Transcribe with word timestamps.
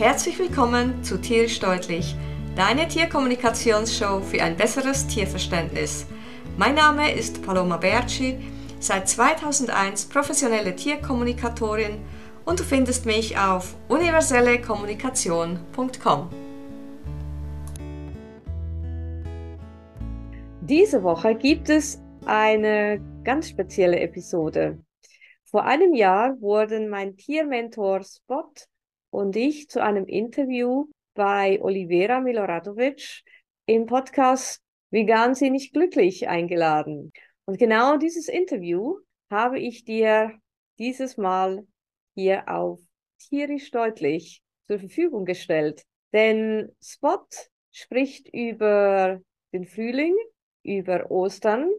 Herzlich 0.00 0.38
willkommen 0.38 1.04
zu 1.04 1.20
Tierisch 1.20 1.60
Deutlich, 1.60 2.16
deine 2.56 2.88
Tierkommunikationsshow 2.88 4.22
für 4.22 4.42
ein 4.42 4.56
besseres 4.56 5.06
Tierverständnis. 5.06 6.06
Mein 6.56 6.74
Name 6.74 7.12
ist 7.12 7.42
Paloma 7.42 7.76
Berci, 7.76 8.38
seit 8.78 9.10
2001 9.10 10.06
professionelle 10.06 10.74
Tierkommunikatorin 10.74 11.98
und 12.46 12.60
du 12.60 12.64
findest 12.64 13.04
mich 13.04 13.36
auf 13.36 13.76
universellekommunikation.com. 13.88 16.30
Diese 20.62 21.02
Woche 21.02 21.34
gibt 21.34 21.68
es 21.68 22.00
eine 22.24 23.02
ganz 23.22 23.50
spezielle 23.50 24.00
Episode. 24.00 24.82
Vor 25.44 25.64
einem 25.64 25.92
Jahr 25.92 26.40
wurden 26.40 26.88
mein 26.88 27.18
Tiermentor 27.18 28.00
Spot 28.02 28.50
und 29.10 29.36
ich 29.36 29.68
zu 29.68 29.82
einem 29.82 30.06
Interview 30.06 30.86
bei 31.14 31.60
Olivera 31.60 32.20
Miloradovic 32.20 33.22
im 33.66 33.86
Podcast 33.86 34.62
Vegan 34.90 35.34
sie 35.34 35.50
nicht 35.50 35.72
glücklich 35.72 36.28
eingeladen. 36.28 37.12
Und 37.44 37.58
genau 37.58 37.96
dieses 37.96 38.28
Interview 38.28 38.98
habe 39.30 39.58
ich 39.60 39.84
dir 39.84 40.32
dieses 40.78 41.16
Mal 41.16 41.66
hier 42.14 42.48
auf 42.48 42.80
tierisch 43.18 43.70
deutlich 43.70 44.42
zur 44.66 44.78
Verfügung 44.78 45.24
gestellt. 45.24 45.84
Denn 46.12 46.74
Spot 46.82 47.26
spricht 47.70 48.28
über 48.32 49.20
den 49.52 49.64
Frühling, 49.64 50.16
über 50.62 51.10
Ostern 51.10 51.70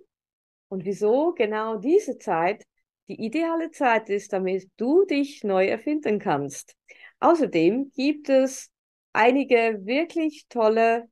und 0.70 0.85
wieso 0.85 1.34
genau 1.34 1.77
diese 1.77 2.18
Zeit 2.18 2.66
die 3.09 3.26
ideale 3.26 3.71
Zeit 3.71 4.09
ist, 4.09 4.32
damit 4.32 4.70
du 4.77 5.04
dich 5.04 5.43
neu 5.43 5.68
erfinden 5.68 6.18
kannst. 6.18 6.77
Außerdem 7.22 7.91
gibt 7.96 8.30
es 8.30 8.72
einige 9.14 9.86
wirklich 9.86 10.48
tolle 10.50 11.08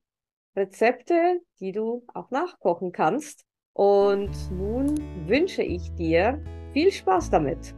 Rezepte, 0.56 1.40
die 1.60 1.70
du 1.70 2.04
auch 2.12 2.32
nachkochen 2.32 2.90
kannst. 2.90 3.44
Und 3.74 4.32
nun 4.50 4.98
wünsche 5.28 5.62
ich 5.62 5.82
dir 5.94 6.44
viel 6.72 6.90
Spaß 6.90 7.30
damit. 7.30 7.74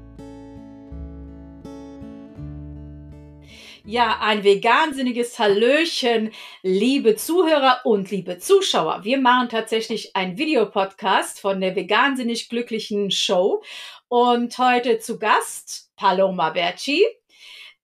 Ja, 3.84 4.20
ein 4.22 4.44
vegansinniges 4.44 5.38
Hallöchen, 5.38 6.30
liebe 6.62 7.16
Zuhörer 7.16 7.80
und 7.84 8.10
liebe 8.10 8.38
Zuschauer. 8.38 9.00
Wir 9.02 9.18
machen 9.18 9.50
tatsächlich 9.50 10.16
einen 10.16 10.38
Videopodcast 10.38 11.38
von 11.38 11.60
der 11.60 11.76
vegansinnig 11.76 12.48
glücklichen 12.48 13.10
Show 13.10 13.62
und 14.08 14.56
heute 14.56 15.00
zu 15.00 15.18
Gast 15.18 15.90
Paloma 15.96 16.50
Berci, 16.50 17.04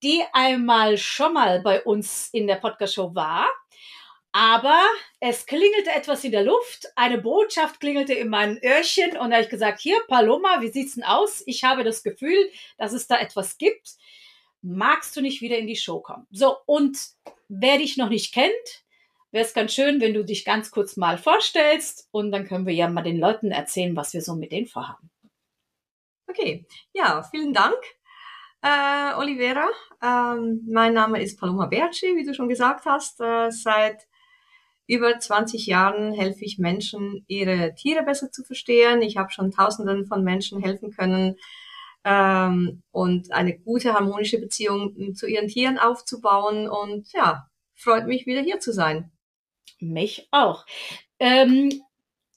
die 0.03 0.23
einmal 0.33 0.97
schon 0.99 1.35
mal 1.35 1.61
bei 1.61 1.83
uns 1.83 2.29
in 2.33 2.47
der 2.47 2.57
Podcast-Show 2.57 3.15
war. 3.15 3.49
Aber 4.33 4.81
es 5.21 5.47
klingelte 5.47 5.91
etwas 5.91 6.23
in 6.23 6.33
der 6.33 6.45
Luft, 6.45 6.87
eine 6.97 7.19
Botschaft 7.19 7.81
klingelte 7.81 8.13
in 8.13 8.29
meinem 8.29 8.59
Öhrchen 8.63 9.17
und 9.17 9.31
da 9.31 9.37
habe 9.37 9.45
ich 9.45 9.49
gesagt, 9.49 9.81
hier, 9.81 9.99
Paloma, 10.07 10.61
wie 10.61 10.69
sieht's 10.69 10.95
denn 10.95 11.05
aus? 11.05 11.43
Ich 11.47 11.65
habe 11.65 11.83
das 11.83 12.03
Gefühl, 12.03 12.51
dass 12.77 12.93
es 12.93 13.07
da 13.07 13.19
etwas 13.19 13.57
gibt 13.57 13.97
magst 14.63 15.17
du 15.17 15.21
nicht 15.21 15.41
wieder 15.41 15.59
in 15.59 15.67
die 15.67 15.77
Show 15.77 16.01
kommen? 16.01 16.27
So, 16.31 16.57
und 16.67 16.99
wer 17.49 17.79
dich 17.79 17.97
noch 17.97 18.09
nicht 18.09 18.33
kennt, 18.33 18.85
wäre 19.31 19.45
es 19.45 19.55
ganz 19.55 19.75
schön, 19.75 20.01
wenn 20.01 20.15
du 20.15 20.25
dich 20.25 20.45
ganz 20.45 20.71
kurz 20.71 20.97
mal 20.97 21.19
vorstellst 21.19 22.09
und 22.11 22.33
dann 22.33 22.47
können 22.47 22.67
wir 22.67 22.75
ja 22.75 22.89
mal 22.89 23.03
den 23.03 23.19
Leuten 23.19 23.51
erzählen, 23.51 23.97
was 23.97 24.15
wir 24.15 24.23
so 24.23 24.35
mit 24.35 24.53
denen 24.53 24.67
vorhaben. 24.67 25.11
Okay, 26.29 26.67
ja, 26.93 27.23
vielen 27.31 27.55
Dank, 27.55 27.77
äh, 28.63 29.15
Olivera. 29.17 29.69
Ähm, 30.03 30.67
mein 30.71 30.95
Name 30.95 31.23
ist 31.23 31.39
Paloma 31.39 31.67
Berci, 31.67 32.17
wie 32.17 32.25
du 32.25 32.35
schon 32.35 32.49
gesagt 32.49 32.85
hast. 32.87 33.21
Äh, 33.21 33.51
seit 33.51 34.07
über 34.87 35.19
20 35.19 35.67
Jahren 35.67 36.13
helfe 36.13 36.45
ich 36.45 36.59
Menschen, 36.59 37.25
ihre 37.29 37.75
Tiere 37.75 38.03
besser 38.03 38.31
zu 38.33 38.43
verstehen. 38.45 39.03
Ich 39.03 39.17
habe 39.17 39.31
schon 39.31 39.51
Tausenden 39.51 40.07
von 40.07 40.25
Menschen 40.25 40.63
helfen 40.63 40.91
können, 40.91 41.37
ähm, 42.05 42.83
und 42.91 43.33
eine 43.33 43.59
gute 43.59 43.93
harmonische 43.93 44.39
Beziehung 44.39 45.15
zu 45.15 45.27
ihren 45.27 45.49
Tieren 45.49 45.79
aufzubauen. 45.79 46.69
Und 46.69 47.13
ja, 47.13 47.49
freut 47.75 48.07
mich 48.07 48.27
wieder 48.27 48.41
hier 48.41 48.61
zu 48.61 48.73
sein. 48.73 49.11
Mich 49.79 50.29
auch. 50.31 50.65
Ähm, 51.19 51.83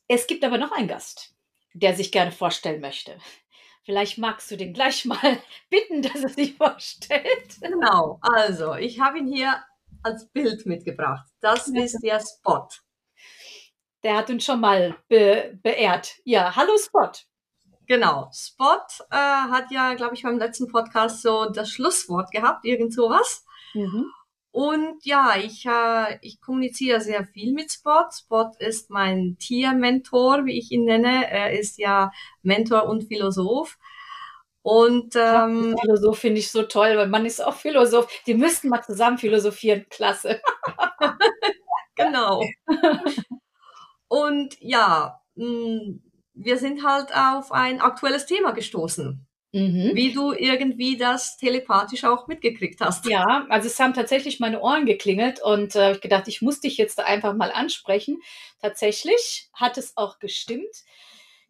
es 0.07 0.28
gibt 0.28 0.44
aber 0.44 0.57
noch 0.57 0.72
einen 0.72 0.88
Gast, 0.88 1.34
der 1.73 1.96
sich 1.96 2.12
gerne 2.12 2.31
vorstellen 2.31 2.81
möchte. 2.81 3.17
Vielleicht 3.84 4.18
magst 4.18 4.52
du 4.52 4.58
den 4.58 4.74
gleich 4.74 5.06
mal 5.06 5.40
bitten, 5.69 6.02
dass 6.02 6.24
er 6.24 6.30
sich 6.30 6.56
vorstellt. 6.56 7.58
Genau, 7.62 8.19
also 8.22 8.75
ich 8.75 9.00
habe 9.00 9.19
ihn 9.19 9.28
hier 9.28 9.64
als 10.03 10.30
Bild 10.30 10.66
mitgebracht. 10.66 11.28
Das 11.42 11.68
ist 11.68 12.00
der 12.03 12.20
Spot. 12.20 12.68
Der 14.03 14.18
hat 14.18 14.30
uns 14.30 14.44
schon 14.46 14.59
mal 14.59 14.97
be 15.08 15.59
beehrt. 15.62 16.16
Ja, 16.24 16.56
hallo 16.56 16.78
Spot. 16.78 17.12
Genau. 17.88 18.30
Spot 18.34 18.81
äh, 19.12 19.16
hat 19.16 19.72
ja, 19.72 19.94
glaube 19.96 20.16
ich, 20.16 20.24
beim 20.24 20.38
letzten 20.38 20.68
Podcast 20.68 21.22
so 21.22 21.50
das 21.50 21.70
Schlusswort 21.72 22.31
gehabt, 22.31 22.66
irgend 22.66 22.94
sowas. 22.94 23.46
Mhm. 23.74 24.06
Und 24.51 25.06
ja, 25.06 25.35
ich, 25.38 25.66
äh, 25.66 26.17
ich 26.22 26.41
kommuniziere 26.41 27.00
sehr 27.00 27.25
viel 27.25 27.53
mit 27.53 27.72
Spot. 27.72 28.06
Spot 28.12 28.51
ist 28.59 28.89
mein 28.89 29.38
Tiermentor, 29.39 30.45
wie 30.45 30.57
ich 30.57 30.72
ihn 30.72 30.84
nenne. 30.84 31.29
Er 31.29 31.57
ist 31.57 31.78
ja 31.78 32.12
Mentor 32.41 32.90
und 32.90 33.06
Philosoph. 33.06 33.78
Und 34.61 35.16
ähm, 35.16 35.75
Philosoph 35.81 36.19
finde 36.19 36.40
ich 36.40 36.51
so 36.51 36.63
toll, 36.63 36.97
weil 36.97 37.07
man 37.07 37.25
ist 37.25 37.44
auch 37.44 37.56
Philosoph. 37.56 38.07
Die 38.28 38.35
müssten 38.35 38.69
mal 38.69 38.84
zusammen 38.84 39.17
philosophieren. 39.17 39.85
Klasse. 39.90 40.41
genau. 41.95 42.44
Und 44.07 44.57
ja, 44.59 45.22
mh, 45.35 45.45
mm, 45.47 46.03
wir 46.34 46.57
sind 46.57 46.85
halt 46.85 47.16
auf 47.16 47.51
ein 47.51 47.81
aktuelles 47.81 48.25
Thema 48.25 48.51
gestoßen. 48.51 49.25
Mhm. 49.53 49.91
Wie 49.94 50.13
du 50.13 50.31
irgendwie 50.31 50.95
das 50.95 51.35
telepathisch 51.35 52.06
auch 52.06 52.28
mitgekriegt 52.28 52.79
hast. 52.79 53.06
Ja, 53.07 53.45
also 53.50 53.67
es 53.67 53.79
haben 53.79 53.94
tatsächlich 53.94 54.39
meine 54.39 54.62
Ohren 54.62 54.85
geklingelt 54.85 55.41
und 55.41 55.75
äh, 55.75 55.91
ich 55.91 56.01
gedacht, 56.01 56.29
ich 56.29 56.41
muss 56.41 56.62
dich 56.62 56.78
jetzt 56.78 57.00
da 57.00 57.03
einfach 57.03 57.34
mal 57.34 57.51
ansprechen. 57.51 58.22
Tatsächlich 58.61 59.50
hat 59.53 59.78
es 59.78 59.97
auch 59.97 60.19
gestimmt. 60.19 60.85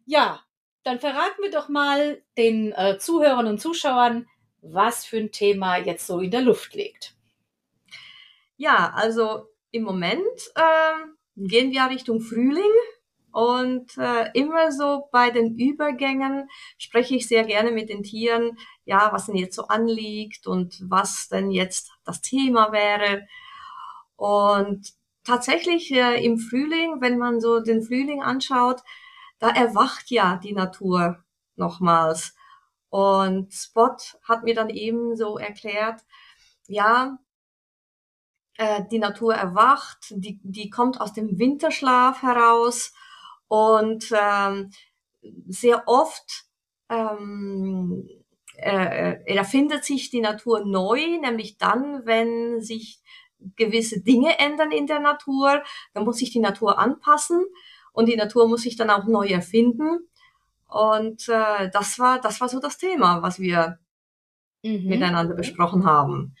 Ja, 0.04 0.40
dann 0.82 0.98
verraten 0.98 1.42
wir 1.42 1.50
doch 1.52 1.68
mal 1.68 2.20
den 2.36 2.72
äh, 2.72 2.98
Zuhörern 2.98 3.46
und 3.46 3.60
Zuschauern, 3.60 4.26
was 4.62 5.04
für 5.04 5.18
ein 5.18 5.30
Thema 5.30 5.76
jetzt 5.76 6.06
so 6.06 6.18
in 6.18 6.32
der 6.32 6.42
Luft 6.42 6.74
liegt. 6.74 7.14
Ja, 8.56 8.92
also 8.96 9.46
im 9.70 9.84
Moment 9.84 10.22
äh, 10.56 11.06
gehen 11.36 11.70
wir 11.70 11.88
Richtung 11.88 12.20
Frühling. 12.20 12.72
Und 13.32 13.96
äh, 13.96 14.30
immer 14.34 14.70
so 14.72 15.08
bei 15.10 15.30
den 15.30 15.56
Übergängen 15.58 16.48
spreche 16.78 17.16
ich 17.16 17.26
sehr 17.26 17.44
gerne 17.44 17.70
mit 17.70 17.88
den 17.88 18.02
Tieren, 18.02 18.58
ja, 18.84 19.10
was 19.12 19.26
denn 19.26 19.36
jetzt 19.36 19.56
so 19.56 19.68
anliegt 19.68 20.46
und 20.46 20.78
was 20.88 21.28
denn 21.28 21.50
jetzt 21.50 21.92
das 22.04 22.20
Thema 22.20 22.72
wäre. 22.72 23.26
Und 24.16 24.92
tatsächlich 25.24 25.90
äh, 25.92 26.22
im 26.24 26.38
Frühling, 26.38 27.00
wenn 27.00 27.18
man 27.18 27.40
so 27.40 27.60
den 27.60 27.82
Frühling 27.82 28.22
anschaut, 28.22 28.82
da 29.38 29.48
erwacht 29.48 30.10
ja 30.10 30.36
die 30.36 30.52
Natur 30.52 31.24
nochmals. 31.56 32.34
Und 32.90 33.52
Spot 33.54 33.96
hat 34.28 34.44
mir 34.44 34.54
dann 34.54 34.68
eben 34.68 35.16
so 35.16 35.38
erklärt, 35.38 36.02
ja, 36.66 37.18
äh, 38.56 38.82
die 38.90 38.98
Natur 38.98 39.34
erwacht, 39.34 40.10
die, 40.10 40.38
die 40.42 40.68
kommt 40.68 41.00
aus 41.00 41.14
dem 41.14 41.38
Winterschlaf 41.38 42.22
heraus 42.22 42.92
und 43.52 44.10
ähm, 44.18 44.70
sehr 45.46 45.86
oft 45.86 46.46
ähm, 46.88 48.08
äh, 48.56 49.22
erfindet 49.26 49.84
sich 49.84 50.08
die 50.08 50.22
Natur 50.22 50.64
neu, 50.64 51.18
nämlich 51.20 51.58
dann, 51.58 52.06
wenn 52.06 52.62
sich 52.62 53.02
gewisse 53.56 54.00
Dinge 54.00 54.38
ändern 54.38 54.72
in 54.72 54.86
der 54.86 55.00
Natur, 55.00 55.62
dann 55.92 56.04
muss 56.04 56.16
sich 56.16 56.30
die 56.30 56.40
Natur 56.40 56.78
anpassen 56.78 57.44
und 57.92 58.06
die 58.08 58.16
Natur 58.16 58.48
muss 58.48 58.62
sich 58.62 58.76
dann 58.76 58.88
auch 58.88 59.04
neu 59.04 59.26
erfinden. 59.26 60.08
Und 60.66 61.28
äh, 61.28 61.68
das 61.70 61.98
war 61.98 62.22
das 62.22 62.40
war 62.40 62.48
so 62.48 62.58
das 62.58 62.78
Thema, 62.78 63.20
was 63.20 63.38
wir 63.38 63.78
mhm. 64.62 64.86
miteinander 64.86 65.34
besprochen 65.34 65.84
haben. 65.84 66.36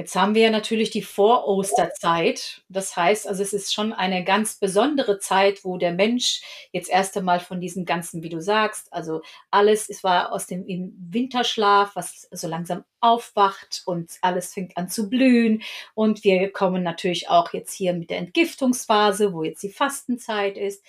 Jetzt 0.00 0.16
haben 0.16 0.34
wir 0.34 0.44
ja 0.44 0.50
natürlich 0.50 0.88
die 0.88 1.02
Vorosterzeit. 1.02 2.62
Das 2.70 2.96
heißt, 2.96 3.28
also 3.28 3.42
es 3.42 3.52
ist 3.52 3.74
schon 3.74 3.92
eine 3.92 4.24
ganz 4.24 4.54
besondere 4.54 5.18
Zeit, 5.18 5.62
wo 5.62 5.76
der 5.76 5.92
Mensch 5.92 6.40
jetzt 6.72 6.88
erst 6.88 7.18
einmal 7.18 7.38
von 7.38 7.60
diesen 7.60 7.84
ganzen, 7.84 8.22
wie 8.22 8.30
du 8.30 8.40
sagst, 8.40 8.90
also 8.94 9.20
alles, 9.50 9.90
es 9.90 10.02
war 10.02 10.32
aus 10.32 10.46
dem 10.46 10.64
Winterschlaf, 10.66 11.96
was 11.96 12.26
so 12.30 12.48
langsam 12.48 12.82
aufwacht 13.00 13.82
und 13.84 14.12
alles 14.22 14.54
fängt 14.54 14.74
an 14.78 14.88
zu 14.88 15.10
blühen. 15.10 15.62
Und 15.92 16.24
wir 16.24 16.50
kommen 16.50 16.82
natürlich 16.82 17.28
auch 17.28 17.52
jetzt 17.52 17.74
hier 17.74 17.92
mit 17.92 18.08
der 18.08 18.20
Entgiftungsphase, 18.20 19.34
wo 19.34 19.42
jetzt 19.42 19.62
die 19.62 19.68
Fastenzeit 19.68 20.56
ist. 20.56 20.82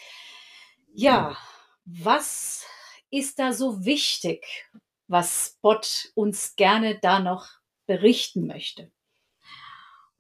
Ja, 0.93 1.35
was 1.83 2.65
ist 3.09 3.39
da 3.39 3.51
so 3.51 3.83
wichtig, 3.83 4.69
was 5.09 5.47
Spot 5.57 5.81
uns 6.15 6.55
gerne 6.55 6.97
da 6.97 7.19
noch 7.19 7.49
berichten 7.87 8.47
möchte? 8.47 8.89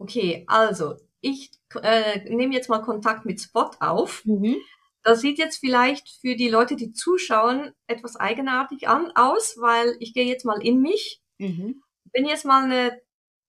Okay, 0.01 0.43
also 0.47 0.95
ich 1.21 1.51
äh, 1.83 2.27
nehme 2.27 2.55
jetzt 2.55 2.69
mal 2.69 2.81
Kontakt 2.81 3.25
mit 3.25 3.39
Spot 3.39 3.69
auf. 3.79 4.25
Mhm. 4.25 4.57
Das 5.03 5.21
sieht 5.21 5.37
jetzt 5.37 5.57
vielleicht 5.57 6.09
für 6.09 6.35
die 6.35 6.49
Leute, 6.49 6.75
die 6.75 6.91
zuschauen, 6.91 7.71
etwas 7.87 8.15
eigenartig 8.15 8.87
an 8.87 9.11
aus, 9.15 9.57
weil 9.59 9.95
ich 9.99 10.13
gehe 10.15 10.25
jetzt 10.25 10.45
mal 10.45 10.61
in 10.61 10.79
mich, 10.81 11.21
Mhm. 11.37 11.83
bin 12.11 12.25
jetzt 12.25 12.45
mal 12.45 12.63
eine, 12.63 12.99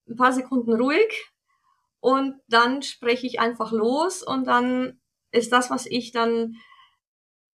ein 0.07 0.15
paar 0.15 0.31
Sekunden 0.33 0.73
ruhig 0.73 1.31
und 1.99 2.39
dann 2.47 2.81
spreche 2.83 3.25
ich 3.25 3.39
einfach 3.39 3.71
los 3.71 4.21
und 4.21 4.45
dann 4.45 4.99
ist 5.31 5.51
das, 5.51 5.71
was 5.71 5.85
ich 5.87 6.11
dann 6.11 6.55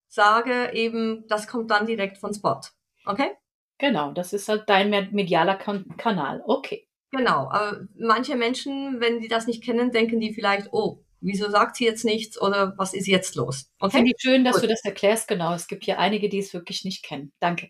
sage, 0.09 0.71
eben, 0.73 1.25
das 1.27 1.47
kommt 1.47 1.71
dann 1.71 1.85
direkt 1.85 2.17
von 2.17 2.33
Spot. 2.33 2.59
Okay? 3.05 3.31
Genau, 3.77 4.11
das 4.11 4.33
ist 4.33 4.49
halt 4.49 4.67
dein 4.67 4.89
med- 4.89 5.13
medialer 5.13 5.55
kan 5.55 5.85
Kanal. 5.97 6.43
Okay. 6.45 6.88
Genau. 7.11 7.49
Aber 7.49 7.81
manche 7.97 8.35
Menschen, 8.35 8.99
wenn 8.99 9.19
die 9.19 9.27
das 9.27 9.47
nicht 9.47 9.63
kennen, 9.63 9.91
denken 9.91 10.19
die 10.19 10.33
vielleicht, 10.33 10.69
oh, 10.71 11.03
wieso 11.21 11.49
sagt 11.49 11.75
sie 11.75 11.85
jetzt 11.85 12.05
nichts 12.05 12.39
oder 12.39 12.73
was 12.77 12.93
ist 12.93 13.07
jetzt 13.07 13.35
los? 13.35 13.71
Okay? 13.79 13.97
Finde 13.97 14.11
ich 14.15 14.21
schön, 14.21 14.43
dass 14.43 14.55
Gut. 14.55 14.63
du 14.63 14.67
das 14.67 14.83
erklärst. 14.85 15.27
Genau, 15.27 15.53
es 15.53 15.67
gibt 15.67 15.85
hier 15.85 15.99
einige, 15.99 16.29
die 16.29 16.39
es 16.39 16.53
wirklich 16.53 16.85
nicht 16.85 17.03
kennen. 17.03 17.33
Danke. 17.39 17.69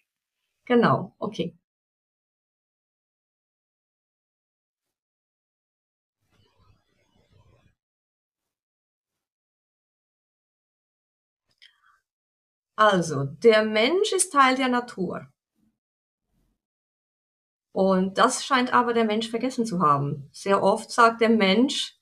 Genau, 0.65 1.15
okay. 1.19 1.57
Also, 12.75 13.25
der 13.25 13.63
Mensch 13.63 14.13
ist 14.13 14.31
Teil 14.31 14.55
der 14.55 14.69
Natur. 14.69 15.27
Und 17.71 18.17
das 18.17 18.45
scheint 18.45 18.73
aber 18.73 18.93
der 18.93 19.05
Mensch 19.05 19.29
vergessen 19.29 19.65
zu 19.65 19.79
haben. 19.79 20.29
Sehr 20.31 20.63
oft 20.63 20.91
sagt 20.91 21.21
der 21.21 21.29
Mensch, 21.29 21.95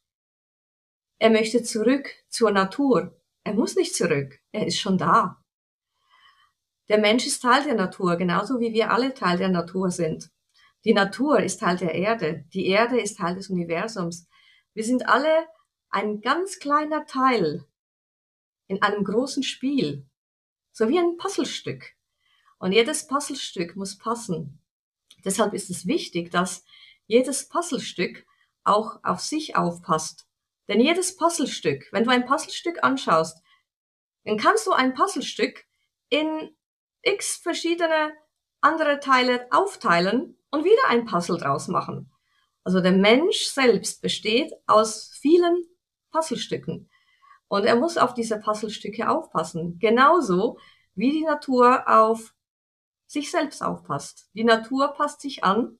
er 1.19 1.29
möchte 1.29 1.63
zurück 1.63 2.09
zur 2.29 2.51
Natur. 2.51 3.19
Er 3.43 3.53
muss 3.53 3.75
nicht 3.75 3.95
zurück, 3.95 4.39
er 4.51 4.67
ist 4.67 4.79
schon 4.79 4.97
da. 4.97 5.43
Der 6.89 6.99
Mensch 6.99 7.25
ist 7.25 7.41
Teil 7.41 7.63
der 7.63 7.75
Natur, 7.75 8.15
genauso 8.15 8.59
wie 8.59 8.73
wir 8.73 8.91
alle 8.91 9.13
Teil 9.13 9.37
der 9.37 9.49
Natur 9.49 9.91
sind. 9.91 10.29
Die 10.85 10.93
Natur 10.93 11.39
ist 11.41 11.59
Teil 11.59 11.75
der 11.77 11.95
Erde, 11.95 12.45
die 12.53 12.67
Erde 12.67 12.99
ist 12.99 13.17
Teil 13.17 13.35
des 13.35 13.49
Universums. 13.49 14.27
Wir 14.73 14.83
sind 14.83 15.09
alle 15.09 15.47
ein 15.89 16.21
ganz 16.21 16.59
kleiner 16.59 17.05
Teil 17.05 17.65
in 18.67 18.81
einem 18.81 19.03
großen 19.03 19.43
Spiel, 19.43 20.05
so 20.71 20.87
wie 20.87 20.99
ein 20.99 21.17
Puzzlestück. 21.17 21.93
Und 22.59 22.71
jedes 22.71 23.07
Puzzlestück 23.07 23.75
muss 23.75 23.97
passen. 23.97 24.61
Deshalb 25.25 25.53
ist 25.53 25.69
es 25.69 25.87
wichtig, 25.87 26.31
dass 26.31 26.63
jedes 27.07 27.49
Puzzlestück 27.49 28.25
auch 28.63 28.99
auf 29.03 29.19
sich 29.19 29.55
aufpasst. 29.55 30.27
Denn 30.67 30.81
jedes 30.81 31.15
Puzzlestück, 31.15 31.87
wenn 31.91 32.03
du 32.03 32.11
ein 32.11 32.25
Puzzlestück 32.25 32.83
anschaust, 32.83 33.41
dann 34.25 34.37
kannst 34.37 34.67
du 34.67 34.71
ein 34.71 34.93
Puzzlestück 34.93 35.65
in 36.09 36.55
x 37.01 37.37
verschiedene 37.37 38.11
andere 38.59 38.99
Teile 38.99 39.47
aufteilen 39.51 40.37
und 40.51 40.65
wieder 40.65 40.89
ein 40.89 41.05
Puzzle 41.05 41.37
draus 41.37 41.67
machen. 41.67 42.11
Also 42.63 42.81
der 42.81 42.91
Mensch 42.91 43.45
selbst 43.45 44.01
besteht 44.01 44.51
aus 44.65 45.11
vielen 45.21 45.63
Puzzlestücken. 46.11 46.89
Und 47.47 47.63
er 47.63 47.77
muss 47.77 47.97
auf 47.97 48.13
diese 48.13 48.39
Puzzlestücke 48.39 49.09
aufpassen. 49.09 49.79
Genauso 49.79 50.59
wie 50.95 51.11
die 51.11 51.23
Natur 51.23 51.87
auf 51.87 52.33
sich 53.07 53.31
selbst 53.31 53.63
aufpasst. 53.63 54.29
Die 54.33 54.43
Natur 54.43 54.89
passt 54.89 55.21
sich 55.21 55.43
an, 55.43 55.79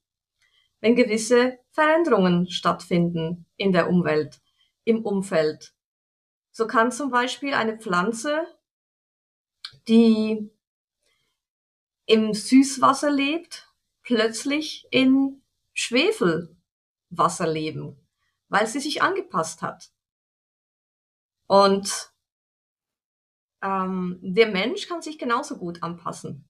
wenn 0.80 0.96
gewisse 0.96 1.60
Veränderungen 1.72 2.50
stattfinden 2.50 3.46
in 3.58 3.72
der 3.74 3.90
Umwelt, 3.90 4.42
im 4.86 5.06
Umfeld. 5.06 5.74
So 6.52 6.66
kann 6.66 6.92
zum 6.92 7.12
Beispiel 7.12 7.54
eine 7.54 7.78
Pflanze, 7.78 8.48
die 9.88 10.50
im 12.06 12.34
Süßwasser 12.34 13.12
lebt, 13.12 13.72
plötzlich 14.02 14.88
in 14.92 15.44
Schwefelwasser 15.74 17.48
leben, 17.48 18.08
weil 18.48 18.66
sie 18.66 18.80
sich 18.80 19.02
angepasst 19.02 19.62
hat. 19.62 19.92
Und 21.48 22.12
ähm, 23.62 24.20
der 24.22 24.48
Mensch 24.48 24.88
kann 24.88 25.02
sich 25.02 25.20
genauso 25.20 25.58
gut 25.58 25.84
anpassen. 25.84 26.48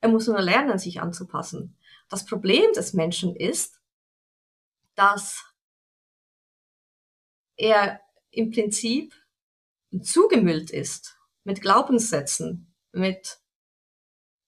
Er 0.00 0.08
muss 0.08 0.26
nur 0.26 0.40
lernen, 0.40 0.78
sich 0.78 1.00
anzupassen. 1.00 1.76
Das 2.08 2.24
Problem 2.24 2.72
des 2.74 2.92
Menschen 2.92 3.34
ist, 3.34 3.80
dass 4.94 5.44
er 7.56 8.00
im 8.30 8.50
Prinzip 8.50 9.14
zugemüllt 10.02 10.70
ist 10.70 11.18
mit 11.44 11.60
Glaubenssätzen, 11.60 12.74
mit 12.92 13.38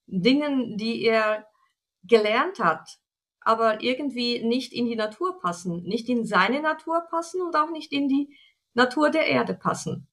Dingen, 0.05 0.77
die 0.77 1.03
er 1.03 1.47
gelernt 2.03 2.59
hat, 2.59 2.99
aber 3.41 3.81
irgendwie 3.81 4.43
nicht 4.43 4.73
in 4.73 4.85
die 4.85 4.95
Natur 4.95 5.39
passen, 5.39 5.83
nicht 5.83 6.09
in 6.09 6.25
seine 6.25 6.61
Natur 6.61 7.01
passen 7.09 7.41
und 7.41 7.55
auch 7.55 7.71
nicht 7.71 7.91
in 7.91 8.07
die 8.07 8.37
Natur 8.73 9.09
der 9.09 9.27
Erde 9.27 9.53
passen. 9.53 10.08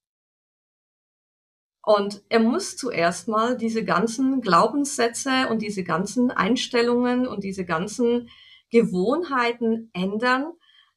Und 1.87 2.25
er 2.31 2.41
muss 2.41 2.77
zuerst 2.77 3.29
mal 3.29 3.57
diese 3.57 3.85
ganzen 3.85 4.41
Glaubenssätze 4.41 5.47
und 5.49 5.63
diese 5.63 5.85
ganzen 5.85 6.33
Einstellungen 6.33 7.29
und 7.29 7.45
diese 7.45 7.65
ganzen 7.65 8.29
Gewohnheiten 8.73 9.89
ändern, 9.93 10.53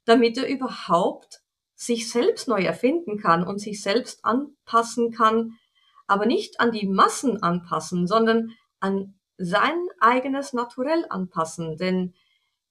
damit 0.06 0.40
er 0.40 0.50
überhaupt 0.50 1.42
sich 1.76 2.10
selbst 2.10 2.48
neu 2.48 2.64
erfinden 2.64 3.20
kann 3.20 3.46
und 3.46 3.60
sich 3.60 3.84
selbst 3.84 4.26
anpassen 4.26 5.12
kann, 5.12 5.60
aber 6.08 6.26
nicht 6.26 6.60
an 6.60 6.72
die 6.72 6.88
Massen 6.88 7.44
anpassen, 7.44 8.08
sondern 8.08 8.56
an 8.80 9.14
sein 9.38 9.86
eigenes 10.00 10.54
Naturell 10.54 11.06
anpassen. 11.12 11.78
Denn 11.78 12.16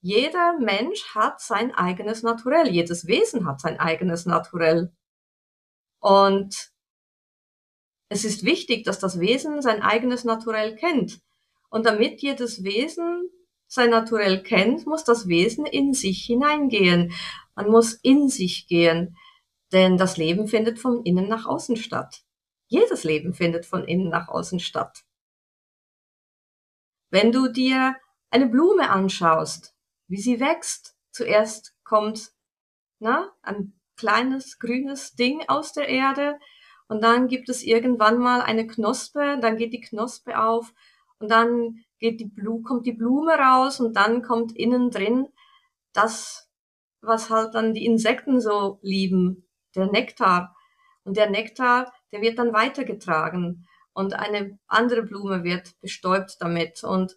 jeder 0.01 0.59
Mensch 0.59 1.15
hat 1.15 1.41
sein 1.41 1.73
eigenes 1.73 2.25
Naturell, 2.25 2.67
jedes 2.67 3.07
Wesen 3.07 3.47
hat 3.47 3.61
sein 3.61 3.79
eigenes 3.79 4.27
Naturell. 4.27 4.93
Und 6.01 6.73
es 8.09 8.25
ist 8.25 8.45
wichtig, 8.45 8.85
dass 8.85 8.99
das 8.99 9.21
Wesen 9.21 9.61
sein 9.63 9.83
eigenes 9.83 10.25
Naturell 10.25 10.77
kennt. 10.77 11.21
Und 11.71 11.85
damit 11.85 12.23
jedes 12.23 12.65
Wesen 12.65 13.29
sein 13.67 13.91
Naturell 13.91 14.43
kennt, 14.43 14.87
muss 14.87 15.05
das 15.05 15.29
Wesen 15.29 15.67
in 15.67 15.93
sich 15.93 16.25
hineingehen. 16.25 17.13
Man 17.55 17.71
muss 17.71 17.93
in 17.95 18.29
sich 18.29 18.67
gehen, 18.67 19.17
denn 19.73 19.99
das 19.99 20.17
Leben 20.17 20.49
findet 20.49 20.79
von 20.79 21.05
innen 21.05 21.29
nach 21.29 21.45
außen 21.45 21.77
statt. 21.77 22.23
Jedes 22.69 23.05
Leben 23.05 23.35
findet 23.35 23.67
von 23.67 23.85
innen 23.85 24.09
nach 24.09 24.29
außen 24.29 24.61
statt. 24.61 25.05
Wenn 27.11 27.33
du 27.33 27.49
dir 27.49 27.97
eine 28.31 28.47
Blume 28.47 28.91
anschaust, 28.91 29.75
wie 30.07 30.21
sie 30.21 30.41
wächst, 30.41 30.97
zuerst 31.11 31.75
kommt 31.85 32.33
na, 32.99 33.31
ein 33.43 33.79
kleines 33.97 34.59
grünes 34.59 35.15
Ding 35.15 35.45
aus 35.49 35.73
der 35.73 35.89
Erde 35.89 36.39
und 36.89 37.03
dann 37.03 37.29
gibt 37.29 37.49
es 37.49 37.63
irgendwann 37.63 38.19
mal 38.19 38.41
eine 38.41 38.67
Knospe, 38.67 39.39
dann 39.41 39.57
geht 39.57 39.73
die 39.73 39.81
Knospe 39.81 40.41
auf 40.41 40.73
und 41.19 41.31
dann 41.31 41.85
geht 41.99 42.21
die 42.21 42.27
Blume, 42.27 42.63
kommt 42.63 42.87
die 42.87 42.93
Blume 42.93 43.35
raus 43.35 43.79
und 43.81 43.95
dann 43.95 44.23
kommt 44.23 44.57
innen 44.57 44.91
drin 44.91 45.29
das, 45.93 46.51
was 47.01 47.31
halt 47.31 47.55
dann 47.55 47.75
die 47.75 47.85
Insekten 47.85 48.41
so 48.41 48.79
lieben, 48.83 49.49
der 49.75 49.87
Nektar. 49.87 50.57
Und 51.05 51.17
der 51.17 51.31
Nektar, 51.31 51.93
der 52.13 52.23
wird 52.23 52.39
dann 52.39 52.53
weitergetragen 52.53 53.67
und 53.93 54.15
eine 54.15 54.59
andere 54.67 55.03
Blume 55.03 55.45
wird 55.45 55.79
bestäubt 55.81 56.37
damit 56.41 56.85
und 56.85 57.17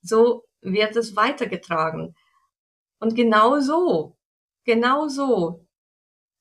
so 0.00 0.44
wird 0.60 0.96
es 0.96 1.16
weitergetragen. 1.16 2.14
Und 3.00 3.14
genau 3.14 3.60
so, 3.60 4.16
genau 4.64 5.08
so 5.08 5.66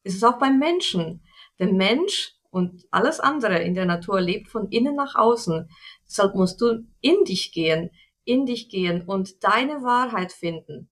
ist 0.03 0.15
es 0.15 0.24
auch 0.24 0.38
beim 0.39 0.60
Menschen. 0.60 1.25
Der 1.60 1.72
Mensch 1.72 2.36
und 2.53 2.86
alles 2.91 3.19
andere 3.19 3.63
in 3.63 3.74
der 3.74 3.86
Natur 3.86 4.22
lebt 4.22 4.48
von 4.48 4.69
innen 4.69 4.95
nach 4.95 5.15
außen. 5.15 5.67
Deshalb 6.07 6.36
musst 6.36 6.62
du 6.62 6.86
in 7.01 7.24
dich 7.24 7.51
gehen, 7.51 7.89
in 8.25 8.45
dich 8.45 8.69
gehen 8.69 9.01
und 9.01 9.43
deine 9.43 9.81
Wahrheit 9.81 10.31
finden. 10.31 10.88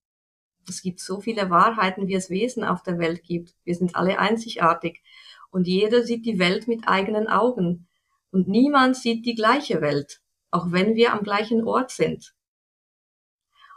Es 0.67 0.81
gibt 0.81 0.99
so 0.99 1.21
viele 1.21 1.51
Wahrheiten, 1.51 2.07
wie 2.07 2.15
es 2.15 2.31
Wesen 2.31 2.63
auf 2.63 2.81
der 2.81 2.97
Welt 2.97 3.21
gibt. 3.21 3.53
Wir 3.63 3.75
sind 3.75 3.95
alle 3.95 4.17
einzigartig 4.17 5.03
und 5.51 5.67
jeder 5.67 6.01
sieht 6.01 6.25
die 6.25 6.39
Welt 6.39 6.67
mit 6.67 6.87
eigenen 6.87 7.27
Augen 7.27 7.87
und 8.31 8.47
niemand 8.47 8.97
sieht 8.97 9.27
die 9.27 9.35
gleiche 9.35 9.81
Welt, 9.81 10.19
auch 10.49 10.71
wenn 10.71 10.95
wir 10.95 11.13
am 11.13 11.21
gleichen 11.21 11.63
Ort 11.63 11.91
sind. 11.91 12.33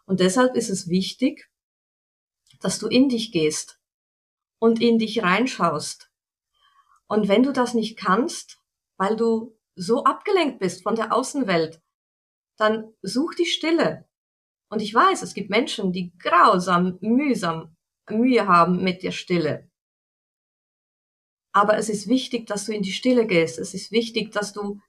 Und 0.07 0.21
deshalb 0.21 0.57
ist 0.57 0.71
es 0.71 0.89
wichtig, 0.89 1.51
dass 2.61 2.79
du 2.79 2.87
in 2.89 3.11
dich 3.11 3.31
gehst 3.31 3.79
und 4.59 4.81
in 4.81 4.99
dich 4.99 5.23
reinschaust. 5.23 6.11
Und 7.15 7.29
wenn 7.29 7.45
du 7.45 7.53
das 7.53 7.75
nicht 7.75 7.97
kannst, 7.97 8.61
weil 8.97 9.15
du 9.15 9.57
so 9.77 10.03
abgelenkt 10.03 10.59
bist 10.59 10.83
von 10.83 10.97
der 10.97 11.15
Außenwelt, 11.15 11.81
dann 12.57 12.93
such 13.03 13.37
die 13.37 13.47
Stille. 13.47 14.09
Und 14.69 14.83
ich 14.83 14.93
weiß, 14.93 15.23
es 15.23 15.33
gibt 15.33 15.49
Menschen, 15.49 15.93
die 15.93 16.13
grausam, 16.19 16.99
mühsam 17.01 17.77
Mühe 18.11 18.49
haben 18.49 18.83
mit 18.83 19.05
der 19.05 19.13
Stille. 19.13 19.71
Aber 21.53 21.79
es 21.79 21.89
ist 21.89 22.09
wichtig, 22.09 22.49
dass 22.49 22.67
du 22.67 22.75
in 22.75 22.83
die 22.83 22.93
Stille 22.93 23.29
gehst. 23.29 23.61
Es 23.61 23.75
ist 23.75 23.93
wichtig, 23.93 24.33
dass 24.33 24.53
du 24.53 24.81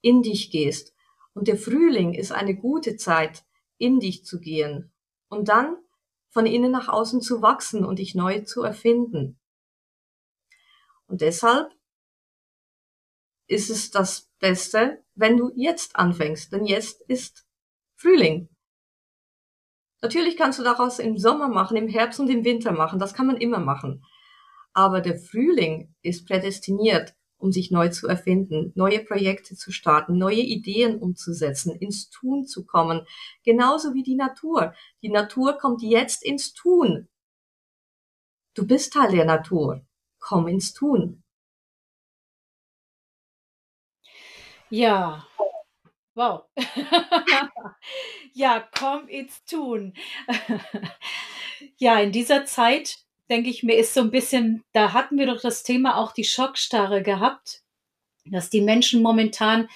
in 0.00 0.22
dich 0.22 0.50
gehst. 0.50 0.94
Und 1.34 1.48
der 1.48 1.58
Frühling 1.58 2.14
ist 2.14 2.32
eine 2.32 2.56
gute 2.56 2.96
Zeit, 2.96 3.44
in 3.76 4.00
dich 4.00 4.24
zu 4.24 4.40
gehen 4.40 4.90
und 5.28 5.50
dann 5.50 5.76
von 6.30 6.46
innen 6.46 6.72
nach 6.72 6.88
außen 6.88 7.20
zu 7.20 7.42
wachsen 7.42 7.84
und 7.84 7.98
dich 7.98 8.14
neu 8.14 8.40
zu 8.40 8.62
erfinden. 8.62 9.38
Und 11.06 11.20
deshalb 11.20 11.72
ist 13.46 13.70
es 13.70 13.90
das 13.90 14.30
Beste, 14.38 15.04
wenn 15.14 15.36
du 15.36 15.50
jetzt 15.54 15.96
anfängst, 15.96 16.52
denn 16.52 16.64
jetzt 16.64 17.00
ist 17.02 17.46
Frühling. 17.96 18.48
Natürlich 20.02 20.36
kannst 20.36 20.58
du 20.58 20.62
daraus 20.62 20.98
im 20.98 21.16
Sommer 21.16 21.48
machen, 21.48 21.76
im 21.76 21.88
Herbst 21.88 22.20
und 22.20 22.28
im 22.28 22.44
Winter 22.44 22.72
machen, 22.72 22.98
das 22.98 23.14
kann 23.14 23.26
man 23.26 23.36
immer 23.36 23.58
machen. 23.58 24.04
Aber 24.72 25.00
der 25.00 25.18
Frühling 25.18 25.94
ist 26.02 26.26
prädestiniert, 26.26 27.14
um 27.38 27.52
sich 27.52 27.70
neu 27.70 27.88
zu 27.90 28.08
erfinden, 28.08 28.72
neue 28.74 29.00
Projekte 29.04 29.54
zu 29.54 29.70
starten, 29.70 30.18
neue 30.18 30.40
Ideen 30.40 30.98
umzusetzen, 30.98 31.76
ins 31.76 32.10
Tun 32.10 32.44
zu 32.46 32.64
kommen. 32.64 33.06
Genauso 33.44 33.94
wie 33.94 34.02
die 34.02 34.16
Natur. 34.16 34.74
Die 35.02 35.10
Natur 35.10 35.58
kommt 35.58 35.82
jetzt 35.82 36.24
ins 36.24 36.54
Tun. 36.54 37.08
Du 38.54 38.66
bist 38.66 38.92
Teil 38.92 39.12
der 39.12 39.24
Natur. 39.24 39.86
Komm 40.24 40.48
ins 40.48 40.72
Tun. 40.72 41.22
Ja, 44.70 45.26
wow. 46.14 46.44
ja, 48.32 48.66
komm 48.74 49.06
ins 49.08 49.44
Tun. 49.44 49.92
ja, 51.76 52.00
in 52.00 52.10
dieser 52.10 52.46
Zeit 52.46 52.96
denke 53.28 53.50
ich 53.50 53.62
mir, 53.62 53.76
ist 53.76 53.92
so 53.92 54.00
ein 54.00 54.10
bisschen, 54.10 54.64
da 54.72 54.94
hatten 54.94 55.18
wir 55.18 55.26
doch 55.26 55.42
das 55.42 55.62
Thema 55.62 55.98
auch 55.98 56.12
die 56.12 56.24
Schockstarre 56.24 57.02
gehabt, 57.02 57.62
dass 58.24 58.48
die 58.48 58.62
Menschen 58.62 59.02
momentan 59.02 59.68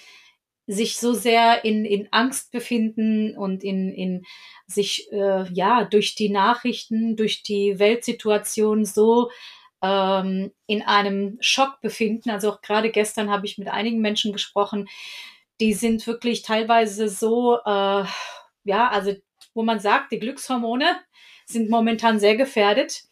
sich 0.66 0.96
so 0.96 1.12
sehr 1.12 1.62
in, 1.66 1.84
in 1.84 2.08
Angst 2.10 2.52
befinden 2.52 3.36
und 3.36 3.62
in, 3.62 3.92
in 3.92 4.24
sich 4.66 5.12
äh, 5.12 5.44
ja 5.52 5.84
durch 5.84 6.14
die 6.14 6.30
Nachrichten, 6.30 7.16
durch 7.16 7.42
die 7.42 7.78
Weltsituation 7.78 8.86
so 8.86 9.30
ähm, 9.82 10.52
in 10.66 10.82
einem 10.82 11.38
Schock 11.40 11.80
befinden. 11.80 12.30
Also 12.30 12.52
auch 12.52 12.61
gerade 12.62 12.90
gestern 12.90 13.30
habe 13.30 13.47
ich 13.47 13.58
mit 13.58 13.68
einigen 13.68 14.00
Menschen 14.00 14.32
gesprochen, 14.32 14.88
die 15.61 15.73
sind 15.75 16.06
wirklich 16.06 16.42
teilweise 16.42 17.08
so, 17.08 17.56
äh, 17.64 18.04
ja, 18.64 18.88
also 18.90 19.14
wo 19.54 19.62
man 19.62 19.80
sagt, 19.80 20.12
die 20.12 20.18
Glückshormone 20.18 20.99
sind 21.47 21.70
momentan 21.70 22.20
sehr 22.20 22.37
gefährdet. 22.37 23.02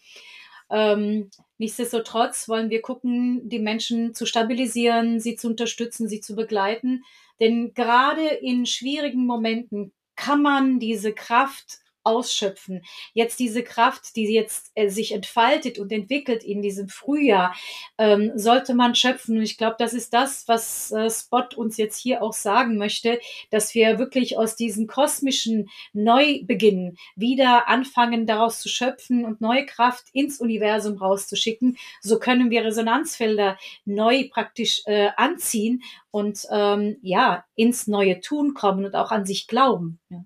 Ähm, 0.70 1.30
nichtsdestotrotz 1.58 2.48
wollen 2.48 2.70
wir 2.70 2.82
gucken, 2.82 3.48
die 3.48 3.58
Menschen 3.58 4.14
zu 4.14 4.26
stabilisieren, 4.26 5.20
sie 5.20 5.36
zu 5.36 5.48
unterstützen, 5.48 6.08
sie 6.08 6.20
zu 6.20 6.34
begleiten. 6.36 7.04
Denn 7.40 7.74
gerade 7.74 8.26
in 8.26 8.66
schwierigen 8.66 9.26
Momenten 9.26 9.92
kann 10.16 10.42
man 10.42 10.78
diese 10.78 11.12
Kraft 11.12 11.78
ausschöpfen. 12.06 12.82
Jetzt 13.12 13.40
diese 13.40 13.62
Kraft, 13.62 14.14
die 14.14 14.32
jetzt 14.32 14.70
äh, 14.74 14.88
sich 14.88 15.12
entfaltet 15.12 15.78
und 15.78 15.90
entwickelt 15.90 16.44
in 16.44 16.62
diesem 16.62 16.88
Frühjahr, 16.88 17.54
ähm, 17.98 18.32
sollte 18.36 18.74
man 18.74 18.94
schöpfen. 18.94 19.36
Und 19.36 19.42
ich 19.42 19.58
glaube, 19.58 19.76
das 19.78 19.92
ist 19.92 20.14
das, 20.14 20.46
was 20.46 20.92
äh, 20.92 21.10
Spot 21.10 21.44
uns 21.56 21.76
jetzt 21.76 21.98
hier 21.98 22.22
auch 22.22 22.32
sagen 22.32 22.78
möchte, 22.78 23.18
dass 23.50 23.74
wir 23.74 23.98
wirklich 23.98 24.38
aus 24.38 24.54
diesen 24.54 24.86
kosmischen 24.86 25.68
Neubeginn 25.92 26.96
wieder 27.16 27.68
anfangen, 27.68 28.26
daraus 28.26 28.60
zu 28.60 28.68
schöpfen 28.68 29.24
und 29.24 29.40
neue 29.40 29.66
Kraft 29.66 30.06
ins 30.12 30.40
Universum 30.40 30.96
rauszuschicken. 30.96 31.76
So 32.00 32.20
können 32.20 32.50
wir 32.50 32.64
Resonanzfelder 32.64 33.58
neu 33.84 34.28
praktisch 34.30 34.82
äh, 34.86 35.08
anziehen 35.16 35.82
und 36.12 36.46
ähm, 36.50 36.98
ja, 37.02 37.44
ins 37.56 37.88
neue 37.88 38.20
Tun 38.20 38.54
kommen 38.54 38.84
und 38.84 38.94
auch 38.94 39.10
an 39.10 39.26
sich 39.26 39.48
glauben. 39.48 39.98
Ja. 40.08 40.24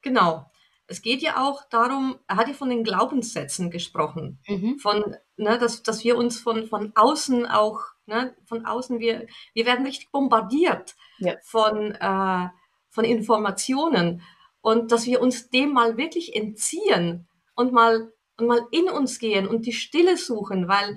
Genau 0.00 0.46
es 0.88 1.02
geht 1.02 1.22
ja 1.22 1.44
auch 1.44 1.64
darum, 1.68 2.18
er 2.28 2.36
hat 2.36 2.48
ja 2.48 2.54
von 2.54 2.70
den 2.70 2.84
Glaubenssätzen 2.84 3.70
gesprochen, 3.70 4.38
mhm. 4.46 4.78
von, 4.78 5.16
ne, 5.36 5.58
dass, 5.58 5.82
dass 5.82 6.04
wir 6.04 6.16
uns 6.16 6.38
von, 6.38 6.66
von 6.66 6.92
außen 6.94 7.46
auch, 7.46 7.80
ne, 8.06 8.36
von 8.44 8.64
außen, 8.64 9.00
wir, 9.00 9.26
wir 9.54 9.66
werden 9.66 9.84
richtig 9.84 10.10
bombardiert 10.12 10.94
ja. 11.18 11.34
von, 11.42 11.92
äh, 11.92 12.48
von 12.90 13.04
Informationen 13.04 14.22
und 14.60 14.92
dass 14.92 15.06
wir 15.06 15.20
uns 15.20 15.50
dem 15.50 15.72
mal 15.72 15.96
wirklich 15.96 16.34
entziehen 16.36 17.28
und 17.54 17.72
mal, 17.72 18.12
und 18.38 18.46
mal 18.46 18.60
in 18.70 18.88
uns 18.88 19.18
gehen 19.18 19.48
und 19.48 19.66
die 19.66 19.72
Stille 19.72 20.16
suchen, 20.16 20.68
weil 20.68 20.96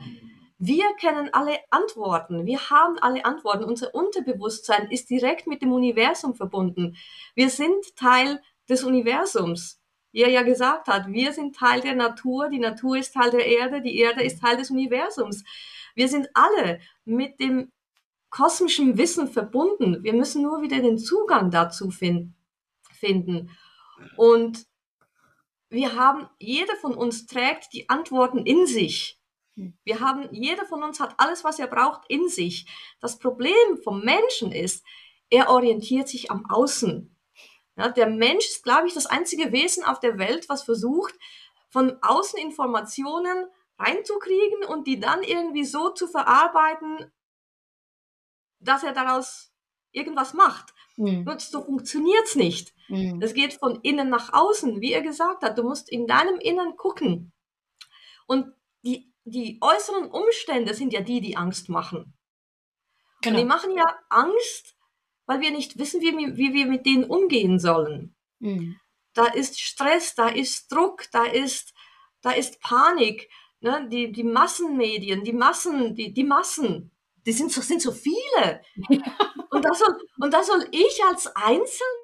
wir 0.59 0.85
kennen 0.99 1.29
alle 1.31 1.57
Antworten. 1.69 2.45
Wir 2.45 2.69
haben 2.69 2.97
alle 2.99 3.23
Antworten. 3.23 3.63
Unser 3.63 3.95
Unterbewusstsein 3.95 4.91
ist 4.91 5.09
direkt 5.09 5.47
mit 5.47 5.61
dem 5.61 5.71
Universum 5.71 6.35
verbunden. 6.35 6.97
Wir 7.33 7.49
sind 7.49 7.95
Teil 7.95 8.41
des 8.67 8.83
Universums 8.83 9.78
er 10.13 10.29
ja 10.29 10.41
gesagt 10.41 10.87
hat, 10.87 11.07
wir 11.07 11.33
sind 11.33 11.55
Teil 11.55 11.81
der 11.81 11.95
Natur, 11.95 12.49
die 12.49 12.59
Natur 12.59 12.97
ist 12.97 13.13
Teil 13.13 13.31
der 13.31 13.45
Erde, 13.45 13.81
die 13.81 13.97
Erde 13.97 14.23
ist 14.23 14.41
Teil 14.41 14.57
des 14.57 14.71
Universums. 14.71 15.43
Wir 15.95 16.07
sind 16.07 16.29
alle 16.33 16.79
mit 17.05 17.39
dem 17.39 17.71
kosmischen 18.29 18.97
Wissen 18.97 19.27
verbunden. 19.27 20.03
Wir 20.03 20.13
müssen 20.13 20.41
nur 20.41 20.61
wieder 20.61 20.79
den 20.79 20.97
Zugang 20.97 21.51
dazu 21.51 21.89
fin 21.89 22.35
finden. 22.91 23.51
Und 24.17 24.65
wir 25.69 25.95
haben, 25.95 26.27
jeder 26.39 26.75
von 26.77 26.95
uns 26.95 27.25
trägt 27.25 27.73
die 27.73 27.89
Antworten 27.89 28.39
in 28.39 28.65
sich. 28.65 29.19
Wir 29.83 29.99
haben, 29.99 30.27
jeder 30.31 30.65
von 30.65 30.83
uns 30.83 30.99
hat 30.99 31.15
alles, 31.17 31.43
was 31.43 31.59
er 31.59 31.67
braucht, 31.67 32.01
in 32.07 32.29
sich. 32.29 32.65
Das 33.01 33.19
Problem 33.19 33.77
vom 33.83 34.03
Menschen 34.03 34.51
ist, 34.51 34.85
er 35.29 35.49
orientiert 35.49 36.07
sich 36.07 36.31
am 36.31 36.49
Außen. 36.49 37.15
Ja, 37.79 37.89
der 37.89 38.09
Mensch 38.09 38.45
ist, 38.45 38.63
glaube 38.63 38.87
ich, 38.87 38.93
das 38.93 39.05
einzige 39.05 39.53
Wesen 39.53 39.85
auf 39.85 40.01
der 40.01 40.17
Welt, 40.17 40.49
was 40.49 40.63
versucht, 40.63 41.15
von 41.69 41.97
außen 42.01 42.37
Informationen 42.37 43.47
reinzukriegen 43.77 44.65
und 44.65 44.85
die 44.85 44.99
dann 44.99 45.23
irgendwie 45.23 45.63
so 45.63 45.89
zu 45.89 46.07
verarbeiten, 46.07 47.09
dass 48.59 48.83
er 48.83 48.91
daraus 48.91 49.53
irgendwas 49.91 50.33
macht. 50.33 50.73
Mhm. 50.97 51.25
Und 51.25 51.39
so 51.39 51.61
funktioniert's 51.61 52.35
nicht. 52.35 52.73
Mhm. 52.89 53.21
Es 53.21 53.33
geht 53.33 53.53
von 53.53 53.79
innen 53.81 54.09
nach 54.09 54.33
außen, 54.33 54.81
wie 54.81 54.91
er 54.91 55.01
gesagt 55.01 55.43
hat. 55.43 55.57
Du 55.57 55.63
musst 55.63 55.89
in 55.89 56.05
deinem 56.05 56.39
Innen 56.39 56.75
gucken. 56.75 57.31
Und 58.27 58.53
die, 58.83 59.13
die 59.23 59.57
äußeren 59.61 60.11
Umstände 60.11 60.73
sind 60.73 60.91
ja 60.91 60.99
die, 60.99 61.21
die 61.21 61.37
Angst 61.37 61.69
machen. 61.69 62.13
Genau. 63.21 63.37
Und 63.37 63.41
die 63.41 63.47
machen 63.47 63.71
ja 63.77 63.85
Angst, 64.09 64.75
weil 65.29 65.41
wir 65.41 65.51
nicht 65.51 65.77
wissen, 65.77 66.01
wie, 66.01 66.37
wie 66.37 66.53
wir 66.55 66.65
mit 66.65 66.87
denen 66.87 67.03
umgehen 67.03 67.59
sollen. 67.59 68.15
Mhm. 68.39 68.79
Da 69.13 69.27
ist 69.27 69.61
Stress, 69.61 70.15
da 70.15 70.27
ist 70.27 70.71
Druck, 70.71 71.03
da 71.11 71.23
ist, 71.23 71.75
da 72.23 72.31
ist 72.31 72.59
Panik. 72.61 73.29
Ne? 73.59 73.87
Die, 73.91 74.11
die 74.11 74.23
Massenmedien, 74.23 75.23
die 75.23 75.33
Massen, 75.33 75.93
die, 75.93 76.15
die 76.15 76.23
Massen, 76.23 76.89
die 77.27 77.31
sind 77.31 77.51
so, 77.51 77.61
sind 77.61 77.79
so 77.79 77.91
viele. 77.91 78.63
und, 79.51 79.63
da 79.63 79.71
soll, 79.75 79.99
und 80.19 80.33
da 80.33 80.41
soll 80.41 80.67
ich 80.71 80.99
als 81.07 81.27
Einzelne 81.35 81.99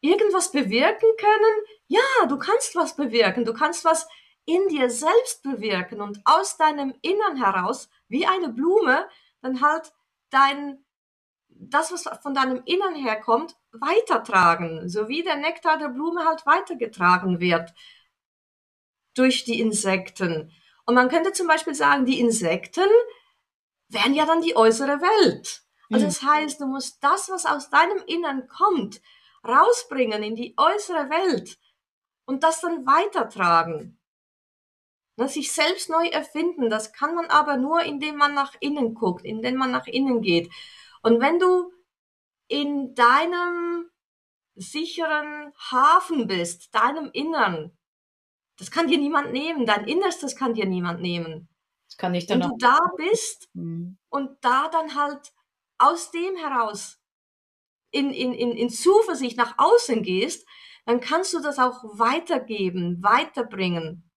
irgendwas 0.00 0.52
bewirken 0.52 1.08
können? 1.18 1.64
Ja, 1.88 2.26
du 2.28 2.38
kannst 2.38 2.76
was 2.76 2.94
bewirken. 2.94 3.44
Du 3.44 3.52
kannst 3.52 3.84
was 3.84 4.06
in 4.44 4.68
dir 4.68 4.90
selbst 4.90 5.42
bewirken 5.42 6.00
und 6.00 6.20
aus 6.24 6.56
deinem 6.56 6.94
Innern 7.02 7.36
heraus, 7.36 7.88
wie 8.06 8.26
eine 8.26 8.50
Blume, 8.50 9.08
dann 9.40 9.60
halt 9.60 9.92
dein, 10.30 10.84
das, 11.70 11.92
was 11.92 12.08
von 12.22 12.34
deinem 12.34 12.62
Innern 12.64 12.94
herkommt, 12.94 13.56
weitertragen, 13.72 14.88
so 14.88 15.08
wie 15.08 15.22
der 15.22 15.36
Nektar 15.36 15.78
der 15.78 15.88
Blume 15.88 16.24
halt 16.24 16.44
weitergetragen 16.46 17.40
wird 17.40 17.72
durch 19.14 19.44
die 19.44 19.60
Insekten. 19.60 20.52
Und 20.84 20.94
man 20.94 21.08
könnte 21.08 21.32
zum 21.32 21.46
Beispiel 21.46 21.74
sagen, 21.74 22.06
die 22.06 22.20
Insekten 22.20 22.88
wären 23.88 24.14
ja 24.14 24.26
dann 24.26 24.42
die 24.42 24.56
äußere 24.56 25.00
Welt. 25.00 25.62
Also 25.90 26.06
das 26.06 26.22
heißt, 26.22 26.60
du 26.60 26.66
musst 26.66 27.04
das, 27.04 27.28
was 27.28 27.44
aus 27.44 27.68
deinem 27.68 28.02
Innern 28.06 28.48
kommt, 28.48 29.02
rausbringen 29.46 30.22
in 30.22 30.36
die 30.36 30.54
äußere 30.56 31.10
Welt 31.10 31.58
und 32.24 32.42
das 32.42 32.60
dann 32.60 32.86
weitertragen. 32.86 33.98
Ne, 35.16 35.28
sich 35.28 35.52
selbst 35.52 35.90
neu 35.90 36.06
erfinden, 36.06 36.70
das 36.70 36.94
kann 36.94 37.14
man 37.14 37.26
aber 37.26 37.58
nur, 37.58 37.82
indem 37.82 38.16
man 38.16 38.32
nach 38.32 38.54
innen 38.60 38.94
guckt, 38.94 39.26
indem 39.26 39.56
man 39.56 39.70
nach 39.70 39.86
innen 39.86 40.22
geht. 40.22 40.50
Und 41.02 41.20
wenn 41.20 41.38
du 41.38 41.72
in 42.48 42.94
deinem 42.94 43.90
sicheren 44.54 45.52
Hafen 45.70 46.26
bist, 46.26 46.74
deinem 46.74 47.10
Innern, 47.12 47.76
das 48.56 48.70
kann 48.70 48.88
dir 48.88 48.98
niemand 48.98 49.32
nehmen, 49.32 49.66
dein 49.66 49.86
Innerstes 49.88 50.36
kann 50.36 50.54
dir 50.54 50.66
niemand 50.66 51.00
nehmen. 51.00 51.48
Das 51.88 51.96
kann 51.96 52.14
ich 52.14 52.26
dann 52.26 52.40
Wenn 52.40 52.50
du 52.50 52.56
da 52.58 52.78
bist 52.96 53.48
mhm. 53.54 53.98
und 54.08 54.44
da 54.44 54.68
dann 54.68 54.94
halt 54.94 55.32
aus 55.78 56.10
dem 56.10 56.36
heraus 56.36 57.00
in, 57.90 58.12
in, 58.12 58.32
in, 58.32 58.52
in 58.52 58.70
Zuversicht 58.70 59.36
nach 59.36 59.58
außen 59.58 60.02
gehst, 60.02 60.46
dann 60.84 61.00
kannst 61.00 61.34
du 61.34 61.40
das 61.40 61.58
auch 61.58 61.82
weitergeben, 61.98 63.02
weiterbringen. 63.02 64.10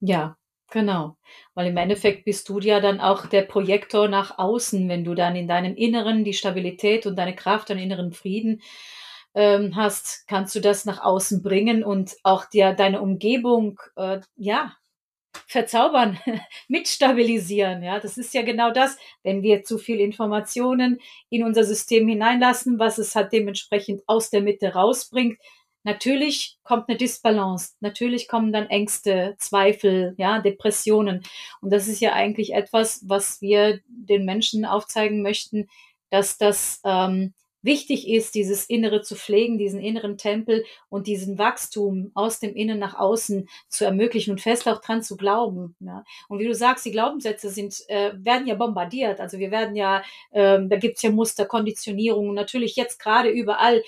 Ja, 0.00 0.36
genau. 0.70 1.16
Weil 1.54 1.68
im 1.68 1.76
Endeffekt 1.76 2.24
bist 2.24 2.48
du 2.48 2.58
ja 2.60 2.80
dann 2.80 3.00
auch 3.00 3.26
der 3.26 3.42
Projektor 3.42 4.08
nach 4.08 4.38
außen, 4.38 4.88
wenn 4.88 5.04
du 5.04 5.14
dann 5.14 5.36
in 5.36 5.48
deinem 5.48 5.74
Inneren 5.76 6.24
die 6.24 6.34
Stabilität 6.34 7.06
und 7.06 7.16
deine 7.16 7.34
Kraft, 7.34 7.70
deinen 7.70 7.80
inneren 7.80 8.12
Frieden 8.12 8.62
ähm, 9.34 9.76
hast, 9.76 10.26
kannst 10.26 10.54
du 10.54 10.60
das 10.60 10.84
nach 10.84 11.02
außen 11.02 11.42
bringen 11.42 11.84
und 11.84 12.16
auch 12.24 12.44
dir 12.46 12.72
deine 12.72 13.00
Umgebung, 13.00 13.80
äh, 13.96 14.20
ja, 14.36 14.76
verzaubern, 15.46 16.18
mitstabilisieren. 16.68 17.82
Ja, 17.82 18.00
das 18.00 18.18
ist 18.18 18.34
ja 18.34 18.42
genau 18.42 18.72
das, 18.72 18.96
wenn 19.22 19.42
wir 19.42 19.62
zu 19.62 19.78
viel 19.78 20.00
Informationen 20.00 20.98
in 21.28 21.44
unser 21.44 21.64
System 21.64 22.08
hineinlassen, 22.08 22.78
was 22.78 22.98
es 22.98 23.14
halt 23.14 23.32
dementsprechend 23.32 24.02
aus 24.06 24.30
der 24.30 24.42
Mitte 24.42 24.74
rausbringt. 24.74 25.38
Natürlich 25.82 26.58
kommt 26.62 26.88
eine 26.88 26.98
Disbalance, 26.98 27.74
natürlich 27.80 28.28
kommen 28.28 28.52
dann 28.52 28.66
Ängste, 28.66 29.34
Zweifel, 29.38 30.14
ja, 30.18 30.40
Depressionen. 30.40 31.22
Und 31.62 31.72
das 31.72 31.88
ist 31.88 32.00
ja 32.00 32.12
eigentlich 32.12 32.52
etwas, 32.54 33.02
was 33.08 33.40
wir 33.40 33.80
den 33.86 34.24
Menschen 34.24 34.64
aufzeigen 34.64 35.22
möchten, 35.22 35.68
dass 36.10 36.36
das 36.36 36.80
ähm, 36.84 37.32
wichtig 37.62 38.08
ist, 38.08 38.34
dieses 38.34 38.64
Innere 38.66 39.02
zu 39.02 39.14
pflegen, 39.16 39.58
diesen 39.58 39.80
inneren 39.80 40.16
Tempel 40.16 40.64
und 40.88 41.06
diesen 41.06 41.38
Wachstum 41.38 42.10
aus 42.14 42.40
dem 42.40 42.54
Innen 42.54 42.78
nach 42.78 42.94
außen 42.94 43.48
zu 43.68 43.84
ermöglichen 43.84 44.32
und 44.32 44.40
fest 44.40 44.66
auch 44.68 44.80
dran 44.80 45.02
zu 45.02 45.16
glauben. 45.16 45.76
Ja. 45.80 46.04
Und 46.28 46.38
wie 46.38 46.46
du 46.46 46.54
sagst, 46.54 46.84
die 46.84 46.90
Glaubenssätze 46.90 47.50
sind, 47.50 47.74
äh, 47.88 48.12
werden 48.14 48.46
ja 48.46 48.54
bombardiert. 48.54 49.20
Also 49.20 49.38
wir 49.38 49.50
werden 49.50 49.76
ja, 49.76 50.02
ähm, 50.32 50.68
da 50.68 50.76
gibt's 50.76 51.02
ja 51.02 51.10
Muster, 51.10 51.46
Konditionierungen, 51.46 52.34
natürlich 52.34 52.76
jetzt 52.76 52.98
gerade 52.98 53.30
überall 53.30 53.82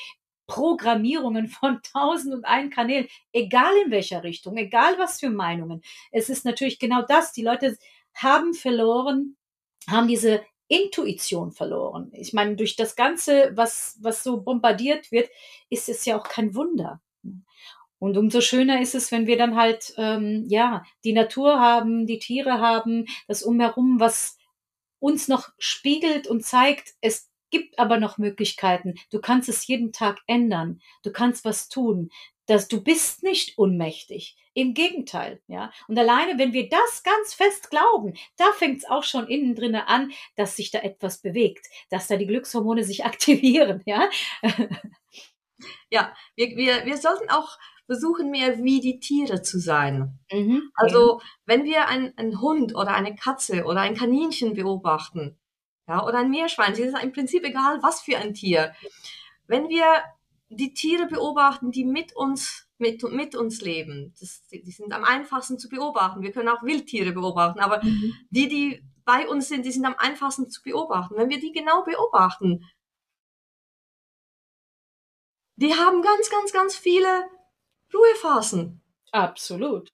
Programmierungen 0.46 1.48
von 1.48 1.80
tausend 1.92 2.34
und 2.34 2.44
ein 2.44 2.70
Kanälen, 2.70 3.08
egal 3.32 3.72
in 3.84 3.90
welcher 3.90 4.22
Richtung, 4.22 4.56
egal 4.56 4.98
was 4.98 5.20
für 5.20 5.30
Meinungen. 5.30 5.82
Es 6.10 6.28
ist 6.28 6.44
natürlich 6.44 6.78
genau 6.78 7.02
das. 7.02 7.32
Die 7.32 7.42
Leute 7.42 7.76
haben 8.14 8.54
verloren, 8.54 9.36
haben 9.88 10.08
diese 10.08 10.42
Intuition 10.68 11.52
verloren. 11.52 12.10
Ich 12.14 12.32
meine, 12.32 12.56
durch 12.56 12.76
das 12.76 12.96
Ganze, 12.96 13.52
was, 13.54 13.98
was 14.00 14.22
so 14.22 14.40
bombardiert 14.40 15.12
wird, 15.12 15.28
ist 15.68 15.88
es 15.88 16.04
ja 16.04 16.18
auch 16.18 16.24
kein 16.24 16.54
Wunder. 16.54 17.00
Und 17.98 18.16
umso 18.16 18.40
schöner 18.40 18.80
ist 18.80 18.94
es, 18.94 19.12
wenn 19.12 19.26
wir 19.26 19.36
dann 19.36 19.54
halt, 19.54 19.94
ähm, 19.96 20.46
ja, 20.48 20.82
die 21.04 21.12
Natur 21.12 21.60
haben, 21.60 22.06
die 22.06 22.18
Tiere 22.18 22.58
haben, 22.58 23.06
das 23.28 23.42
Umherum, 23.42 24.00
was 24.00 24.38
uns 24.98 25.28
noch 25.28 25.50
spiegelt 25.58 26.26
und 26.26 26.44
zeigt, 26.44 26.94
es 27.00 27.31
gibt 27.52 27.78
aber 27.78 28.00
noch 28.00 28.18
Möglichkeiten. 28.18 28.94
Du 29.12 29.20
kannst 29.20 29.48
es 29.48 29.68
jeden 29.68 29.92
Tag 29.92 30.18
ändern. 30.26 30.80
Du 31.04 31.12
kannst 31.12 31.44
was 31.44 31.68
tun 31.68 32.10
dass 32.46 32.68
du 32.68 32.82
bist 32.82 33.22
nicht 33.22 33.58
unmächtig. 33.58 34.36
Im 34.54 34.74
Gegenteil, 34.74 35.40
ja. 35.46 35.72
Und 35.88 35.98
alleine, 35.98 36.38
wenn 36.38 36.52
wir 36.52 36.68
das 36.68 37.02
ganz 37.02 37.32
fest 37.32 37.70
glauben, 37.70 38.14
da 38.36 38.52
fängt 38.52 38.78
es 38.78 38.84
auch 38.84 39.04
schon 39.04 39.26
innen 39.26 39.54
drinne 39.54 39.88
an, 39.88 40.12
dass 40.36 40.56
sich 40.56 40.70
da 40.70 40.80
etwas 40.80 41.22
bewegt, 41.22 41.66
dass 41.88 42.08
da 42.08 42.16
die 42.16 42.26
Glückshormone 42.26 42.84
sich 42.84 43.04
aktivieren, 43.06 43.82
ja. 43.86 44.10
Ja, 45.90 46.12
wir, 46.34 46.56
wir, 46.56 46.84
wir 46.86 46.96
sollten 46.96 47.30
auch 47.30 47.56
versuchen, 47.86 48.30
mehr 48.30 48.62
wie 48.62 48.80
die 48.80 48.98
Tiere 48.98 49.42
zu 49.42 49.58
sein. 49.60 50.18
Mhm, 50.30 50.70
also, 50.74 51.20
wenn 51.46 51.64
wir 51.64 51.86
einen 51.86 52.40
Hund 52.40 52.74
oder 52.74 52.94
eine 52.94 53.14
Katze 53.14 53.64
oder 53.64 53.80
ein 53.80 53.94
Kaninchen 53.94 54.54
beobachten, 54.54 55.38
ja, 55.88 56.04
oder 56.06 56.18
ein 56.18 56.30
Meerschwein, 56.30 56.72
es 56.72 56.78
ist 56.78 57.02
im 57.02 57.12
Prinzip 57.12 57.44
egal, 57.44 57.82
was 57.82 58.00
für 58.00 58.16
ein 58.16 58.34
Tier. 58.34 58.74
Wenn 59.46 59.68
wir 59.68 60.02
die 60.56 60.74
Tiere 60.74 61.06
beobachten, 61.06 61.70
die 61.70 61.84
mit 61.84 62.14
uns, 62.14 62.68
mit, 62.78 63.02
mit 63.02 63.34
uns 63.34 63.60
leben. 63.62 64.14
Das, 64.20 64.46
die 64.48 64.70
sind 64.70 64.92
am 64.92 65.04
einfachsten 65.04 65.58
zu 65.58 65.68
beobachten. 65.68 66.22
Wir 66.22 66.32
können 66.32 66.48
auch 66.48 66.62
Wildtiere 66.62 67.12
beobachten, 67.12 67.60
aber 67.60 67.82
mhm. 67.82 68.14
die, 68.30 68.48
die 68.48 68.84
bei 69.04 69.28
uns 69.28 69.48
sind, 69.48 69.64
die 69.66 69.72
sind 69.72 69.84
am 69.84 69.96
einfachsten 69.96 70.48
zu 70.50 70.62
beobachten. 70.62 71.16
Wenn 71.16 71.30
wir 71.30 71.40
die 71.40 71.52
genau 71.52 71.82
beobachten, 71.82 72.68
die 75.56 75.74
haben 75.74 76.02
ganz, 76.02 76.30
ganz, 76.30 76.52
ganz 76.52 76.76
viele 76.76 77.26
Ruhephasen. 77.92 78.80
Absolut. 79.10 79.92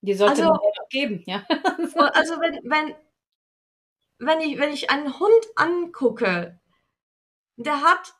Die 0.00 0.14
sollte 0.14 0.42
also, 0.42 0.44
man 0.44 0.58
auch 0.58 0.88
geben, 0.90 1.24
ja. 1.26 1.44
also 1.48 2.40
wenn, 2.40 2.60
wenn, 2.70 2.94
wenn 4.18 4.40
ich, 4.40 4.58
wenn 4.58 4.72
ich 4.72 4.90
einen 4.90 5.18
Hund 5.18 5.46
angucke, 5.56 6.60
der 7.56 7.82
hat 7.82 8.14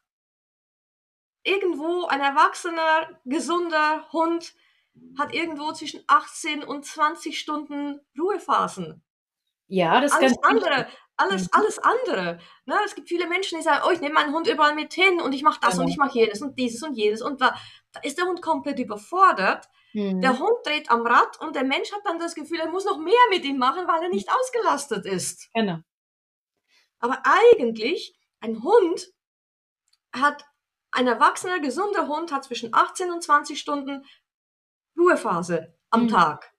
irgendwo 1.43 2.07
ein 2.07 2.21
erwachsener, 2.21 3.21
gesunder 3.25 4.07
Hund 4.13 4.55
hat 5.19 5.33
irgendwo 5.33 5.73
zwischen 5.73 6.03
18 6.07 6.65
und 6.65 6.85
20 6.85 7.39
Stunden 7.39 8.01
Ruhephasen. 8.19 9.03
Ja, 9.69 10.01
das 10.01 10.13
alles 10.13 10.35
andere, 10.43 10.89
alles, 11.17 11.43
mhm. 11.43 11.49
alles 11.53 11.79
andere. 11.79 12.39
Ne? 12.65 12.75
Es 12.85 12.95
gibt 12.95 13.09
viele 13.09 13.29
Menschen, 13.29 13.59
die 13.59 13.65
sagen, 13.65 13.85
oh, 13.87 13.91
ich 13.91 14.01
nehme 14.01 14.15
meinen 14.15 14.35
Hund 14.35 14.49
überall 14.49 14.75
mit 14.75 14.95
hin 14.95 15.21
und 15.21 15.35
ich 15.35 15.43
mache 15.43 15.61
das 15.61 15.73
genau. 15.73 15.85
und 15.85 15.91
ich 15.91 15.99
mache 15.99 16.19
jenes 16.19 16.43
und 16.43 16.59
dieses 16.59 16.83
und 16.83 16.95
jenes 16.95 17.23
und 17.23 17.41
da, 17.41 17.55
da 17.93 18.01
ist 18.01 18.19
der 18.19 18.27
Hund 18.27 18.41
komplett 18.43 18.79
überfordert. 18.79 19.69
Mhm. 19.93 20.21
Der 20.21 20.39
Hund 20.39 20.57
dreht 20.65 20.91
am 20.91 21.07
Rad 21.07 21.41
und 21.41 21.55
der 21.55 21.65
Mensch 21.65 21.93
hat 21.93 22.01
dann 22.05 22.19
das 22.19 22.35
Gefühl, 22.35 22.61
er 22.61 22.71
muss 22.71 22.85
noch 22.85 22.99
mehr 22.99 23.15
mit 23.31 23.45
ihm 23.45 23.59
machen, 23.59 23.87
weil 23.87 24.03
er 24.03 24.09
nicht 24.09 24.29
ausgelastet 24.31 25.07
ist. 25.07 25.51
Genau. 25.55 25.79
Aber 27.01 27.23
eigentlich, 27.25 28.15
ein 28.41 28.63
Hund 28.63 29.13
hat 30.13 30.45
ein 30.91 31.07
erwachsener, 31.07 31.61
gesunder 31.61 32.09
Hund 32.09 32.33
hat 32.33 32.45
zwischen 32.45 32.75
18 32.75 33.11
und 33.11 33.23
20 33.23 33.59
Stunden 33.59 34.05
Ruhephase 34.99 35.77
am 35.91 36.05
mhm. 36.05 36.09
Tag. 36.09 36.53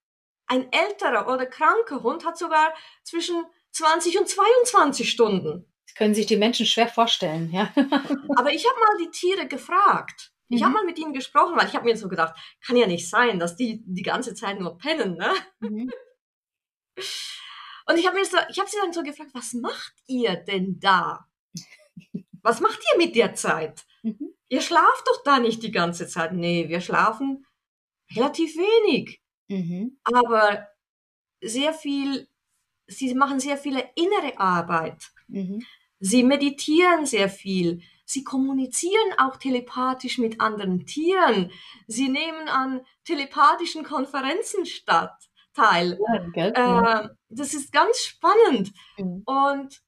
Ein 0.47 0.71
älterer 0.71 1.31
oder 1.31 1.45
kranker 1.45 2.03
Hund 2.03 2.25
hat 2.25 2.37
sogar 2.37 2.73
zwischen 3.03 3.43
20 3.71 4.19
und 4.19 4.27
22 4.27 5.09
Stunden. 5.09 5.65
Das 5.85 5.95
können 5.95 6.13
sich 6.13 6.25
die 6.25 6.37
Menschen 6.37 6.65
schwer 6.65 6.87
vorstellen, 6.87 7.51
ja. 7.51 7.71
Aber 8.37 8.51
ich 8.51 8.65
habe 8.67 8.79
mal 8.79 8.97
die 8.99 9.11
Tiere 9.11 9.47
gefragt. 9.47 10.31
Ich 10.47 10.61
mhm. 10.61 10.65
habe 10.65 10.73
mal 10.75 10.85
mit 10.85 10.97
ihnen 10.97 11.13
gesprochen, 11.13 11.55
weil 11.55 11.67
ich 11.67 11.75
habe 11.75 11.85
mir 11.85 11.97
so 11.97 12.07
gedacht, 12.07 12.35
kann 12.65 12.75
ja 12.75 12.87
nicht 12.87 13.09
sein, 13.09 13.39
dass 13.39 13.55
die 13.55 13.83
die 13.85 14.01
ganze 14.01 14.33
Zeit 14.33 14.59
nur 14.59 14.77
pennen, 14.77 15.15
ne? 15.15 15.33
Mhm. 15.59 15.91
Und 17.89 17.97
ich 17.97 18.05
habe 18.05 18.17
mir 18.17 18.25
so, 18.25 18.37
ich 18.49 18.59
habe 18.59 18.69
sie 18.69 18.77
dann 18.79 18.93
so 18.93 19.01
gefragt, 19.01 19.31
was 19.33 19.53
macht 19.53 19.93
ihr 20.05 20.35
denn 20.35 20.79
da? 20.79 21.25
Was 22.43 22.61
macht 22.61 22.79
ihr 22.91 22.97
mit 22.99 23.15
der 23.15 23.33
Zeit? 23.33 23.83
Mhm. 24.03 24.35
Ihr 24.47 24.61
schlaft 24.61 25.07
doch 25.07 25.23
da 25.23 25.39
nicht 25.39 25.63
die 25.63 25.71
ganze 25.71 26.07
Zeit. 26.07 26.33
Nee, 26.33 26.69
wir 26.69 26.81
schlafen 26.81 27.47
relativ 28.15 28.55
wenig. 28.55 29.21
Mhm. 29.47 29.99
Aber 30.03 30.67
sehr 31.41 31.73
viel, 31.73 32.27
sie 32.85 33.15
machen 33.15 33.39
sehr 33.39 33.57
viele 33.57 33.89
innere 33.95 34.39
Arbeit. 34.39 35.09
Mhm. 35.27 35.65
Sie 35.99 36.23
meditieren 36.23 37.07
sehr 37.07 37.27
viel. 37.27 37.81
Sie 38.05 38.23
kommunizieren 38.23 39.13
auch 39.17 39.37
telepathisch 39.37 40.19
mit 40.19 40.41
anderen 40.41 40.85
Tieren. 40.85 41.51
Sie 41.87 42.09
nehmen 42.09 42.47
an 42.49 42.81
telepathischen 43.03 43.83
Konferenzen 43.83 44.67
statt, 44.67 45.28
teil. 45.53 45.99
Ja, 46.35 47.01
äh, 47.01 47.09
das 47.29 47.53
ist 47.53 47.71
ganz 47.71 47.99
spannend. 47.99 48.71
Mhm. 48.97 49.23
Und 49.25 49.81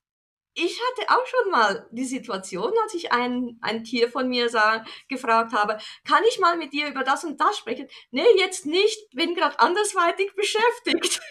ich 0.54 0.80
hatte 0.80 1.10
auch 1.10 1.26
schon 1.26 1.52
mal 1.52 1.88
die 1.92 2.06
Situation, 2.06 2.74
als 2.84 2.94
ich 2.94 3.12
ein, 3.12 3.58
ein 3.62 3.84
Tier 3.84 4.10
von 4.10 4.28
mir 4.28 4.50
sah, 4.50 4.84
gefragt 5.08 5.54
habe, 5.54 5.78
kann 6.06 6.24
ich 6.30 6.40
mal 6.40 6.58
mit 6.58 6.74
dir 6.74 6.88
über 6.88 7.04
das 7.04 7.24
und 7.24 7.40
das 7.40 7.58
sprechen? 7.58 7.88
Nee, 8.12 8.26
jetzt 8.38 8.66
nicht, 8.66 9.10
bin 9.12 9.34
gerade 9.36 9.60
andersweitig 9.60 10.36
beschäftigt. 10.36 11.22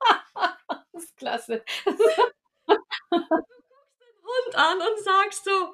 das 0.92 1.04
ist 1.04 1.16
klasse. 1.16 1.64
Du 2.68 2.74
guckst 2.74 4.00
den 4.00 4.22
Hund 4.24 4.56
an 4.56 4.78
und 4.78 5.04
sagst 5.04 5.44
so, 5.44 5.72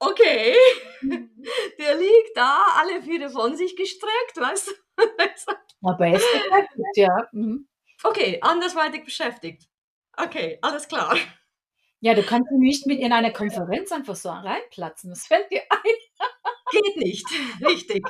okay, 0.00 0.56
mhm. 1.02 1.30
der 1.78 1.94
liegt 1.96 2.36
da, 2.36 2.64
alle 2.76 3.02
vier 3.02 3.30
von 3.30 3.56
sich 3.56 3.76
gestreckt, 3.76 4.36
weißt 4.36 4.68
du? 4.68 4.72
Aber 5.82 6.06
er 6.06 6.16
ist 6.16 6.32
beschäftigt, 6.32 6.78
ja. 6.96 7.28
Mhm. 7.32 7.68
Okay, 8.02 8.38
andersweitig 8.42 9.04
beschäftigt. 9.04 9.68
Okay, 10.16 10.58
alles 10.62 10.88
klar. 10.88 11.16
Ja, 12.00 12.14
du 12.14 12.22
kannst 12.22 12.50
nicht 12.52 12.86
mit 12.86 12.98
in 12.98 13.12
eine 13.12 13.32
Konferenz 13.32 13.92
einfach 13.92 14.16
so 14.16 14.30
reinplatzen. 14.30 15.10
Das 15.10 15.26
fällt 15.26 15.50
dir 15.50 15.62
ein. 15.70 15.94
Geht 16.70 16.96
nicht, 16.96 17.26
richtig. 17.66 18.02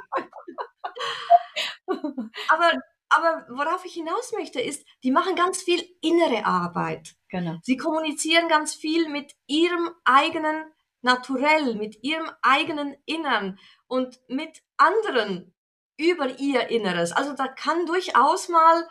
aber, 2.49 2.73
aber 3.09 3.47
worauf 3.49 3.85
ich 3.85 3.95
hinaus 3.95 4.33
möchte, 4.33 4.61
ist, 4.61 4.87
die 5.03 5.11
machen 5.11 5.35
ganz 5.35 5.63
viel 5.63 5.83
innere 6.03 6.45
Arbeit. 6.45 7.17
Genau. 7.31 7.57
Sie 7.63 7.77
kommunizieren 7.77 8.49
ganz 8.49 8.75
viel 8.75 9.09
mit 9.09 9.35
ihrem 9.47 9.91
eigenen 10.05 10.65
Naturell, 11.03 11.75
mit 11.75 12.03
ihrem 12.03 12.31
eigenen 12.43 12.97
Innern 13.07 13.59
und 13.87 14.21
mit 14.29 14.63
anderen 14.77 15.55
über 15.97 16.39
ihr 16.39 16.69
Inneres. 16.69 17.13
Also 17.13 17.35
da 17.35 17.49
kann 17.49 17.87
durchaus 17.87 18.49
mal 18.49 18.89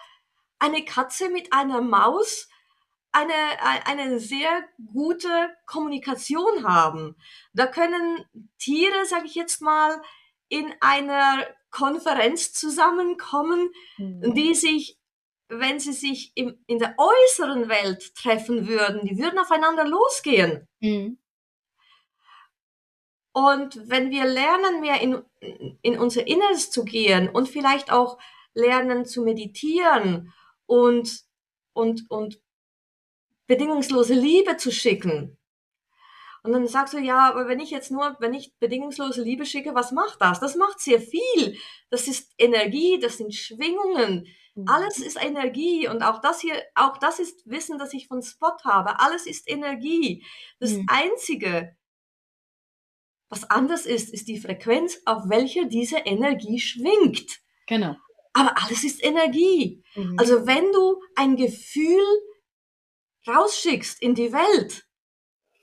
eine 0.60 0.84
Katze 0.86 1.30
mit 1.30 1.54
einer 1.54 1.82
Maus 1.82 2.50
eine, 3.12 3.34
eine 3.86 4.20
sehr 4.20 4.64
gute 4.94 5.50
Kommunikation 5.66 6.68
haben. 6.68 7.16
Da 7.54 7.66
können 7.66 8.26
Tiere, 8.60 9.06
sage 9.06 9.26
ich 9.26 9.36
jetzt 9.36 9.62
mal, 9.62 10.02
in 10.48 10.74
einer 10.80 11.46
Konferenz 11.72 12.54
zusammenkommen, 12.54 13.72
mhm. 13.98 14.34
die 14.34 14.54
sich 14.54 15.00
wenn 15.50 15.80
sie 15.80 15.94
sich 15.94 16.32
im, 16.36 16.60
in 16.68 16.78
der 16.78 16.96
äußeren 16.98 17.70
Welt 17.70 18.14
treffen 18.14 18.68
würden, 18.68 19.08
die 19.08 19.18
würden 19.18 19.40
aufeinander 19.40 19.84
losgehen. 19.84 20.68
Mhm. 20.80 21.18
Und 23.32 23.90
wenn 23.90 24.10
wir 24.10 24.26
lernen, 24.26 24.82
mehr 24.82 25.02
in, 25.02 25.22
in 25.82 26.00
unser 26.00 26.26
Inneres 26.28 26.72
zu 26.72 26.84
gehen 26.84 27.30
und 27.30 27.48
vielleicht 27.48 27.92
auch 27.92 28.18
lernen 28.54 29.06
zu 29.06 29.24
meditieren 29.24 30.34
und, 30.66 31.24
und, 31.74 32.10
und 32.10 32.40
bedingungslose 33.48 34.14
Liebe 34.14 34.58
zu 34.58 34.72
schicken. 34.72 35.38
Und 36.44 36.54
dann 36.54 36.68
sagst 36.68 36.94
du, 36.94 37.00
ja, 37.00 37.30
aber 37.30 37.48
wenn 37.48 37.60
ich 37.60 37.70
jetzt 37.70 37.92
nur, 37.92 38.16
wenn 38.20 38.34
ich 38.34 38.58
bedingungslose 38.60 39.22
Liebe 39.22 39.46
schicke, 39.46 39.76
was 39.76 39.92
macht 39.92 40.22
das? 40.22 40.40
Das 40.40 40.56
macht 40.56 40.80
sehr 40.80 41.02
viel. 41.02 41.58
Das 41.90 42.08
ist 42.08 42.34
Energie, 42.38 43.00
das 43.00 43.18
sind 43.18 43.36
Schwingungen. 43.36 44.26
Mhm. 44.56 44.66
Alles 44.68 45.00
ist 45.00 45.22
Energie 45.22 45.88
und 45.88 46.02
auch 46.02 46.22
das 46.22 46.40
hier, 46.40 46.56
auch 46.76 46.98
das 46.98 47.20
ist 47.20 47.42
Wissen, 47.46 47.78
das 47.78 47.94
ich 47.94 48.08
von 48.08 48.22
Spot 48.22 48.56
habe. 48.64 49.00
Alles 49.00 49.26
ist 49.26 49.50
Energie. 49.50 50.26
Das 50.60 50.72
mhm. 50.72 50.86
Einzige, 50.88 51.76
was 53.30 53.50
anders 53.50 53.86
ist, 53.86 54.12
ist 54.12 54.28
die 54.28 54.40
Frequenz, 54.40 55.02
auf 55.06 55.30
welcher 55.30 55.66
diese 55.66 55.98
Energie 55.98 56.60
schwingt. 56.60 57.40
Genau. 57.68 57.96
Aber 58.34 58.56
alles 58.58 58.84
ist 58.84 59.04
Energie. 59.04 59.84
Mhm. 59.96 60.16
Also 60.18 60.48
wenn 60.48 60.72
du 60.72 61.02
ein 61.16 61.36
Gefühl 61.36 62.04
rausschickst 63.28 64.02
in 64.02 64.16
die 64.16 64.34
Welt, 64.34 64.86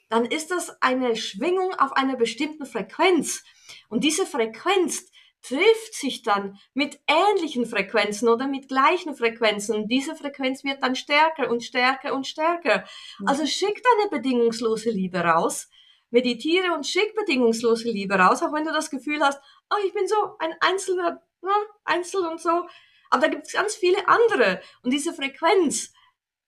dann 0.09 0.25
ist 0.25 0.53
das 0.53 0.81
eine 0.81 1.17
Schwingung 1.17 1.75
auf 1.75 1.93
einer 1.93 2.17
bestimmten 2.17 2.67
Frequenz. 2.67 3.43
Und 3.89 4.05
diese 4.05 4.25
Frequenz 4.25 5.11
trifft 5.43 5.95
sich 5.95 6.23
dann 6.23 6.59
mit 6.75 7.01
ähnlichen 7.07 7.67
Frequenzen 7.67 8.29
oder 8.29 8.47
mit 8.47 8.69
gleichen 8.69 9.15
Frequenzen. 9.15 9.77
Und 9.77 9.89
diese 9.89 10.15
Frequenz 10.15 10.65
wird 10.65 10.83
dann 10.83 10.97
stärker 10.97 11.51
und 11.51 11.63
stärker 11.63 12.15
und 12.15 12.27
stärker. 12.27 12.85
Mhm. 13.19 13.29
Also 13.29 13.47
schick 13.47 13.83
deine 13.83 14.11
bedingungslose 14.11 14.91
Liebe 14.91 15.19
raus, 15.19 15.69
meditiere 16.11 16.73
und 16.73 16.87
schick 16.87 17.15
bedingungslose 17.15 17.91
Liebe 17.91 18.15
raus, 18.15 18.43
auch 18.43 18.53
wenn 18.53 18.65
du 18.65 18.73
das 18.73 18.91
Gefühl 18.91 19.21
hast, 19.21 19.41
oh, 19.71 19.77
ich 19.87 19.93
bin 19.93 20.07
so 20.07 20.37
ein 20.39 20.55
einzelner, 20.61 21.23
ne, 21.43 21.51
Einzel 21.85 22.27
und 22.27 22.41
so. 22.41 22.67
Aber 23.11 23.23
da 23.23 23.29
gibt 23.29 23.47
es 23.47 23.53
ganz 23.53 23.75
viele 23.75 24.09
andere. 24.09 24.61
Und 24.83 24.93
diese 24.93 25.13
Frequenz, 25.13 25.93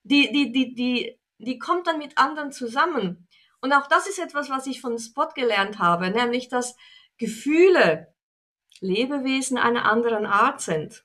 die, 0.03 0.33
die, 0.33 0.53
die, 0.53 0.75
die, 0.75 1.21
die 1.39 1.59
kommt 1.59 1.87
dann 1.87 1.99
mit 1.99 2.19
anderen 2.19 2.53
zusammen. 2.53 3.29
Und 3.61 3.73
auch 3.73 3.87
das 3.87 4.09
ist 4.09 4.19
etwas, 4.19 4.51
was 4.51 4.67
ich 4.67 4.81
von 4.81 4.99
Spot 4.99 5.29
gelernt 5.35 5.79
habe, 5.79 6.11
nämlich 6.11 6.49
dass 6.49 6.77
Gefühle 7.17 8.13
Lebewesen 8.81 9.59
einer 9.59 9.85
anderen 9.85 10.27
Art 10.27 10.61
sind. 10.61 11.05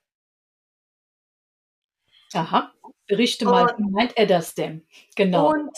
Aha, 2.33 2.73
berichte 3.07 3.45
mal, 3.45 3.73
wie 3.77 3.89
meint 3.89 4.17
er 4.17 4.27
das 4.27 4.55
denn? 4.55 4.87
Genau. 5.15 5.51
Und, 5.51 5.71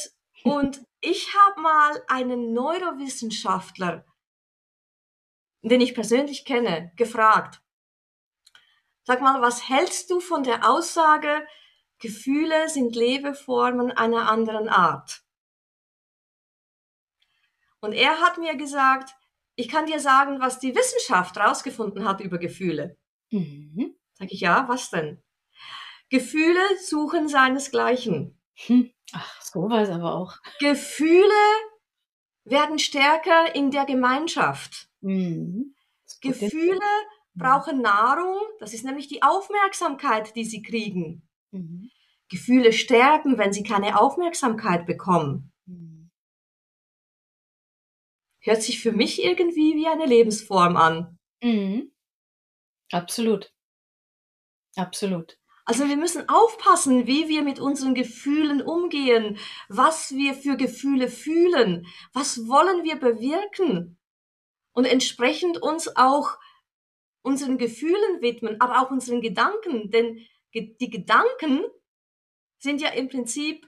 und 0.43 0.85
ich 1.06 1.34
habe 1.36 1.62
mal 1.62 2.04
einen 2.08 2.54
Neurowissenschaftler, 2.54 4.06
den 5.62 5.82
ich 5.82 5.94
persönlich 5.94 6.46
kenne, 6.46 6.91
gefragt, 6.96 7.62
sag 9.04 9.22
mal, 9.22 9.41
was 9.41 9.70
hältst 9.70 10.10
du 10.10 10.20
von 10.20 10.44
der 10.44 10.70
Aussage, 10.70 11.48
Gefühle 12.00 12.70
sind 12.70 12.96
Lebeformen 12.96 13.91
einer 13.91 14.30
anderen 14.30 14.68
Art? 14.68 15.22
Und 17.80 17.94
er 17.94 18.20
hat 18.20 18.38
mir 18.38 18.56
gesagt, 18.56 19.15
ich 19.56 19.70
kann 19.70 19.86
dir 19.86 20.00
sagen, 20.00 20.39
was 20.41 20.60
die 20.60 20.76
Wissenschaft 20.76 21.38
rausgefunden 21.38 22.08
hat 22.08 22.20
über 22.20 22.39
Gefühle. 22.39 22.98
Mhm. 23.30 23.96
Sag 24.13 24.32
ich, 24.32 24.41
ja, 24.41 24.68
was 24.68 24.89
denn? 24.89 25.24
Gefühle 26.10 26.62
suchen 26.82 27.28
seinesgleichen. 27.28 28.41
Hm. 28.56 28.94
Ach, 29.13 29.41
so 29.41 29.70
war 29.70 29.82
es 29.82 29.89
aber 29.89 30.15
auch. 30.15 30.38
Gefühle 30.60 31.30
werden 32.44 32.80
stärker 32.80 33.56
in 33.56 33.72
der 33.72 33.86
Gemeinschaft. 33.86 34.89
Mhm. 35.02 35.76
Gefühle 36.22 36.80
mhm. 37.34 37.39
brauchen 37.39 37.82
Nahrung, 37.82 38.39
das 38.60 38.74
ist 38.74 38.86
nämlich 38.86 39.08
die 39.08 39.24
Aufmerksamkeit, 39.24 40.36
die 40.36 40.46
sie 40.46 40.62
kriegen. 40.62 41.28
Mhm. 41.52 41.89
Gefühle 42.30 42.74
stärken, 42.74 43.38
wenn 43.38 43.54
sie 43.54 43.63
keine 43.63 44.00
Aufmerksamkeit 44.00 44.86
bekommen. 44.86 45.52
Mhm. 45.65 46.10
Hört 48.39 48.62
sich 48.62 48.80
für 48.80 48.91
mich 48.91 49.24
irgendwie 49.24 49.76
wie 49.76 49.88
eine 49.88 50.06
Lebensform 50.06 50.78
an. 50.78 51.18
Mhm. 51.41 51.91
Absolut. 52.91 53.52
Absolut. 54.76 55.38
Also 55.65 55.89
wir 55.89 55.97
müssen 55.97 56.30
aufpassen, 56.30 57.08
wie 57.08 57.28
wir 57.28 57.41
mit 57.41 57.60
unseren 57.60 57.95
Gefühlen 57.95 58.62
umgehen, 58.62 59.38
was 59.67 60.12
wir 60.15 60.36
für 60.36 60.58
Gefühle 60.58 61.08
fühlen, 61.08 61.88
was 62.13 62.47
wollen 62.47 62.84
wir 62.84 62.97
bewirken 62.97 63.97
und 64.73 64.86
entsprechend 64.86 65.60
uns 65.62 65.95
auch 65.95 66.38
unseren 67.23 67.58
Gefühlen 67.58 68.21
widmen, 68.21 68.62
aber 68.62 68.82
auch 68.82 68.91
unseren 68.91 69.21
Gedanken, 69.21 69.89
denn 69.89 70.21
die 70.54 70.89
Gedanken 70.89 71.63
sind 72.60 72.80
ja 72.82 72.89
im 72.89 73.10
Prinzip 73.10 73.67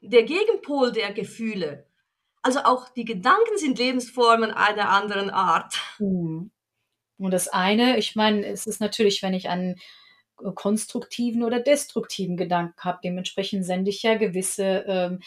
der 0.00 0.24
Gegenpol 0.24 0.90
der 0.90 1.12
Gefühle. 1.12 1.86
Also 2.42 2.60
auch 2.60 2.88
die 2.88 3.04
Gedanken 3.04 3.56
sind 3.56 3.78
Lebensformen 3.78 4.50
einer 4.50 4.88
anderen 4.88 5.30
Art. 5.30 5.78
Mhm. 5.98 6.50
Und 7.18 7.30
das 7.32 7.48
eine, 7.48 7.98
ich 7.98 8.16
meine, 8.16 8.46
es 8.46 8.66
ist 8.66 8.80
natürlich, 8.80 9.22
wenn 9.22 9.34
ich 9.34 9.50
an 9.50 9.76
konstruktiven 10.54 11.42
oder 11.42 11.60
destruktiven 11.60 12.36
Gedanken 12.36 12.80
habe. 12.82 13.00
Dementsprechend 13.04 13.64
sende 13.64 13.90
ich 13.90 14.02
ja 14.02 14.16
gewisse 14.16 14.84
ähm, 14.86 15.20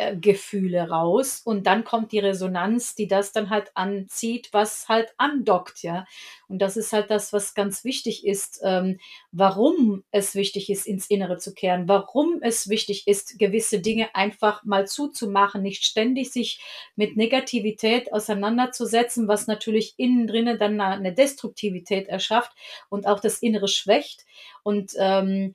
äh, 0.00 0.16
Gefühle 0.16 0.88
raus 0.88 1.42
und 1.44 1.66
dann 1.66 1.84
kommt 1.84 2.12
die 2.12 2.18
Resonanz, 2.18 2.94
die 2.94 3.06
das 3.06 3.32
dann 3.32 3.50
halt 3.50 3.70
anzieht, 3.74 4.48
was 4.52 4.88
halt 4.88 5.12
andockt, 5.18 5.82
ja. 5.82 6.06
Und 6.48 6.60
das 6.60 6.76
ist 6.76 6.92
halt 6.92 7.10
das, 7.10 7.32
was 7.32 7.54
ganz 7.54 7.84
wichtig 7.84 8.26
ist, 8.26 8.60
ähm, 8.64 8.98
warum 9.30 10.02
es 10.10 10.34
wichtig 10.34 10.70
ist, 10.70 10.86
ins 10.86 11.08
Innere 11.08 11.38
zu 11.38 11.54
kehren, 11.54 11.86
warum 11.88 12.38
es 12.42 12.68
wichtig 12.68 13.06
ist, 13.06 13.38
gewisse 13.38 13.80
Dinge 13.80 14.14
einfach 14.14 14.64
mal 14.64 14.86
zuzumachen, 14.86 15.62
nicht 15.62 15.84
ständig 15.84 16.32
sich 16.32 16.60
mit 16.96 17.16
Negativität 17.16 18.12
auseinanderzusetzen, 18.12 19.28
was 19.28 19.46
natürlich 19.46 19.94
innen 19.96 20.26
drinnen 20.26 20.58
dann 20.58 20.80
eine 20.80 21.12
Destruktivität 21.12 22.08
erschafft 22.08 22.52
und 22.88 23.06
auch 23.06 23.20
das 23.20 23.38
Innere 23.38 23.68
schwächt. 23.68 24.24
Und 24.62 24.92
ähm, 24.98 25.54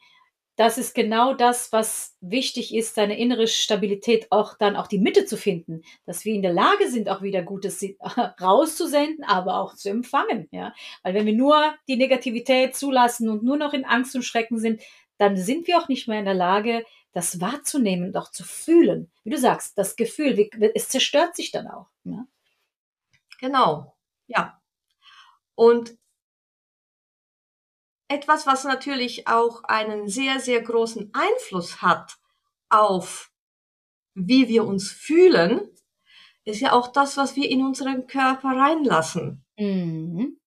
das 0.56 0.78
ist 0.78 0.96
genau 0.96 1.34
das, 1.34 1.72
was 1.74 2.16
wichtig 2.22 2.74
ist, 2.74 2.96
seine 2.96 3.18
innere 3.18 3.48
Stabilität 3.48 4.32
auch 4.32 4.58
dann 4.58 4.76
auch 4.76 4.88
die 4.88 5.00
Mitte 5.00 5.26
zu 5.26 5.36
finden, 5.36 5.82
dass 6.06 6.24
wir 6.24 6.34
in 6.34 6.42
der 6.42 6.54
Lage 6.54 6.90
sind, 6.90 7.10
auch 7.10 7.22
wieder 7.22 7.44
Gutes 7.44 7.84
rauszusenden, 8.42 9.26
aber 9.26 9.60
auch 9.60 9.76
zu 9.76 9.90
empfangen, 9.90 10.48
ja. 10.52 10.74
Weil 11.04 11.14
wenn 11.14 11.26
wir 11.26 11.34
nur 11.34 11.76
die 11.88 11.98
Negativität 11.98 12.76
zulassen 12.76 13.30
und 13.30 13.44
nur 13.44 13.58
noch 13.58 13.74
in 13.74 13.86
Angst 13.86 14.16
und 14.16 14.24
Schrecken 14.24 14.58
sind, 14.58 14.82
dann 15.18 15.38
sind 15.38 15.68
wir 15.68 15.78
auch 15.78 15.88
nicht 15.88 16.08
mehr 16.08 16.20
in 16.20 16.26
der 16.26 16.34
Lage, 16.34 16.86
das 17.12 17.40
wahrzunehmen 17.40 18.08
und 18.08 18.18
auch 18.18 18.32
zu 18.32 18.44
fühlen. 18.44 19.12
Wie 19.24 19.30
du 19.30 19.38
sagst, 19.38 19.78
das 19.78 19.96
Gefühl, 19.96 20.50
es 20.74 20.90
zerstört 20.90 21.36
sich 21.36 21.52
dann 21.52 21.68
auch. 21.68 21.88
Ja? 22.04 22.28
Genau, 23.40 23.96
ja. 24.28 24.62
Und 25.56 25.98
etwas, 28.08 28.46
was 28.46 28.64
natürlich 28.64 29.28
auch 29.28 29.64
einen 29.64 30.08
sehr, 30.08 30.40
sehr 30.40 30.62
großen 30.62 31.12
Einfluss 31.14 31.82
hat 31.82 32.18
auf 32.70 33.32
wie 34.16 34.48
wir 34.48 34.66
uns 34.66 34.92
fühlen, 34.92 35.70
ist 36.46 36.62
ja 36.62 36.72
auch 36.72 36.88
das, 36.88 37.18
was 37.18 37.36
wir 37.36 37.50
in 37.50 37.64
unseren 37.64 38.08
Körper 38.08 38.50
reinlassen. 38.50 39.46
Mhm. 39.58 40.40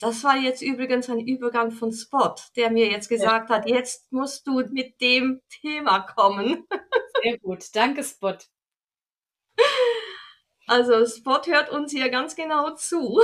Das 0.00 0.24
war 0.24 0.36
jetzt 0.36 0.62
übrigens 0.62 1.08
ein 1.08 1.20
Übergang 1.20 1.70
von 1.70 1.92
Spot, 1.92 2.34
der 2.56 2.72
mir 2.72 2.90
jetzt 2.90 3.08
gesagt 3.08 3.50
ja. 3.50 3.56
hat, 3.56 3.68
jetzt 3.68 4.10
musst 4.12 4.46
du 4.46 4.64
mit 4.70 5.00
dem 5.00 5.40
Thema 5.48 6.00
kommen. 6.00 6.66
Sehr 7.22 7.38
gut, 7.38 7.64
danke 7.74 8.02
Spot. 8.02 8.36
Also 10.66 11.06
Spot 11.06 11.42
hört 11.46 11.70
uns 11.70 11.92
hier 11.92 12.08
ganz 12.08 12.34
genau 12.34 12.74
zu. 12.74 13.20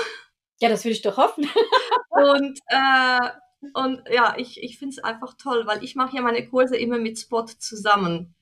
Ja, 0.60 0.68
das 0.68 0.84
würde 0.84 0.92
ich 0.92 1.02
doch 1.02 1.16
hoffen. 1.16 1.48
Und 2.10 2.60
äh, 2.68 3.30
und 3.74 4.02
ja, 4.10 4.34
ich, 4.36 4.62
ich 4.62 4.78
finde 4.78 4.94
es 4.96 5.04
einfach 5.04 5.34
toll, 5.34 5.66
weil 5.66 5.82
ich 5.84 5.94
mache 5.94 6.16
ja 6.16 6.22
meine 6.22 6.46
Kurse 6.46 6.76
immer 6.76 6.98
mit 6.98 7.18
Spot 7.18 7.44
zusammen. 7.44 8.34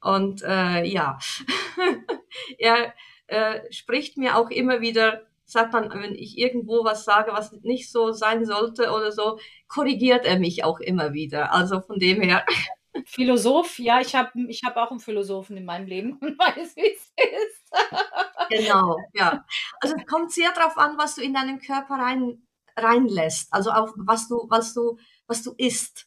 Und 0.00 0.42
äh, 0.42 0.84
ja, 0.84 1.18
er 2.58 2.94
äh, 3.26 3.60
spricht 3.72 4.16
mir 4.16 4.36
auch 4.36 4.50
immer 4.50 4.80
wieder, 4.80 5.22
sagt 5.44 5.74
dann, 5.74 5.90
wenn 5.90 6.14
ich 6.14 6.38
irgendwo 6.38 6.84
was 6.84 7.04
sage, 7.04 7.32
was 7.32 7.52
nicht 7.62 7.90
so 7.90 8.12
sein 8.12 8.44
sollte 8.44 8.90
oder 8.90 9.12
so, 9.12 9.38
korrigiert 9.68 10.24
er 10.24 10.38
mich 10.38 10.64
auch 10.64 10.80
immer 10.80 11.12
wieder. 11.12 11.52
Also 11.52 11.80
von 11.80 11.98
dem 11.98 12.20
her. 12.20 12.44
Philosoph, 13.04 13.78
ja, 13.78 14.00
ich 14.00 14.14
habe 14.14 14.30
ich 14.48 14.62
hab 14.64 14.76
auch 14.76 14.90
einen 14.90 15.00
Philosophen 15.00 15.56
in 15.56 15.64
meinem 15.64 15.86
Leben 15.86 16.18
und 16.18 16.38
weiß, 16.38 16.76
wie 16.76 16.92
es 16.92 17.12
ist. 17.16 17.72
genau, 18.48 18.96
ja. 19.12 19.44
Also 19.80 19.96
es 19.96 20.06
kommt 20.06 20.32
sehr 20.32 20.52
darauf 20.52 20.78
an, 20.78 20.96
was 20.96 21.16
du 21.16 21.22
in 21.22 21.34
deinen 21.34 21.60
Körper 21.60 21.94
rein 21.96 22.45
reinlässt, 22.76 23.52
also 23.52 23.70
auf 23.70 23.92
was 23.96 24.28
du, 24.28 24.46
was 24.48 24.74
du, 24.74 24.98
was 25.26 25.42
du 25.42 25.52
isst. 25.56 26.06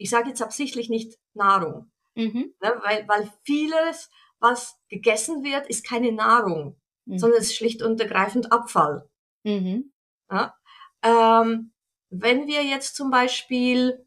ich 0.00 0.10
sage 0.10 0.28
jetzt 0.28 0.42
absichtlich 0.42 0.88
nicht 0.90 1.18
Nahrung, 1.34 1.90
Mhm. 2.14 2.54
ne, 2.62 2.80
weil, 2.84 3.06
weil 3.08 3.32
vieles, 3.44 4.10
was 4.38 4.76
gegessen 4.88 5.42
wird, 5.42 5.66
ist 5.68 5.84
keine 5.84 6.12
Nahrung, 6.12 6.80
Mhm. 7.06 7.18
sondern 7.18 7.40
es 7.40 7.46
ist 7.50 7.56
schlicht 7.56 7.82
und 7.82 8.00
ergreifend 8.00 8.52
Abfall. 8.52 9.08
Mhm. 9.44 9.92
Ja? 10.30 10.54
Ähm, 11.02 11.72
wenn 12.10 12.46
wir 12.46 12.64
jetzt 12.64 12.94
zum 12.96 13.10
Beispiel 13.10 14.06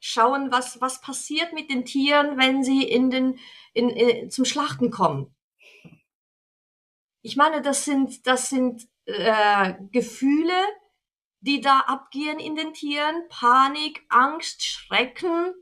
schauen, 0.00 0.50
was, 0.50 0.80
was 0.80 1.00
passiert 1.00 1.52
mit 1.52 1.70
den 1.70 1.84
Tieren, 1.84 2.38
wenn 2.38 2.64
sie 2.64 2.82
in 2.82 3.10
den, 3.10 3.38
in, 3.74 3.90
äh, 3.90 4.28
zum 4.28 4.44
Schlachten 4.44 4.90
kommen. 4.90 5.34
Ich 7.22 7.36
meine, 7.36 7.60
das 7.62 7.84
sind, 7.84 8.26
das 8.26 8.48
sind 8.48 8.88
äh, 9.06 9.74
Gefühle, 9.92 10.58
die 11.40 11.60
da 11.60 11.80
abgehen 11.80 12.38
in 12.38 12.54
den 12.54 12.72
Tieren. 12.74 13.28
Panik, 13.28 14.04
Angst, 14.08 14.64
Schrecken. 14.64 15.54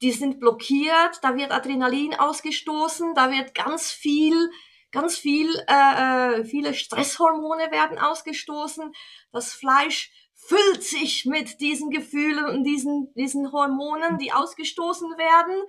Die 0.00 0.12
sind 0.12 0.38
blockiert, 0.38 1.18
da 1.22 1.36
wird 1.36 1.50
Adrenalin 1.50 2.14
ausgestoßen, 2.14 3.14
da 3.16 3.32
wird 3.32 3.52
ganz 3.52 3.90
viel, 3.90 4.50
ganz 4.92 5.18
viel, 5.18 5.48
äh, 5.66 6.38
äh, 6.38 6.44
viele 6.44 6.72
Stresshormone 6.72 7.72
werden 7.72 7.98
ausgestoßen. 7.98 8.92
Das 9.32 9.52
Fleisch 9.52 10.12
füllt 10.34 10.84
sich 10.84 11.24
mit 11.24 11.60
diesen 11.60 11.90
Gefühlen 11.90 12.44
und 12.44 12.62
diesen, 12.62 13.12
diesen 13.14 13.50
Hormonen, 13.50 14.18
die 14.18 14.32
ausgestoßen 14.32 15.18
werden. 15.18 15.60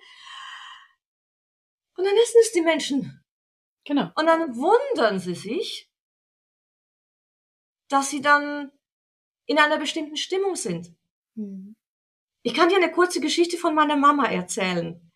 Und 1.98 2.06
dann 2.06 2.16
essen 2.16 2.42
es 2.42 2.52
die 2.52 2.62
Menschen. 2.62 3.26
Genau. 3.84 4.12
Und 4.16 4.28
dann 4.28 4.56
wundern 4.56 5.20
sie 5.20 5.34
sich, 5.34 5.89
dass 7.90 8.10
sie 8.10 8.22
dann 8.22 8.72
in 9.46 9.58
einer 9.58 9.78
bestimmten 9.78 10.16
Stimmung 10.16 10.56
sind. 10.56 10.96
Mhm. 11.36 11.76
Ich 12.44 12.54
kann 12.54 12.70
dir 12.70 12.78
eine 12.78 12.92
kurze 12.92 13.20
Geschichte 13.20 13.58
von 13.58 13.76
meiner 13.76 13.98
Mama 13.98 14.26
erzählen. 14.26 15.12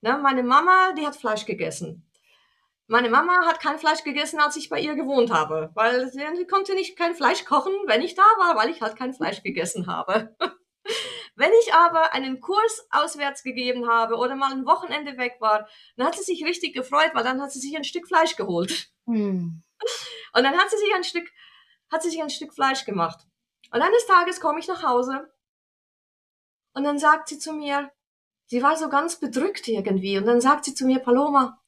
Ne, 0.00 0.18
meine 0.18 0.42
Mama, 0.42 0.92
die 0.92 1.06
hat 1.06 1.16
Fleisch 1.16 1.46
gegessen. 1.46 2.08
Meine 2.86 3.08
Mama 3.08 3.46
hat 3.46 3.60
kein 3.60 3.78
Fleisch 3.78 4.04
gegessen, 4.04 4.40
als 4.40 4.56
ich 4.56 4.68
bei 4.68 4.80
ihr 4.80 4.94
gewohnt 4.94 5.32
habe, 5.32 5.70
weil 5.74 6.10
sie, 6.10 6.20
sie 6.36 6.46
konnte 6.46 6.74
nicht 6.74 6.98
kein 6.98 7.14
Fleisch 7.14 7.44
kochen, 7.44 7.72
wenn 7.86 8.02
ich 8.02 8.14
da 8.14 8.22
war, 8.38 8.56
weil 8.56 8.68
ich 8.70 8.82
halt 8.82 8.96
kein 8.96 9.14
Fleisch 9.14 9.42
gegessen 9.42 9.86
habe. 9.86 10.36
wenn 11.36 11.52
ich 11.62 11.72
aber 11.72 12.12
einen 12.12 12.40
Kurs 12.40 12.86
auswärts 12.90 13.42
gegeben 13.42 13.88
habe 13.88 14.16
oder 14.16 14.36
mal 14.36 14.52
ein 14.52 14.66
Wochenende 14.66 15.16
weg 15.16 15.36
war, 15.40 15.68
dann 15.96 16.06
hat 16.06 16.16
sie 16.16 16.24
sich 16.24 16.44
richtig 16.44 16.74
gefreut, 16.74 17.12
weil 17.14 17.24
dann 17.24 17.40
hat 17.40 17.52
sie 17.52 17.60
sich 17.60 17.76
ein 17.76 17.84
Stück 17.84 18.08
Fleisch 18.08 18.36
geholt. 18.36 18.90
Mhm. 19.06 19.62
Und 20.34 20.42
dann 20.42 20.56
hat 20.56 20.70
sie 20.70 20.78
sich 20.78 20.94
ein 20.94 21.04
Stück, 21.04 21.30
hat 21.92 22.02
sie 22.02 22.10
sich 22.10 22.22
ein 22.22 22.30
Stück 22.30 22.54
Fleisch 22.54 22.84
gemacht. 22.84 23.26
Und 23.70 23.82
eines 23.82 24.06
Tages 24.06 24.40
komme 24.40 24.58
ich 24.58 24.66
nach 24.66 24.82
Hause 24.82 25.32
und 26.74 26.84
dann 26.84 26.98
sagt 26.98 27.28
sie 27.28 27.38
zu 27.38 27.52
mir, 27.52 27.92
sie 28.46 28.62
war 28.62 28.76
so 28.76 28.88
ganz 28.88 29.20
bedrückt 29.20 29.68
irgendwie, 29.68 30.18
und 30.18 30.26
dann 30.26 30.40
sagt 30.40 30.64
sie 30.64 30.74
zu 30.74 30.86
mir, 30.86 30.98
Paloma, 30.98 31.62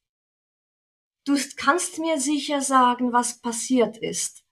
du 1.27 1.37
kannst 1.57 1.99
mir 1.99 2.19
sicher 2.19 2.61
sagen, 2.61 3.13
was 3.13 3.41
passiert 3.41 3.99
ist. 3.99 4.45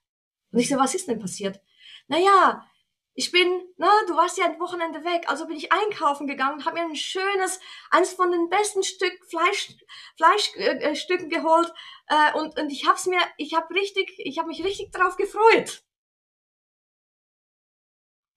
Und 0.51 0.61
ich 0.61 0.69
so, 0.69 0.77
was 0.77 0.95
ist 0.95 1.09
denn 1.09 1.19
passiert? 1.19 1.61
Naja, 2.09 2.67
ich 3.14 3.31
bin, 3.31 3.62
na, 3.77 3.90
du 4.07 4.16
warst 4.16 4.38
ja 4.38 4.46
ein 4.46 4.59
Wochenende 4.59 5.05
weg, 5.05 5.29
also 5.29 5.46
bin 5.46 5.57
ich 5.57 5.70
einkaufen 5.70 6.27
gegangen, 6.27 6.64
habe 6.64 6.77
mir 6.77 6.87
ein 6.87 6.96
schönes, 6.96 7.61
eins 7.90 8.14
von 8.14 8.31
den 8.33 8.48
besten 8.48 8.83
Stück 8.83 9.12
Fleisch, 9.29 9.75
Fleischstücken 10.16 10.81
äh, 10.81 10.96
Stücken 10.96 11.29
geholt 11.29 11.70
äh, 12.09 12.33
und 12.38 12.59
und 12.59 12.70
ich 12.70 12.87
hab's 12.87 13.07
mir, 13.07 13.20
ich 13.37 13.55
hab 13.55 13.70
richtig, 13.70 14.14
ich 14.18 14.38
habe 14.38 14.48
mich 14.48 14.64
richtig 14.64 14.92
drauf 14.92 15.16
gefreut. 15.16 15.85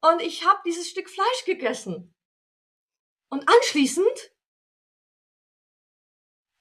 Und 0.01 0.21
ich 0.21 0.45
habe 0.45 0.61
dieses 0.65 0.89
Stück 0.89 1.09
Fleisch 1.09 1.45
gegessen. 1.45 2.13
Und 3.29 3.49
anschließend 3.49 4.31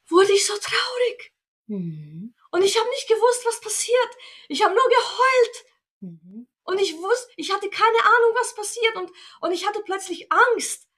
wurde 0.09 0.33
ich 0.33 0.47
so 0.47 0.55
traurig. 0.55 1.35
Mhm. 1.67 2.35
Und 2.53 2.63
ich 2.63 2.79
habe 2.79 2.89
nicht 2.89 3.09
gewusst, 3.09 3.45
was 3.45 3.61
passiert. 3.61 4.17
Ich 4.49 4.65
habe 4.65 4.75
nur 4.75 4.89
geheult. 4.89 5.67
Mhm. 6.01 6.49
Und 6.65 6.81
ich 6.81 6.97
wusste, 6.97 7.33
ich 7.37 7.53
hatte 7.53 7.69
keine 7.69 7.99
Ahnung, 8.05 8.35
was 8.35 8.55
passiert. 8.55 8.97
Und, 8.97 9.11
und 9.41 9.53
ich 9.53 9.67
hatte 9.67 9.83
plötzlich 9.85 10.31
Angst. 10.33 10.89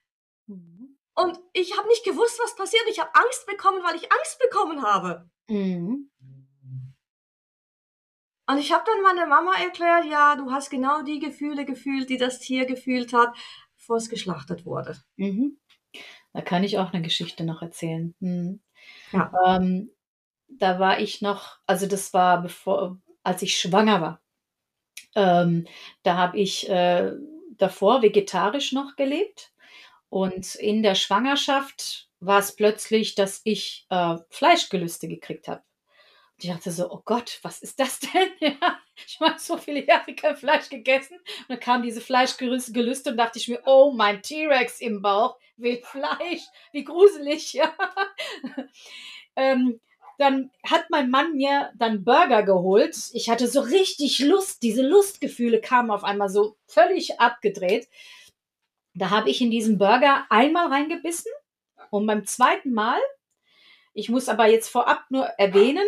Mhm. 0.47 0.99
Und 1.15 1.41
ich 1.53 1.77
habe 1.77 1.89
nicht 1.89 2.05
gewusst, 2.05 2.39
was 2.43 2.55
passiert. 2.57 2.85
Ich 2.89 3.01
habe 3.01 3.15
Angst 3.15 3.47
bekommen, 3.47 3.83
weil 3.83 3.97
ich 3.97 4.11
Angst 4.13 4.39
bekommen 4.39 4.83
habe. 4.83 5.29
Mhm. 5.49 6.11
Und 8.49 8.59
ich 8.59 8.73
habe 8.73 8.85
dann 8.87 9.03
meiner 9.03 9.27
Mama 9.27 9.55
erklärt, 9.57 10.05
ja, 10.05 10.37
du 10.37 10.53
hast 10.53 10.71
genau 10.71 11.03
die 11.03 11.19
Gefühle 11.19 11.65
gefühlt, 11.65 12.09
die 12.11 12.17
das 12.17 12.39
Tier 12.39 12.65
gefühlt 12.65 13.13
hat, 13.13 13.37
bevor 13.77 13.97
es 13.97 14.09
geschlachtet 14.09 14.65
wurde. 14.65 14.97
Mhm. 15.17 15.59
Da 16.33 16.43
kann 16.43 16.63
ich 16.63 16.79
auch 16.79 16.93
eine 16.93 17.03
Geschichte 17.03 17.45
noch 17.45 17.63
erzählen. 17.63 18.15
Mhm. 18.21 18.63
Ja. 19.11 19.33
Ähm, 19.47 19.91
da 20.49 20.79
war 20.79 21.01
ich 21.01 21.23
noch, 21.23 21.59
also 21.67 21.87
das 21.87 22.13
war 22.13 22.43
bevor, 22.43 23.01
als 23.25 23.43
ich 23.43 23.59
schwanger 23.59 24.01
war. 24.01 24.23
Ähm, 25.17 25.67
da 26.05 26.17
habe 26.17 26.39
ich 26.39 26.69
äh, 26.69 27.11
davor 27.57 28.03
vegetarisch 28.03 28.73
noch 28.73 28.95
gelebt 28.95 29.51
und 30.09 30.55
in 30.55 30.83
der 30.83 30.95
Schwangerschaft 30.95 32.09
war 32.21 32.39
es 32.39 32.55
plötzlich, 32.55 33.15
dass 33.15 33.41
ich 33.45 33.87
äh, 33.91 34.17
Fleischgelüste 34.31 35.09
gekriegt 35.09 35.49
habe. 35.49 35.63
Und 36.37 36.45
ich 36.45 36.51
dachte 36.51 36.71
so, 36.71 36.91
oh 36.91 37.03
Gott, 37.05 37.39
was 37.43 37.61
ist 37.63 37.81
das 37.81 38.01
denn? 38.15 38.31
Ja, 38.41 38.79
ich 38.95 39.19
habe 39.21 39.39
so 39.39 39.57
viele 39.57 39.87
Jahre 39.87 40.15
kein 40.15 40.37
Fleisch 40.37 40.69
gegessen. 40.69 41.17
Und 41.17 41.49
dann 41.49 41.61
kam 41.61 41.83
diese 41.83 42.01
Fleischgelüste 42.01 43.11
und 43.11 43.17
dachte 43.17 43.39
ich 43.39 43.49
mir, 43.49 43.63
oh, 43.67 43.93
mein 43.93 44.23
T-Rex 44.23 44.81
im 44.81 45.03
Bauch 45.03 45.39
will 45.57 45.83
Fleisch. 45.83 46.43
Wie 46.73 46.85
gruselig, 46.85 47.53
ja. 47.55 47.75
ähm, 49.35 49.81
dann 50.19 50.51
hat 50.65 50.87
mein 50.91 51.11
Mann 51.11 51.35
mir 51.35 51.71
dann 51.77 52.05
Burger 52.05 52.43
geholt. 52.43 52.97
Ich 53.13 53.29
hatte 53.29 53.49
so 53.49 53.61
richtig 53.61 54.19
Lust. 54.21 54.63
Diese 54.63 54.83
Lustgefühle 54.83 55.61
kamen 55.61 55.91
auf 55.91 56.05
einmal 56.05 56.29
so 56.29 56.57
völlig 56.67 57.21
abgedreht. 57.21 57.89
Da 58.95 59.11
habe 59.11 59.29
ich 59.29 59.41
in 59.41 59.51
diesen 59.51 59.79
Burger 59.79 60.25
einmal 60.31 60.69
reingebissen 60.69 61.31
und 61.91 62.07
beim 62.07 62.27
zweiten 62.27 62.73
Mal, 62.73 63.01
ich 63.93 64.09
muss 64.09 64.29
aber 64.29 64.47
jetzt 64.47 64.69
vorab 64.69 65.05
nur 65.11 65.25
erwähnen, 65.25 65.87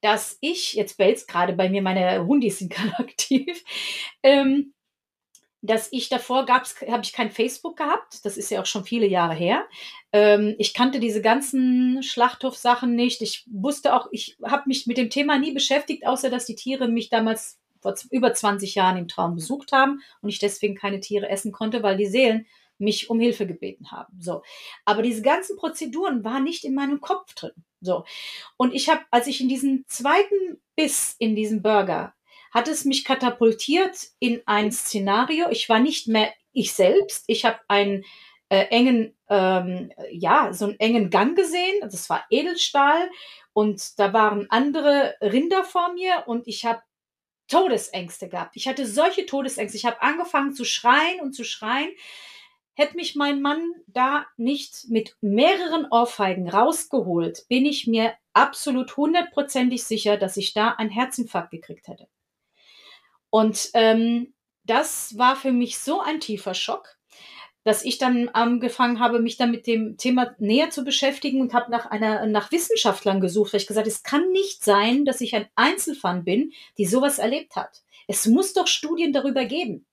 dass 0.00 0.36
ich, 0.40 0.74
jetzt 0.74 0.98
bellt 0.98 1.26
gerade 1.26 1.54
bei 1.54 1.70
mir, 1.70 1.80
meine 1.80 2.26
Hundis 2.26 2.58
sind 2.58 2.70
gerade 2.70 2.92
aktiv, 2.98 3.64
ähm, 4.22 4.74
dass 5.66 5.88
ich 5.92 6.10
davor 6.10 6.44
gab's, 6.44 6.76
habe 6.82 7.02
ich 7.02 7.14
kein 7.14 7.30
Facebook 7.30 7.78
gehabt. 7.78 8.24
Das 8.24 8.36
ist 8.36 8.50
ja 8.50 8.60
auch 8.60 8.66
schon 8.66 8.84
viele 8.84 9.06
Jahre 9.06 9.34
her. 9.34 9.64
Ähm, 10.12 10.54
ich 10.58 10.74
kannte 10.74 11.00
diese 11.00 11.22
ganzen 11.22 12.02
Schlachthofsachen 12.02 12.94
nicht. 12.94 13.22
Ich 13.22 13.46
wusste 13.50 13.94
auch, 13.94 14.08
ich 14.12 14.36
habe 14.44 14.64
mich 14.66 14.86
mit 14.86 14.98
dem 14.98 15.08
Thema 15.08 15.38
nie 15.38 15.52
beschäftigt, 15.52 16.06
außer 16.06 16.28
dass 16.28 16.44
die 16.44 16.54
Tiere 16.54 16.88
mich 16.88 17.08
damals 17.08 17.58
vor 17.80 17.94
über 18.10 18.34
20 18.34 18.74
Jahren 18.74 18.98
im 18.98 19.08
Traum 19.08 19.36
besucht 19.36 19.72
haben 19.72 20.02
und 20.20 20.28
ich 20.28 20.38
deswegen 20.38 20.74
keine 20.74 21.00
Tiere 21.00 21.30
essen 21.30 21.50
konnte, 21.50 21.82
weil 21.82 21.96
die 21.96 22.06
Seelen 22.06 22.46
mich 22.76 23.08
um 23.08 23.18
Hilfe 23.18 23.46
gebeten 23.46 23.90
haben. 23.90 24.20
So, 24.20 24.42
aber 24.84 25.00
diese 25.00 25.22
ganzen 25.22 25.56
Prozeduren 25.56 26.24
waren 26.24 26.44
nicht 26.44 26.64
in 26.64 26.74
meinem 26.74 27.00
Kopf 27.00 27.34
drin. 27.34 27.52
So, 27.80 28.04
und 28.58 28.74
ich 28.74 28.90
habe, 28.90 29.00
als 29.10 29.28
ich 29.28 29.40
in 29.40 29.48
diesen 29.48 29.84
zweiten 29.88 30.60
Biss 30.76 31.16
in 31.18 31.36
diesem 31.36 31.62
Burger 31.62 32.14
hat 32.54 32.68
es 32.68 32.84
mich 32.84 33.04
katapultiert 33.04 33.98
in 34.20 34.40
ein 34.46 34.70
Szenario. 34.70 35.50
Ich 35.50 35.68
war 35.68 35.80
nicht 35.80 36.06
mehr 36.06 36.32
ich 36.52 36.72
selbst. 36.72 37.24
Ich 37.26 37.44
habe 37.44 37.58
einen 37.66 38.04
äh, 38.48 38.66
engen, 38.66 39.12
ähm, 39.28 39.92
ja, 40.12 40.52
so 40.52 40.66
einen 40.66 40.78
engen 40.78 41.10
Gang 41.10 41.36
gesehen. 41.36 41.80
Das 41.82 42.08
war 42.08 42.24
Edelstahl 42.30 43.10
und 43.52 43.98
da 43.98 44.12
waren 44.12 44.46
andere 44.50 45.16
Rinder 45.20 45.64
vor 45.64 45.92
mir 45.94 46.24
und 46.26 46.46
ich 46.46 46.64
habe 46.64 46.80
Todesängste 47.48 48.28
gehabt. 48.28 48.56
Ich 48.56 48.68
hatte 48.68 48.86
solche 48.86 49.26
Todesängste. 49.26 49.76
Ich 49.76 49.84
habe 49.84 50.00
angefangen 50.00 50.54
zu 50.54 50.64
schreien 50.64 51.20
und 51.20 51.32
zu 51.34 51.44
schreien. 51.44 51.90
Hätte 52.74 52.96
mich 52.96 53.16
mein 53.16 53.42
Mann 53.42 53.72
da 53.88 54.26
nicht 54.36 54.88
mit 54.88 55.16
mehreren 55.20 55.86
Ohrfeigen 55.90 56.48
rausgeholt, 56.48 57.46
bin 57.48 57.66
ich 57.66 57.86
mir 57.86 58.14
absolut 58.32 58.96
hundertprozentig 58.96 59.84
sicher, 59.84 60.16
dass 60.16 60.36
ich 60.36 60.54
da 60.54 60.70
einen 60.70 60.90
Herzinfarkt 60.90 61.50
gekriegt 61.50 61.86
hätte. 61.88 62.08
Und 63.34 63.70
ähm, 63.74 64.32
das 64.62 65.18
war 65.18 65.34
für 65.34 65.50
mich 65.50 65.80
so 65.80 66.00
ein 66.00 66.20
tiefer 66.20 66.54
Schock, 66.54 66.96
dass 67.64 67.84
ich 67.84 67.98
dann 67.98 68.28
angefangen 68.28 69.00
habe, 69.00 69.18
mich 69.18 69.36
dann 69.36 69.50
mit 69.50 69.66
dem 69.66 69.96
Thema 69.96 70.36
näher 70.38 70.70
zu 70.70 70.84
beschäftigen 70.84 71.40
und 71.40 71.52
habe 71.52 71.68
nach 71.72 71.86
einer 71.86 72.26
nach 72.26 72.52
Wissenschaftlern 72.52 73.20
gesucht, 73.20 73.52
weil 73.52 73.60
ich 73.60 73.66
gesagt, 73.66 73.88
es 73.88 74.04
kann 74.04 74.30
nicht 74.30 74.62
sein, 74.62 75.04
dass 75.04 75.20
ich 75.20 75.34
ein 75.34 75.48
Einzelfan 75.56 76.22
bin, 76.22 76.52
die 76.78 76.86
sowas 76.86 77.18
erlebt 77.18 77.56
hat. 77.56 77.82
Es 78.06 78.24
muss 78.26 78.52
doch 78.52 78.68
Studien 78.68 79.12
darüber 79.12 79.46
geben. 79.46 79.84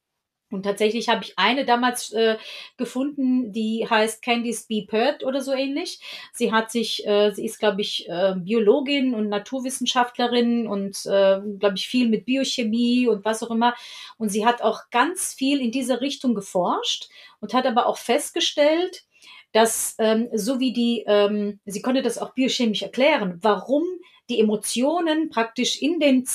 Und 0.52 0.64
tatsächlich 0.64 1.10
habe 1.10 1.24
ich 1.24 1.38
eine 1.38 1.66
damals 1.66 2.12
äh, 2.12 2.38
gefunden, 2.78 3.52
die 3.52 3.88
heißt 3.90 4.22
Candice 4.22 4.68
B. 4.68 4.86
Pert 4.86 5.24
oder 5.24 5.42
so 5.42 5.54
ähnlich. 5.54 6.00
Sie 6.34 6.52
hat 6.52 6.72
sich, 6.72 7.08
äh, 7.08 7.32
sie 7.32 7.46
ist, 7.46 7.60
glaube 7.60 7.82
ich, 7.82 8.08
äh, 8.10 8.36
Biologin 8.38 9.16
und 9.16 9.30
Naturwissenschaftlerin 9.30 10.68
und, 10.68 11.06
äh, 11.06 11.40
glaube 11.60 11.76
ich, 11.76 11.88
viel 11.88 12.10
mit 12.10 12.26
Biochemie 12.26 13.08
und 13.08 13.24
was 13.24 13.42
auch 13.42 13.52
immer. 13.52 13.74
Und 14.18 14.30
sie 14.30 14.46
hat 14.46 14.62
auch 14.62 14.90
ganz 14.92 15.34
viel 15.34 15.62
in 15.62 15.72
diese 15.72 16.02
Richtung 16.02 16.36
geforscht 16.36 17.10
und 17.40 17.54
hat 17.54 17.66
aber 17.66 17.86
auch 17.86 17.98
festgestellt, 17.98 19.06
dass 19.54 19.96
ähm, 20.00 20.30
so 20.34 20.60
wie 20.60 20.74
die, 20.74 21.04
ähm, 21.08 21.60
sie 21.66 21.82
konnte 21.82 22.02
das 22.02 22.18
auch 22.18 22.34
biochemisch 22.34 22.84
erklären, 22.84 23.40
warum 23.42 23.84
die 24.30 24.40
Emotionen 24.40 25.30
praktisch 25.30 25.82
in 25.82 26.00
den 26.00 26.26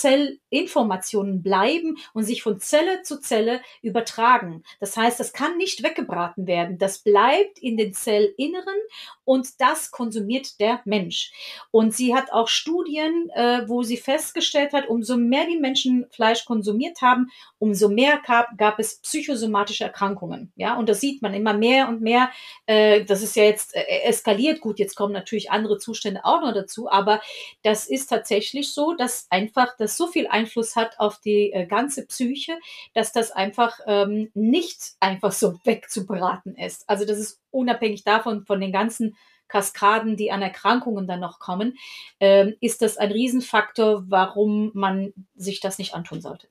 Zellinformationen 0.51 1.43
bleiben 1.43 1.99
und 2.13 2.25
sich 2.25 2.43
von 2.43 2.61
Zelle 2.61 3.03
zu 3.03 3.21
Zelle 3.21 3.61
übertragen. 3.83 4.63
Das 4.81 4.97
heißt, 4.97 5.19
das 5.19 5.33
kann 5.33 5.57
nicht 5.57 5.83
weggebraten 5.83 6.47
werden. 6.47 6.79
Das 6.79 6.99
bleibt 6.99 7.59
in 7.59 7.77
den 7.77 7.93
Zellinneren 7.93 8.77
und 9.25 9.61
das 9.61 9.91
konsumiert 9.91 10.61
der 10.61 10.81
Mensch. 10.85 11.33
Und 11.71 11.95
sie 11.95 12.15
hat 12.15 12.33
auch 12.33 12.49
Studien, 12.49 13.29
äh, 13.35 13.69
wo 13.69 13.83
sie 13.83 13.97
festgestellt 13.97 14.73
hat, 14.73 14.89
umso 14.89 15.17
mehr 15.17 15.47
die 15.47 15.59
Menschen 15.59 16.07
Fleisch 16.11 16.45
konsumiert 16.45 17.03
haben, 17.03 17.31
umso 17.59 17.89
mehr 17.89 18.21
gab, 18.25 18.57
gab 18.57 18.79
es 18.79 19.01
psychosomatische 19.01 19.85
Erkrankungen. 19.85 20.53
Ja, 20.57 20.77
und 20.77 20.89
das 20.89 21.01
sieht 21.01 21.23
man 21.23 21.35
immer 21.35 21.55
mehr 21.55 21.89
und 21.89 22.01
mehr. 22.01 22.31
Äh, 22.67 23.05
das 23.05 23.23
ist 23.23 23.35
ja 23.37 23.45
jetzt 23.45 23.75
äh, 23.75 23.85
eskaliert. 24.05 24.61
Gut, 24.61 24.79
jetzt 24.79 24.95
kommen 24.95 25.13
natürlich 25.13 25.51
andere 25.51 25.79
Zustände 25.79 26.25
auch 26.25 26.41
noch 26.41 26.55
dazu, 26.55 26.91
aber 26.91 27.21
das 27.63 27.89
ist 27.89 28.07
tatsächlich 28.09 28.73
so, 28.73 28.95
dass 28.95 29.27
einfach 29.31 29.77
das 29.77 29.97
so 29.97 30.07
viel 30.07 30.29
Einfluss 30.29 30.46
hat 30.77 30.99
auf 30.99 31.21
die 31.21 31.53
äh, 31.53 31.67
ganze 31.67 32.07
Psyche, 32.07 32.59
dass 32.95 33.13
das 33.13 33.31
einfach 33.31 33.81
ähm, 33.87 34.31
nicht 34.35 34.95
einfach 35.01 35.33
so 35.33 35.59
wegzubraten 35.65 36.57
ist. 36.57 36.89
Also 36.89 37.05
das 37.05 37.19
ist 37.19 37.41
unabhängig 37.51 38.05
davon, 38.05 38.45
von 38.45 38.61
den 38.61 38.73
ganzen 38.73 39.17
Kaskaden, 39.49 40.17
die 40.17 40.33
an 40.33 40.43
Erkrankungen 40.43 41.07
dann 41.07 41.21
noch 41.21 41.39
kommen, 41.39 41.79
ähm, 42.21 42.57
ist 42.61 42.83
das 42.83 42.99
ein 42.99 43.13
Riesenfaktor, 43.13 44.05
warum 44.09 44.71
man 44.75 45.13
sich 45.35 45.61
das 45.61 45.79
nicht 45.79 45.95
antun 45.95 46.21
sollte. 46.21 46.49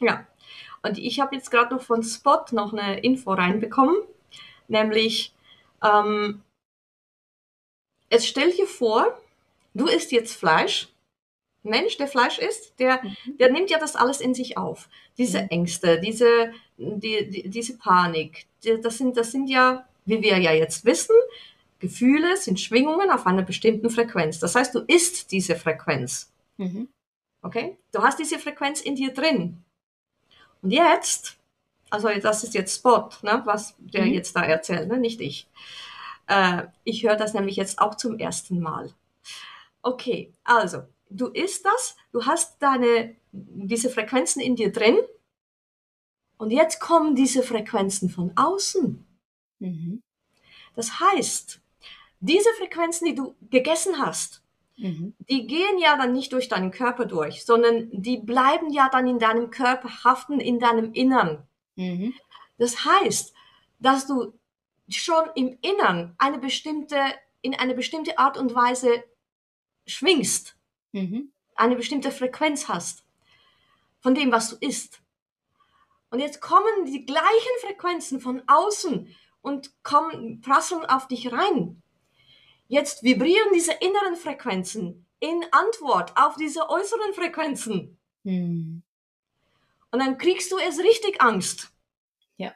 Ja, 0.00 0.26
und 0.82 0.98
ich 0.98 1.20
habe 1.20 1.36
jetzt 1.36 1.50
gerade 1.50 1.74
noch 1.74 1.82
von 1.82 2.02
Spot 2.02 2.44
noch 2.52 2.72
eine 2.72 3.00
Info 3.00 3.32
reinbekommen, 3.32 3.96
nämlich 4.66 5.34
ähm, 5.82 6.42
es 8.08 8.26
stell 8.26 8.52
dir 8.52 8.66
vor, 8.66 9.18
du 9.74 9.86
isst 9.86 10.12
jetzt 10.12 10.36
Fleisch. 10.36 10.88
Mensch, 11.62 11.96
der 11.96 12.08
Fleisch 12.08 12.38
isst, 12.38 12.78
der, 12.78 13.02
mhm. 13.02 13.38
der 13.38 13.52
nimmt 13.52 13.70
ja 13.70 13.78
das 13.78 13.96
alles 13.96 14.20
in 14.20 14.34
sich 14.34 14.56
auf. 14.56 14.88
Diese 15.18 15.42
mhm. 15.42 15.48
Ängste, 15.48 16.00
diese, 16.00 16.52
die, 16.76 17.28
die, 17.28 17.48
diese 17.48 17.78
Panik, 17.78 18.46
das, 18.82 18.98
sind, 18.98 19.16
das 19.16 19.30
sind 19.30 19.48
ja 19.48 19.84
wie 20.04 20.22
wir 20.22 20.38
ja 20.38 20.52
jetzt 20.52 20.84
wissen, 20.84 21.16
Gefühle 21.78 22.36
sind 22.36 22.60
Schwingungen 22.60 23.10
auf 23.10 23.26
einer 23.26 23.42
bestimmten 23.42 23.90
Frequenz. 23.90 24.38
Das 24.38 24.54
heißt, 24.54 24.74
du 24.74 24.80
isst 24.80 25.32
diese 25.32 25.56
Frequenz. 25.56 26.32
Mhm. 26.56 26.88
Okay? 27.42 27.76
Du 27.92 28.02
hast 28.02 28.18
diese 28.18 28.38
Frequenz 28.38 28.80
in 28.80 28.94
dir 28.94 29.12
drin. 29.12 29.62
Und 30.62 30.70
jetzt, 30.70 31.38
also 31.90 32.08
das 32.08 32.44
ist 32.44 32.54
jetzt 32.54 32.76
Spot, 32.76 33.08
ne, 33.22 33.42
was 33.44 33.74
der 33.78 34.04
mhm. 34.04 34.12
jetzt 34.12 34.36
da 34.36 34.42
erzählt, 34.42 34.88
ne, 34.88 34.98
nicht 34.98 35.20
ich. 35.20 35.48
Äh, 36.28 36.64
ich 36.84 37.02
höre 37.02 37.16
das 37.16 37.34
nämlich 37.34 37.56
jetzt 37.56 37.80
auch 37.80 37.96
zum 37.96 38.18
ersten 38.18 38.60
Mal. 38.60 38.92
Okay, 39.82 40.32
also, 40.44 40.84
du 41.16 41.28
isst 41.28 41.64
das, 41.64 41.96
du 42.12 42.24
hast 42.26 42.60
deine, 42.62 43.16
diese 43.32 43.90
Frequenzen 43.90 44.40
in 44.40 44.56
dir 44.56 44.72
drin. 44.72 44.98
Und 46.36 46.50
jetzt 46.50 46.80
kommen 46.80 47.14
diese 47.14 47.42
Frequenzen 47.42 48.10
von 48.10 48.32
außen. 48.36 49.06
Mhm. 49.60 50.02
Das 50.74 51.00
heißt, 51.00 51.60
diese 52.20 52.52
Frequenzen, 52.58 53.06
die 53.06 53.14
du 53.14 53.34
gegessen 53.50 53.98
hast, 53.98 54.42
mhm. 54.76 55.14
die 55.28 55.46
gehen 55.46 55.78
ja 55.78 55.96
dann 55.96 56.12
nicht 56.12 56.32
durch 56.32 56.48
deinen 56.48 56.70
Körper 56.70 57.04
durch, 57.04 57.44
sondern 57.44 57.88
die 57.92 58.18
bleiben 58.18 58.72
ja 58.72 58.88
dann 58.88 59.06
in 59.06 59.18
deinem 59.18 59.50
Körper 59.50 60.04
haften, 60.04 60.40
in 60.40 60.58
deinem 60.58 60.92
Innern. 60.92 61.46
Mhm. 61.76 62.14
Das 62.58 62.84
heißt, 62.84 63.34
dass 63.78 64.06
du 64.06 64.32
schon 64.88 65.24
im 65.34 65.58
Innern 65.62 66.14
eine 66.18 66.38
bestimmte, 66.38 66.96
in 67.40 67.54
eine 67.54 67.74
bestimmte 67.74 68.18
Art 68.18 68.36
und 68.36 68.54
Weise 68.54 69.04
schwingst, 69.86 70.56
mhm. 70.92 71.32
eine 71.54 71.76
bestimmte 71.76 72.10
Frequenz 72.10 72.68
hast 72.68 73.04
von 74.00 74.14
dem, 74.14 74.32
was 74.32 74.50
du 74.50 74.56
isst. 74.60 75.00
Und 76.10 76.20
jetzt 76.20 76.40
kommen 76.40 76.84
die 76.86 77.06
gleichen 77.06 77.56
Frequenzen 77.60 78.20
von 78.20 78.42
außen 78.46 79.14
und 79.40 79.72
kommen, 79.82 80.40
prasseln 80.40 80.84
auf 80.84 81.08
dich 81.08 81.32
rein. 81.32 81.82
Jetzt 82.68 83.02
vibrieren 83.02 83.52
diese 83.54 83.72
inneren 83.72 84.16
Frequenzen 84.16 85.06
in 85.20 85.44
Antwort 85.52 86.12
auf 86.16 86.36
diese 86.36 86.68
äußeren 86.68 87.14
Frequenzen. 87.14 87.98
Hm. 88.24 88.82
Und 89.90 89.98
dann 89.98 90.18
kriegst 90.18 90.50
du 90.50 90.58
erst 90.58 90.80
richtig 90.80 91.20
Angst. 91.22 91.70
Ja. 92.36 92.54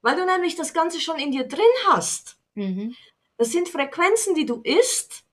Weil 0.00 0.16
du 0.16 0.24
nämlich 0.24 0.56
das 0.56 0.72
Ganze 0.72 1.00
schon 1.00 1.18
in 1.18 1.32
dir 1.32 1.46
drin 1.46 1.60
hast. 1.86 2.38
Mhm. 2.54 2.96
Das 3.36 3.52
sind 3.52 3.68
Frequenzen, 3.68 4.34
die 4.34 4.46
du 4.46 4.60
isst. 4.62 5.24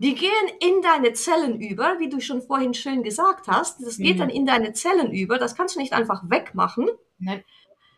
Die 0.00 0.14
gehen 0.14 0.48
in 0.60 0.80
deine 0.80 1.12
Zellen 1.12 1.60
über, 1.60 1.98
wie 1.98 2.08
du 2.08 2.20
schon 2.20 2.40
vorhin 2.40 2.72
schön 2.72 3.02
gesagt 3.02 3.48
hast. 3.48 3.82
Das 3.84 3.98
geht 3.98 4.16
mhm. 4.16 4.20
dann 4.20 4.30
in 4.30 4.46
deine 4.46 4.72
Zellen 4.72 5.12
über. 5.12 5.36
Das 5.36 5.54
kannst 5.54 5.76
du 5.76 5.78
nicht 5.78 5.92
einfach 5.92 6.22
wegmachen. 6.30 6.88
Nein. 7.18 7.44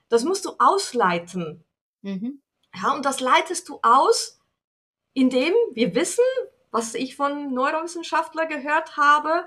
Das 0.09 0.25
musst 0.25 0.45
du 0.45 0.57
ausleiten. 0.59 1.63
Mhm. 2.03 2.43
Ja, 2.75 2.93
und 2.93 3.05
das 3.05 3.21
leitest 3.21 3.69
du 3.69 3.79
aus, 3.83 4.41
indem 5.15 5.55
wir 5.75 5.95
wissen, 5.95 6.25
was 6.73 6.97
ich 6.97 7.15
von 7.15 7.55
Neurowissenschaftlern 7.55 8.49
gehört 8.49 8.97
habe, 8.97 9.47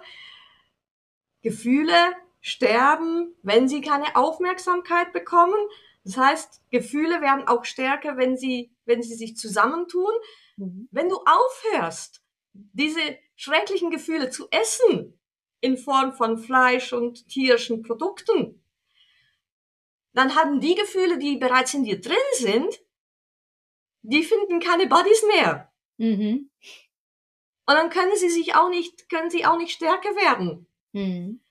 Gefühle 1.42 2.14
sterben, 2.40 3.36
wenn 3.44 3.68
sie 3.68 3.82
keine 3.82 4.16
Aufmerksamkeit 4.16 5.12
bekommen. 5.12 5.58
Das 6.06 6.16
heißt, 6.16 6.62
Gefühle 6.72 7.20
werden 7.20 7.50
auch 7.50 7.66
stärker, 7.66 8.16
wenn 8.16 8.38
sie, 8.38 8.72
wenn 8.86 9.04
sie 9.04 9.16
sich 9.16 9.36
zusammentun. 9.36 10.14
Mhm. 10.56 10.88
Wenn 10.92 11.10
du 11.10 11.18
aufhörst, 11.18 12.22
diese 12.74 13.18
schrecklichen 13.36 13.92
Gefühle 13.92 14.30
zu 14.30 14.48
essen, 14.50 15.20
in 15.62 15.78
Form 15.78 16.14
von 16.14 16.38
Fleisch 16.38 16.94
und 16.94 17.28
tierischen 17.28 17.82
Produkten, 17.82 18.64
dann 20.14 20.36
haben 20.36 20.60
die 20.60 20.76
Gefühle, 20.76 21.18
die 21.18 21.38
bereits 21.38 21.74
in 21.74 21.84
dir 21.84 22.00
drin 22.00 22.16
sind, 22.34 22.80
die 24.02 24.24
finden 24.24 24.60
keine 24.60 24.88
Bodies 24.88 25.24
mehr. 25.28 25.74
Mhm. 25.98 26.50
Und 27.68 27.74
dann 27.74 27.90
können 27.90 28.16
sie 28.16 28.30
sich 28.30 28.56
auch 28.56 28.70
nicht, 28.70 29.10
können 29.10 29.30
sie 29.30 29.46
auch 29.46 29.58
nicht 29.58 29.74
stärker 29.74 30.16
werden. 30.16 30.68
Mhm. 30.94 31.42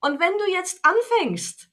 Und 0.00 0.20
wenn 0.20 0.36
du 0.38 0.50
jetzt 0.50 0.84
anfängst, 0.84 1.70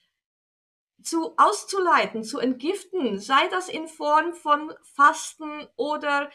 zu 1.02 1.36
auszuleiten, 1.38 2.23
zu 2.23 2.39
entgiften, 2.39 3.19
sei 3.19 3.47
das 3.49 3.67
in 3.67 3.88
Form 3.88 4.34
von 4.34 4.73
Fasten 4.95 5.67
oder 5.76 6.32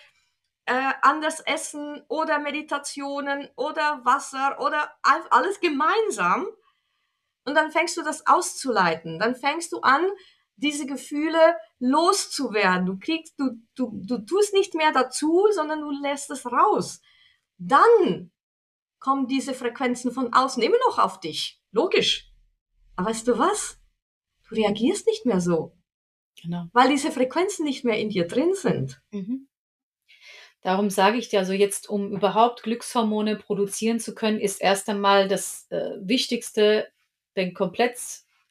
äh, 0.69 0.93
anders 1.03 1.41
essen 1.41 2.03
oder 2.09 2.39
Meditationen 2.39 3.49
oder 3.57 4.01
Wasser 4.05 4.61
oder 4.61 4.91
alles 5.03 5.61
gemeinsam, 5.61 6.47
und 7.49 7.55
dann 7.55 7.73
fängst 7.73 7.97
du 7.97 8.03
das 8.03 8.27
auszuleiten. 8.27 9.19
Dann 9.19 9.35
fängst 9.35 9.73
du 9.73 9.81
an, 9.81 10.07
diese 10.57 10.85
Gefühle 10.85 11.57
loszuwerden. 11.79 12.85
Du 12.85 12.99
kriegst, 12.99 13.41
du, 13.41 13.63
du, 13.75 13.91
du 14.05 14.19
tust 14.19 14.53
nicht 14.53 14.75
mehr 14.75 14.93
dazu, 14.93 15.47
sondern 15.53 15.81
du 15.81 15.91
lässt 15.91 16.31
es 16.31 16.45
raus. 16.45 17.01
Dann 17.57 18.31
kommen 18.99 19.29
diese 19.29 19.55
Frequenzen 19.55 20.13
von 20.13 20.35
außen 20.35 20.63
immer 20.63 20.77
noch 20.89 20.99
auf 20.99 21.21
dich. 21.21 21.63
Logisch. 21.71 22.31
Aber 22.97 23.09
weißt 23.09 23.27
du 23.29 23.39
was? 23.39 23.79
Du 24.51 24.57
reagierst 24.57 25.07
nicht 25.07 25.25
mehr 25.25 25.41
so. 25.41 25.75
Genau. 26.43 26.67
Weil 26.75 26.91
diese 26.91 27.11
Frequenzen 27.11 27.65
nicht 27.65 27.83
mehr 27.83 27.99
in 27.99 28.11
dir 28.11 28.27
drin 28.27 28.55
sind. 28.55 29.01
Mhm. 29.11 29.49
Darum 30.69 30.91
sage 30.91 31.17
ich 31.17 31.31
dir, 31.31 31.39
also 31.39 31.55
jetzt, 31.55 31.89
um 31.89 32.13
überhaupt 32.13 32.63
Glückshormone 32.63 33.37
produzieren 33.37 34.01
zu 34.01 34.15
können, 34.15 34.39
ist 34.39 34.61
erst 34.61 34.91
einmal 34.91 35.27
das 35.27 35.67
äh, 35.71 35.93
Wichtigste, 35.99 36.89
den 37.39 37.55
komplett 37.55 37.97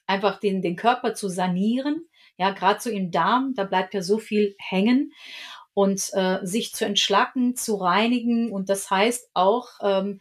einfach 0.07 0.39
den, 0.39 0.63
den 0.63 0.76
Körper 0.76 1.13
zu 1.13 1.30
sanieren. 1.30 2.07
Ja, 2.39 2.49
gerade 2.49 2.82
so 2.82 2.89
im 2.89 3.11
Darm, 3.11 3.53
da 3.55 3.65
bleibt 3.65 3.93
ja 3.93 4.01
so 4.01 4.18
viel 4.18 4.55
hängen 4.57 5.13
und 5.76 6.09
äh, 6.13 6.39
sich 6.41 6.74
zu 6.74 6.86
entschlacken, 6.86 7.55
zu 7.55 7.76
reinigen. 7.76 8.51
Und 8.51 8.70
das 8.70 8.89
heißt 8.89 9.30
auch, 9.36 9.70
ähm, 9.84 10.20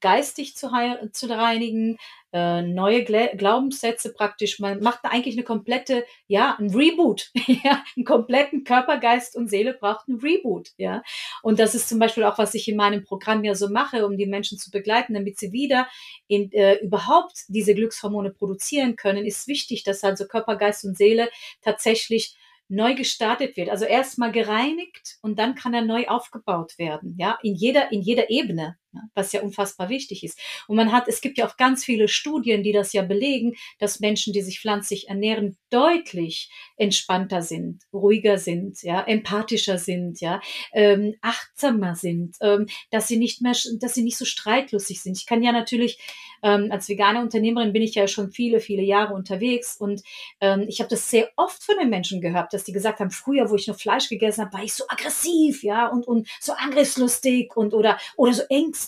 geistig 0.00 0.56
zu, 0.56 0.68
zu 1.12 1.28
reinigen, 1.28 1.96
äh, 2.32 2.62
neue 2.62 3.04
Gla 3.04 3.26
Glaubenssätze 3.34 4.12
praktisch. 4.12 4.58
Man 4.58 4.80
macht 4.80 5.00
eigentlich 5.04 5.36
eine 5.36 5.44
komplette, 5.44 6.04
ja, 6.26 6.56
ein 6.58 6.70
Reboot. 6.70 7.30
ja, 7.46 7.82
einen 7.96 8.04
kompletten 8.04 8.64
Körper, 8.64 8.98
Geist 8.98 9.36
und 9.36 9.48
Seele 9.48 9.74
braucht 9.74 10.08
einen 10.08 10.20
Reboot. 10.20 10.70
Ja, 10.76 11.02
und 11.42 11.58
das 11.58 11.74
ist 11.74 11.88
zum 11.88 11.98
Beispiel 11.98 12.24
auch, 12.24 12.38
was 12.38 12.54
ich 12.54 12.68
in 12.68 12.76
meinem 12.76 13.04
Programm 13.04 13.44
ja 13.44 13.54
so 13.54 13.68
mache, 13.68 14.06
um 14.06 14.16
die 14.16 14.26
Menschen 14.26 14.58
zu 14.58 14.70
begleiten, 14.70 15.14
damit 15.14 15.38
sie 15.38 15.52
wieder 15.52 15.88
in, 16.28 16.50
äh, 16.52 16.76
überhaupt 16.76 17.44
diese 17.48 17.74
Glückshormone 17.74 18.30
produzieren 18.30 18.96
können, 18.96 19.24
ist 19.24 19.48
wichtig, 19.48 19.84
dass 19.84 20.04
also 20.04 20.26
Körper, 20.26 20.56
Geist 20.56 20.84
und 20.84 20.96
Seele 20.96 21.28
tatsächlich 21.62 22.36
neu 22.68 22.94
gestartet 22.94 23.56
wird. 23.56 23.68
Also 23.70 23.84
erstmal 23.84 24.32
gereinigt 24.32 25.18
und 25.22 25.38
dann 25.38 25.54
kann 25.54 25.74
er 25.74 25.82
neu 25.82 26.06
aufgebaut 26.08 26.78
werden. 26.78 27.14
Ja, 27.18 27.38
in 27.42 27.54
jeder, 27.54 27.92
in 27.92 28.02
jeder 28.02 28.30
Ebene 28.30 28.76
was 29.14 29.32
ja 29.32 29.42
unfassbar 29.42 29.88
wichtig 29.88 30.24
ist. 30.24 30.38
Und 30.68 30.76
man 30.76 30.92
hat, 30.92 31.08
es 31.08 31.20
gibt 31.20 31.38
ja 31.38 31.46
auch 31.46 31.56
ganz 31.56 31.84
viele 31.84 32.08
Studien, 32.08 32.62
die 32.62 32.72
das 32.72 32.92
ja 32.92 33.02
belegen, 33.02 33.54
dass 33.78 34.00
Menschen, 34.00 34.32
die 34.32 34.42
sich 34.42 34.60
pflanzlich 34.60 35.08
ernähren, 35.08 35.56
deutlich 35.70 36.50
entspannter 36.76 37.42
sind, 37.42 37.82
ruhiger 37.92 38.38
sind, 38.38 38.82
ja, 38.82 39.02
empathischer 39.02 39.78
sind, 39.78 40.20
ja, 40.20 40.40
ähm, 40.72 41.14
achtsamer 41.20 41.94
sind, 41.94 42.36
ähm, 42.40 42.66
dass 42.90 43.08
sie 43.08 43.16
nicht 43.16 43.42
mehr, 43.42 43.54
dass 43.80 43.94
sie 43.94 44.02
nicht 44.02 44.18
so 44.18 44.24
streitlustig 44.24 45.02
sind. 45.02 45.16
Ich 45.18 45.26
kann 45.26 45.42
ja 45.42 45.52
natürlich 45.52 45.98
ähm, 46.42 46.70
als 46.70 46.88
vegane 46.88 47.20
Unternehmerin 47.20 47.72
bin 47.72 47.82
ich 47.82 47.94
ja 47.94 48.06
schon 48.08 48.30
viele, 48.30 48.60
viele 48.60 48.82
Jahre 48.82 49.14
unterwegs 49.14 49.76
und 49.76 50.02
ähm, 50.40 50.66
ich 50.68 50.80
habe 50.80 50.90
das 50.90 51.10
sehr 51.10 51.30
oft 51.36 51.62
von 51.62 51.76
den 51.78 51.90
Menschen 51.90 52.20
gehört, 52.20 52.52
dass 52.52 52.64
die 52.64 52.72
gesagt 52.72 53.00
haben, 53.00 53.10
früher, 53.10 53.50
wo 53.50 53.56
ich 53.56 53.66
noch 53.66 53.78
Fleisch 53.78 54.08
gegessen 54.08 54.42
habe, 54.42 54.52
war 54.52 54.64
ich 54.64 54.74
so 54.74 54.84
aggressiv, 54.88 55.62
ja, 55.62 55.88
und, 55.88 56.06
und 56.06 56.28
so 56.40 56.52
angriffslustig 56.52 57.56
und 57.56 57.74
oder, 57.74 57.98
oder 58.16 58.32
so 58.32 58.42
ängstlich. 58.48 58.85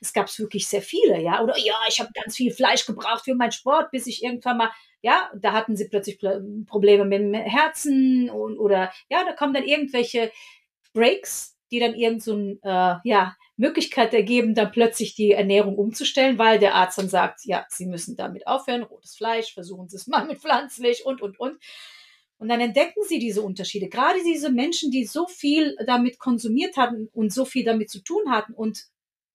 Es 0.00 0.12
gab 0.12 0.26
es 0.26 0.38
wirklich 0.38 0.68
sehr 0.68 0.82
viele, 0.82 1.20
ja, 1.20 1.42
oder 1.42 1.56
ja, 1.58 1.74
ich 1.88 2.00
habe 2.00 2.10
ganz 2.14 2.36
viel 2.36 2.52
Fleisch 2.52 2.86
gebraucht 2.86 3.24
für 3.24 3.34
meinen 3.34 3.52
Sport, 3.52 3.90
bis 3.90 4.06
ich 4.06 4.22
irgendwann 4.22 4.58
mal 4.58 4.70
ja, 5.02 5.30
da 5.34 5.52
hatten 5.52 5.76
sie 5.76 5.88
plötzlich 5.88 6.18
Probleme 6.66 7.04
mit 7.04 7.20
dem 7.20 7.34
Herzen 7.34 8.28
und, 8.28 8.58
oder 8.58 8.92
ja, 9.08 9.24
da 9.24 9.32
kommen 9.32 9.54
dann 9.54 9.64
irgendwelche 9.64 10.30
Breaks, 10.92 11.56
die 11.70 11.78
dann 11.78 11.94
irgend 11.94 12.22
so 12.22 12.34
ein, 12.34 12.60
äh, 12.62 12.96
ja, 13.04 13.36
Möglichkeit 13.56 14.14
ergeben, 14.14 14.54
dann 14.54 14.72
plötzlich 14.72 15.14
die 15.14 15.32
Ernährung 15.32 15.76
umzustellen, 15.76 16.38
weil 16.38 16.58
der 16.58 16.74
Arzt 16.74 16.98
dann 16.98 17.10
sagt, 17.10 17.44
ja, 17.44 17.66
Sie 17.68 17.86
müssen 17.86 18.16
damit 18.16 18.46
aufhören, 18.46 18.82
rotes 18.82 19.14
Fleisch, 19.14 19.52
versuchen 19.52 19.88
Sie 19.88 19.96
es 19.96 20.06
mal 20.06 20.26
mit 20.26 20.38
pflanzlich 20.38 21.04
und, 21.04 21.20
und, 21.20 21.38
und. 21.38 21.58
Und 22.38 22.48
dann 22.48 22.60
entdecken 22.60 23.02
sie 23.06 23.18
diese 23.18 23.42
Unterschiede. 23.42 23.90
Gerade 23.90 24.18
diese 24.24 24.50
Menschen, 24.50 24.90
die 24.90 25.04
so 25.04 25.26
viel 25.26 25.76
damit 25.84 26.18
konsumiert 26.18 26.78
hatten 26.78 27.10
und 27.12 27.34
so 27.34 27.44
viel 27.44 27.64
damit 27.64 27.90
zu 27.90 28.02
tun 28.02 28.30
hatten 28.30 28.54
und 28.54 28.86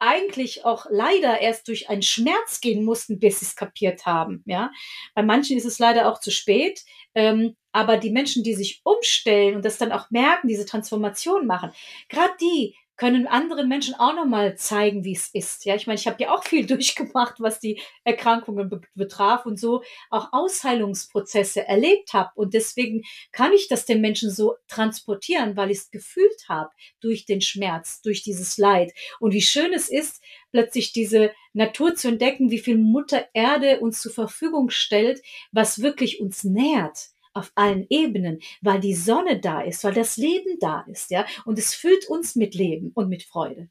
eigentlich 0.06 0.66
auch 0.66 0.86
leider 0.90 1.42
erst 1.42 1.68
durch 1.68 1.90
einen 1.90 2.02
Schmerz 2.02 2.62
gehen 2.62 2.84
mussten, 2.84 3.20
bis 3.20 3.40
sie 3.40 3.46
es 3.46 3.56
kapiert 3.56 4.06
haben. 4.06 4.44
Ja, 4.46 4.72
bei 5.14 5.24
manchen 5.24 5.58
ist 5.58 5.66
es 5.66 5.80
leider 5.80 6.12
auch 6.12 6.20
zu 6.20 6.32
spät. 6.32 6.82
Ähm, 7.16 7.56
aber 7.72 7.98
die 7.98 8.12
Menschen, 8.12 8.44
die 8.44 8.54
sich 8.54 8.82
umstellen 8.84 9.56
und 9.56 9.66
das 9.66 9.78
dann 9.78 9.92
auch 9.92 10.10
merken, 10.10 10.48
diese 10.48 10.66
Transformation 10.66 11.46
machen, 11.46 11.72
gerade 12.08 12.34
die 12.40 12.76
können 12.98 13.28
anderen 13.28 13.68
Menschen 13.68 13.94
auch 13.96 14.16
nochmal 14.16 14.56
zeigen, 14.56 15.04
wie 15.04 15.14
es 15.14 15.30
ist. 15.34 15.66
Ja, 15.66 15.76
ich 15.76 15.88
meine, 15.88 16.00
ich 16.00 16.08
habe 16.08 16.22
ja 16.22 16.34
auch 16.34 16.44
viel 16.44 16.66
durchgemacht, 16.68 17.40
was 17.40 17.60
die 17.60 17.82
Erkrankungen 18.04 18.70
be 18.70 18.82
betraf 18.96 19.46
und 19.46 19.60
so 19.60 19.84
auch 20.10 20.30
Ausheilungsprozesse 20.32 21.68
erlebt 21.68 22.14
habe. 22.14 22.32
Und 22.36 22.54
deswegen 22.54 23.04
kann 23.32 23.54
ich 23.54 23.68
das 23.68 23.86
den 23.86 24.02
Menschen 24.02 24.30
so 24.30 24.56
transportieren, 24.68 25.58
weil 25.58 25.72
ich 25.72 25.80
es 25.80 25.92
gefühlt 25.92 26.48
habe 26.48 26.70
durch 27.02 27.26
den 27.26 27.42
Schmerz, 27.42 28.02
durch 28.02 28.24
dieses 28.24 28.58
Leid. 28.58 28.94
Und 29.20 29.34
wie 29.34 29.42
schön 29.42 29.74
es 29.74 29.90
ist, 29.90 30.22
plötzlich 30.52 30.94
diese 30.94 31.32
Natur 31.54 31.96
zu 31.96 32.08
entdecken, 32.08 32.52
wie 32.52 32.60
viel 32.60 32.78
Mutter 32.78 33.26
Erde 33.34 33.80
uns 33.80 34.02
zur 34.02 34.12
Verfügung 34.12 34.70
stellt, 34.70 35.22
was 35.52 35.82
wirklich 35.82 36.20
uns 36.22 36.44
nährt 36.44 37.15
auf 37.36 37.52
allen 37.54 37.86
Ebenen, 37.90 38.40
weil 38.62 38.80
die 38.80 38.96
Sonne 38.96 39.40
da 39.40 39.62
ist, 39.62 39.84
weil 39.84 39.94
das 39.94 40.18
Leben 40.18 40.58
da 40.60 40.82
ist, 40.88 41.12
ja, 41.12 41.26
und 41.44 41.60
es 41.60 41.76
füllt 41.76 42.10
uns 42.10 42.36
mit 42.36 42.56
Leben 42.56 42.92
und 42.96 43.10
mit 43.10 43.24
Freude. 43.24 43.70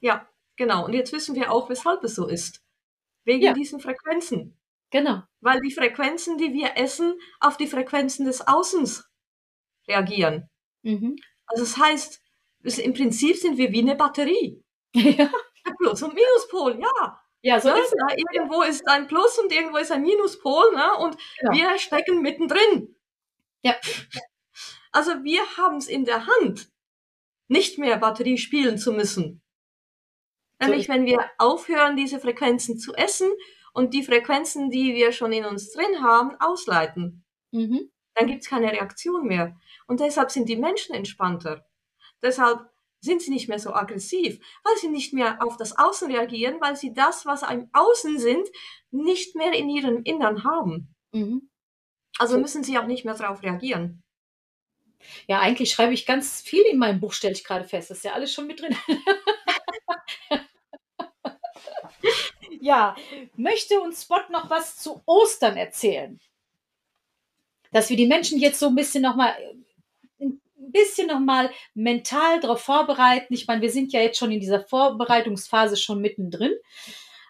Ja, 0.00 0.28
genau. 0.56 0.84
Und 0.84 0.92
jetzt 0.92 1.12
wissen 1.12 1.36
wir 1.36 1.52
auch, 1.52 1.70
weshalb 1.70 2.02
es 2.02 2.16
so 2.16 2.26
ist. 2.26 2.62
Wegen 3.24 3.42
ja. 3.42 3.52
diesen 3.52 3.78
Frequenzen. 3.78 4.58
Genau. 4.90 5.22
Weil 5.40 5.60
die 5.60 5.70
Frequenzen, 5.70 6.36
die 6.36 6.52
wir 6.52 6.76
essen, 6.76 7.14
auf 7.40 7.56
die 7.56 7.68
Frequenzen 7.68 8.26
des 8.26 8.46
Außens 8.46 9.08
reagieren. 9.88 10.50
Mhm. 10.82 11.16
Also 11.46 11.62
das 11.62 11.78
heißt, 11.78 12.20
im 12.78 12.92
Prinzip 12.92 13.36
sind 13.36 13.56
wir 13.56 13.72
wie 13.72 13.80
eine 13.80 13.96
Batterie. 13.96 14.62
Ja. 14.94 15.30
Plus- 15.78 16.02
und 16.02 16.12
Minuspol, 16.12 16.78
ja. 16.78 17.21
Ja, 17.42 17.60
so 17.60 17.68
ne? 17.68 17.80
ist 17.80 17.92
es. 17.92 18.16
Irgendwo 18.16 18.62
ist 18.62 18.88
ein 18.88 19.08
Plus 19.08 19.38
und 19.38 19.52
irgendwo 19.52 19.78
ist 19.78 19.90
ein 19.90 20.02
Minuspol, 20.02 20.74
ne? 20.74 20.96
Und 20.98 21.16
genau. 21.40 21.52
wir 21.52 21.78
stecken 21.78 22.22
mittendrin. 22.22 22.96
Ja. 23.62 23.74
Also 24.92 25.24
wir 25.24 25.40
haben 25.56 25.76
es 25.76 25.88
in 25.88 26.04
der 26.04 26.26
Hand, 26.26 26.70
nicht 27.48 27.78
mehr 27.78 27.96
Batterie 27.96 28.38
spielen 28.38 28.78
zu 28.78 28.92
müssen. 28.92 29.42
Nämlich, 30.60 30.88
wenn 30.88 31.06
wir 31.06 31.28
aufhören, 31.38 31.96
diese 31.96 32.20
Frequenzen 32.20 32.78
zu 32.78 32.94
essen 32.94 33.32
und 33.72 33.94
die 33.94 34.04
Frequenzen, 34.04 34.70
die 34.70 34.94
wir 34.94 35.10
schon 35.12 35.32
in 35.32 35.44
uns 35.44 35.72
drin 35.72 36.02
haben, 36.02 36.36
ausleiten. 36.40 37.24
Mhm. 37.50 37.90
Dann 38.14 38.26
gibt 38.26 38.42
es 38.42 38.48
keine 38.48 38.70
Reaktion 38.70 39.26
mehr. 39.26 39.56
Und 39.86 40.00
deshalb 40.00 40.30
sind 40.30 40.48
die 40.48 40.56
Menschen 40.56 40.94
entspannter. 40.94 41.66
Deshalb 42.22 42.71
sind 43.02 43.20
sie 43.20 43.30
nicht 43.30 43.48
mehr 43.48 43.58
so 43.58 43.74
aggressiv, 43.74 44.38
weil 44.62 44.76
sie 44.80 44.88
nicht 44.88 45.12
mehr 45.12 45.42
auf 45.42 45.56
das 45.56 45.76
Außen 45.76 46.10
reagieren, 46.10 46.60
weil 46.60 46.76
sie 46.76 46.94
das, 46.94 47.26
was 47.26 47.42
im 47.42 47.68
Außen 47.72 48.18
sind, 48.18 48.48
nicht 48.90 49.34
mehr 49.34 49.52
in 49.52 49.68
ihrem 49.68 50.02
Innern 50.04 50.44
haben. 50.44 50.94
Mhm. 51.10 51.50
Also 52.18 52.38
müssen 52.38 52.62
sie 52.62 52.78
auch 52.78 52.86
nicht 52.86 53.04
mehr 53.04 53.14
darauf 53.14 53.42
reagieren. 53.42 54.04
Ja, 55.26 55.40
eigentlich 55.40 55.72
schreibe 55.72 55.94
ich 55.94 56.06
ganz 56.06 56.40
viel 56.40 56.62
in 56.62 56.78
meinem 56.78 57.00
Buch, 57.00 57.12
stelle 57.12 57.32
ich 57.32 57.42
gerade 57.42 57.64
fest. 57.64 57.90
Das 57.90 57.98
ist 57.98 58.04
ja 58.04 58.12
alles 58.12 58.32
schon 58.32 58.46
mit 58.46 58.60
drin. 58.60 58.76
ja, 62.60 62.94
möchte 63.34 63.80
uns 63.80 64.02
Spot 64.02 64.22
noch 64.30 64.48
was 64.48 64.76
zu 64.76 65.02
Ostern 65.06 65.56
erzählen? 65.56 66.20
Dass 67.72 67.90
wir 67.90 67.96
die 67.96 68.06
Menschen 68.06 68.38
jetzt 68.38 68.60
so 68.60 68.68
ein 68.68 68.76
bisschen 68.76 69.02
nochmal 69.02 69.34
ein 70.72 70.84
bisschen 70.84 71.08
nochmal 71.08 71.50
mental 71.74 72.40
darauf 72.40 72.62
vorbereiten. 72.62 73.34
Ich 73.34 73.46
meine, 73.46 73.60
wir 73.60 73.70
sind 73.70 73.92
ja 73.92 74.00
jetzt 74.00 74.18
schon 74.18 74.32
in 74.32 74.40
dieser 74.40 74.60
Vorbereitungsphase 74.60 75.76
schon 75.76 76.00
mittendrin. 76.00 76.54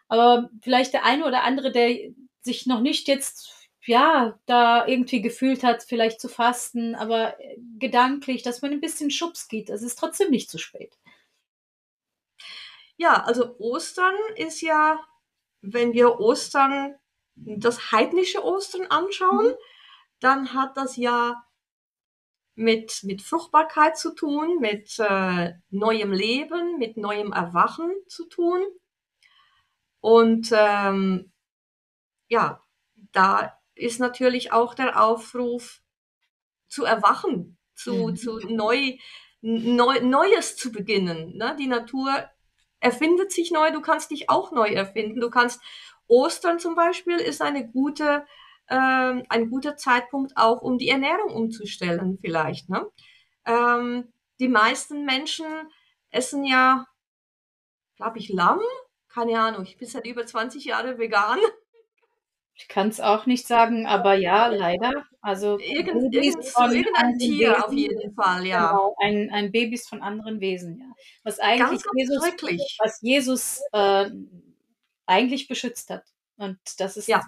Aber 0.09 0.51
vielleicht 0.62 0.93
der 0.93 1.05
eine 1.05 1.26
oder 1.26 1.43
andere, 1.43 1.72
der 1.72 2.12
sich 2.43 2.66
noch 2.66 2.80
nicht 2.80 3.09
jetzt 3.09 3.62
ja, 3.84 4.38
da 4.47 4.86
irgendwie 4.86 5.22
gefühlt 5.22 5.64
hat, 5.64 5.82
vielleicht 5.82 6.20
zu 6.20 6.28
fasten, 6.28 6.95
aber 6.95 7.36
gedanklich, 7.78 8.43
dass 8.43 8.62
man 8.62 8.70
ein 8.70 8.80
bisschen 8.80 9.11
Schubs 9.11 9.49
geht. 9.49 9.70
Es 9.70 9.82
ist 9.82 9.99
trotzdem 9.99 10.30
nicht 10.30 10.51
zu 10.51 10.59
spät. 10.59 10.97
Ja, 12.97 13.24
also 13.24 13.57
Ostern 13.59 14.14
ist 14.36 14.61
ja, 14.61 15.01
wenn 15.62 15.93
wir 15.93 16.20
Ostern, 16.20 16.95
das 17.34 17.90
heidnische 17.90 18.45
Ostern 18.45 18.86
anschauen, 18.86 19.49
mhm. 19.49 19.57
dann 20.20 20.55
hat 20.55 20.76
das 20.76 20.97
ja 20.97 21.45
mit, 22.55 23.00
mit 23.05 23.22
Fruchtbarkeit 23.22 23.96
zu 23.96 24.14
tun, 24.14 24.59
mit 24.61 24.98
äh, 24.98 25.53
neuem 25.70 26.12
Leben, 26.12 26.78
mit 26.78 26.96
neuem 26.96 27.32
Erwachen 27.32 27.90
zu 28.09 28.28
tun. 28.28 28.62
Und 30.00 30.50
ähm, 30.53 31.32
ja, 32.28 32.62
da 33.12 33.59
ist 33.74 34.00
natürlich 34.00 34.53
auch 34.53 34.74
der 34.74 35.03
Aufruf 35.03 35.80
zu 36.68 36.84
erwachen, 36.84 37.59
zu, 37.74 38.09
mhm. 38.09 38.16
zu 38.16 38.38
neu, 38.48 38.96
neu, 39.40 40.00
Neues 40.00 40.57
zu 40.57 40.72
beginnen. 40.72 41.36
Ne? 41.36 41.57
Die 41.59 41.66
Natur 41.66 42.28
erfindet 42.80 43.32
sich 43.32 43.50
neu, 43.50 43.70
du 43.70 43.80
kannst 43.80 44.11
dich 44.11 44.28
auch 44.28 44.53
neu 44.53 44.68
erfinden. 44.68 45.20
Du 45.20 45.30
kannst 45.30 45.61
Ostern 46.09 46.59
zum 46.59 46.74
Beispiel 46.74 47.16
ist 47.16 47.40
eine 47.40 47.66
gute 47.66 48.26
ähm, 48.72 49.24
ein 49.28 49.50
guter 49.50 49.76
Zeitpunkt 49.76 50.32
auch, 50.36 50.62
um 50.62 50.78
die 50.78 50.88
Ernährung 50.88 51.34
umzustellen 51.34 52.18
vielleicht. 52.20 52.70
Ne? 52.70 52.86
Ähm, 53.44 54.12
die 54.40 54.48
meisten 54.48 55.04
Menschen 55.04 55.46
essen 56.10 56.44
ja, 56.44 56.86
glaube 57.96 58.18
ich, 58.18 58.30
Lamm. 58.30 58.60
Keine 59.12 59.38
Ahnung, 59.38 59.64
ich 59.64 59.76
bin 59.76 59.86
seit 59.86 60.06
über 60.06 60.24
20 60.24 60.64
Jahren 60.64 60.98
vegan. 60.98 61.38
Ich 62.54 62.68
kann 62.68 62.88
es 62.88 63.00
auch 63.00 63.26
nicht 63.26 63.46
sagen, 63.46 63.86
aber 63.86 64.14
ja, 64.14 64.46
leider. 64.46 65.06
Also 65.20 65.58
Irgend, 65.58 66.14
irgend, 66.14 66.44
von 66.46 66.72
irgendein 66.72 67.18
Tier 67.18 67.50
Wesen, 67.50 67.62
auf 67.62 67.72
jeden 67.72 68.14
Fall, 68.14 68.46
ja. 68.46 68.70
Genau, 68.70 68.96
ein, 69.00 69.30
ein 69.32 69.52
Babys 69.52 69.86
von 69.86 70.02
anderen 70.02 70.40
Wesen, 70.40 70.78
ja. 70.78 70.92
Was 71.24 71.38
eigentlich 71.38 71.82
ganz, 71.82 71.84
ganz 71.84 71.94
Jesus, 71.96 72.78
was 72.78 73.00
Jesus 73.02 73.60
äh, 73.72 74.10
eigentlich 75.06 75.48
beschützt 75.48 75.90
hat. 75.90 76.04
Und 76.36 76.58
das 76.78 76.96
ist 76.96 77.08
ja. 77.08 77.22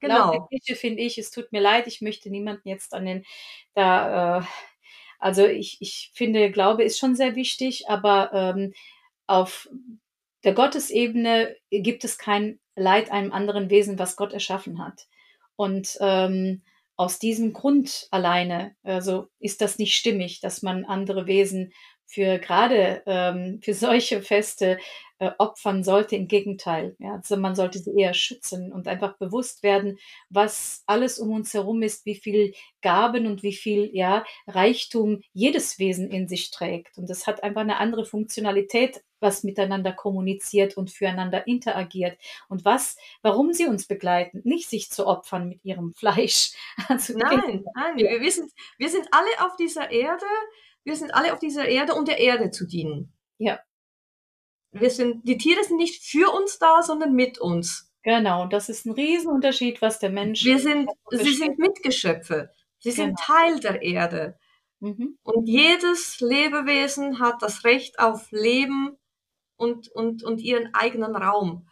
Genau. 0.00 0.48
Küche 0.48 0.76
finde 0.76 1.02
ich, 1.02 1.18
es 1.18 1.30
tut 1.30 1.52
mir 1.52 1.60
leid, 1.60 1.86
ich 1.86 2.00
möchte 2.00 2.30
niemanden 2.30 2.68
jetzt 2.68 2.94
an 2.94 3.06
den, 3.06 3.24
da, 3.74 4.38
äh, 4.40 4.42
also 5.18 5.46
ich, 5.46 5.78
ich 5.80 6.10
finde, 6.14 6.50
Glaube 6.50 6.82
ist 6.82 6.98
schon 6.98 7.14
sehr 7.14 7.36
wichtig, 7.36 7.88
aber 7.88 8.32
ähm, 8.32 8.72
auf 9.26 9.68
der 10.44 10.54
Gottesebene 10.54 11.56
gibt 11.70 12.04
es 12.04 12.18
kein 12.18 12.58
Leid 12.74 13.10
einem 13.12 13.32
anderen 13.32 13.70
Wesen, 13.70 13.98
was 13.98 14.16
Gott 14.16 14.32
erschaffen 14.32 14.84
hat. 14.84 15.06
Und 15.56 15.96
ähm, 16.00 16.62
aus 16.96 17.18
diesem 17.18 17.52
Grund 17.52 18.08
alleine, 18.10 18.74
also 18.82 19.28
ist 19.38 19.60
das 19.60 19.78
nicht 19.78 19.94
stimmig, 19.94 20.40
dass 20.40 20.62
man 20.62 20.84
andere 20.84 21.26
Wesen 21.26 21.72
für 22.06 22.38
gerade 22.38 23.02
ähm, 23.06 23.60
für 23.62 23.74
solche 23.74 24.22
Feste 24.22 24.78
äh, 25.22 25.30
opfern 25.38 25.84
sollte. 25.84 26.16
Im 26.16 26.26
Gegenteil, 26.26 26.96
ja, 26.98 27.14
also 27.14 27.36
man 27.36 27.54
sollte 27.54 27.78
sie 27.78 27.96
eher 27.96 28.12
schützen 28.12 28.72
und 28.72 28.88
einfach 28.88 29.16
bewusst 29.18 29.62
werden, 29.62 30.00
was 30.30 30.82
alles 30.86 31.20
um 31.20 31.30
uns 31.30 31.54
herum 31.54 31.82
ist, 31.82 32.04
wie 32.06 32.16
viel 32.16 32.54
Gaben 32.80 33.28
und 33.28 33.44
wie 33.44 33.52
viel 33.52 33.88
ja 33.92 34.24
Reichtum 34.48 35.22
jedes 35.32 35.78
Wesen 35.78 36.10
in 36.10 36.26
sich 36.26 36.50
trägt. 36.50 36.98
Und 36.98 37.08
das 37.08 37.28
hat 37.28 37.44
einfach 37.44 37.60
eine 37.60 37.76
andere 37.76 38.04
Funktionalität, 38.04 39.04
was 39.20 39.44
miteinander 39.44 39.92
kommuniziert 39.92 40.76
und 40.76 40.90
füreinander 40.90 41.46
interagiert 41.46 42.18
und 42.48 42.64
was, 42.64 42.96
warum 43.22 43.52
sie 43.52 43.66
uns 43.66 43.86
begleiten, 43.86 44.40
nicht 44.42 44.68
sich 44.68 44.90
zu 44.90 45.06
opfern 45.06 45.48
mit 45.48 45.64
ihrem 45.64 45.94
Fleisch. 45.94 46.52
Also 46.88 47.16
nein, 47.16 47.64
nein, 47.76 47.96
wir, 47.96 48.20
wir, 48.20 48.32
sind, 48.32 48.50
wir 48.76 48.88
sind 48.88 49.06
alle 49.12 49.46
auf 49.46 49.54
dieser 49.54 49.88
Erde 49.92 50.26
wir 50.84 50.96
sind 50.96 51.14
alle 51.14 51.32
auf 51.32 51.38
dieser 51.38 51.68
Erde, 51.68 51.94
um 51.94 52.04
der 52.04 52.18
Erde 52.18 52.50
zu 52.50 52.66
dienen. 52.66 53.12
Ja. 53.38 53.60
Wir 54.72 54.90
sind, 54.90 55.26
die 55.28 55.36
Tiere 55.36 55.62
sind 55.64 55.76
nicht 55.76 56.02
für 56.02 56.32
uns 56.32 56.58
da, 56.58 56.82
sondern 56.82 57.12
mit 57.14 57.38
uns. 57.38 57.92
Genau, 58.02 58.46
das 58.46 58.68
ist 58.68 58.86
ein 58.86 58.92
Riesenunterschied, 58.92 59.80
was 59.80 59.98
der 59.98 60.10
Mensch. 60.10 60.44
Wir 60.44 60.58
sind, 60.58 60.90
sie 61.10 61.34
sind 61.34 61.58
Mitgeschöpfe. 61.58 62.50
Sie 62.78 62.90
genau. 62.90 63.04
sind 63.04 63.18
Teil 63.18 63.60
der 63.60 63.82
Erde. 63.82 64.38
Mhm. 64.80 65.18
Und 65.22 65.46
jedes 65.46 66.20
Lebewesen 66.20 67.20
hat 67.20 67.42
das 67.42 67.64
Recht 67.64 68.00
auf 68.00 68.32
Leben 68.32 68.98
und, 69.56 69.88
und, 69.88 70.24
und 70.24 70.40
ihren 70.40 70.74
eigenen 70.74 71.14
Raum. 71.14 71.68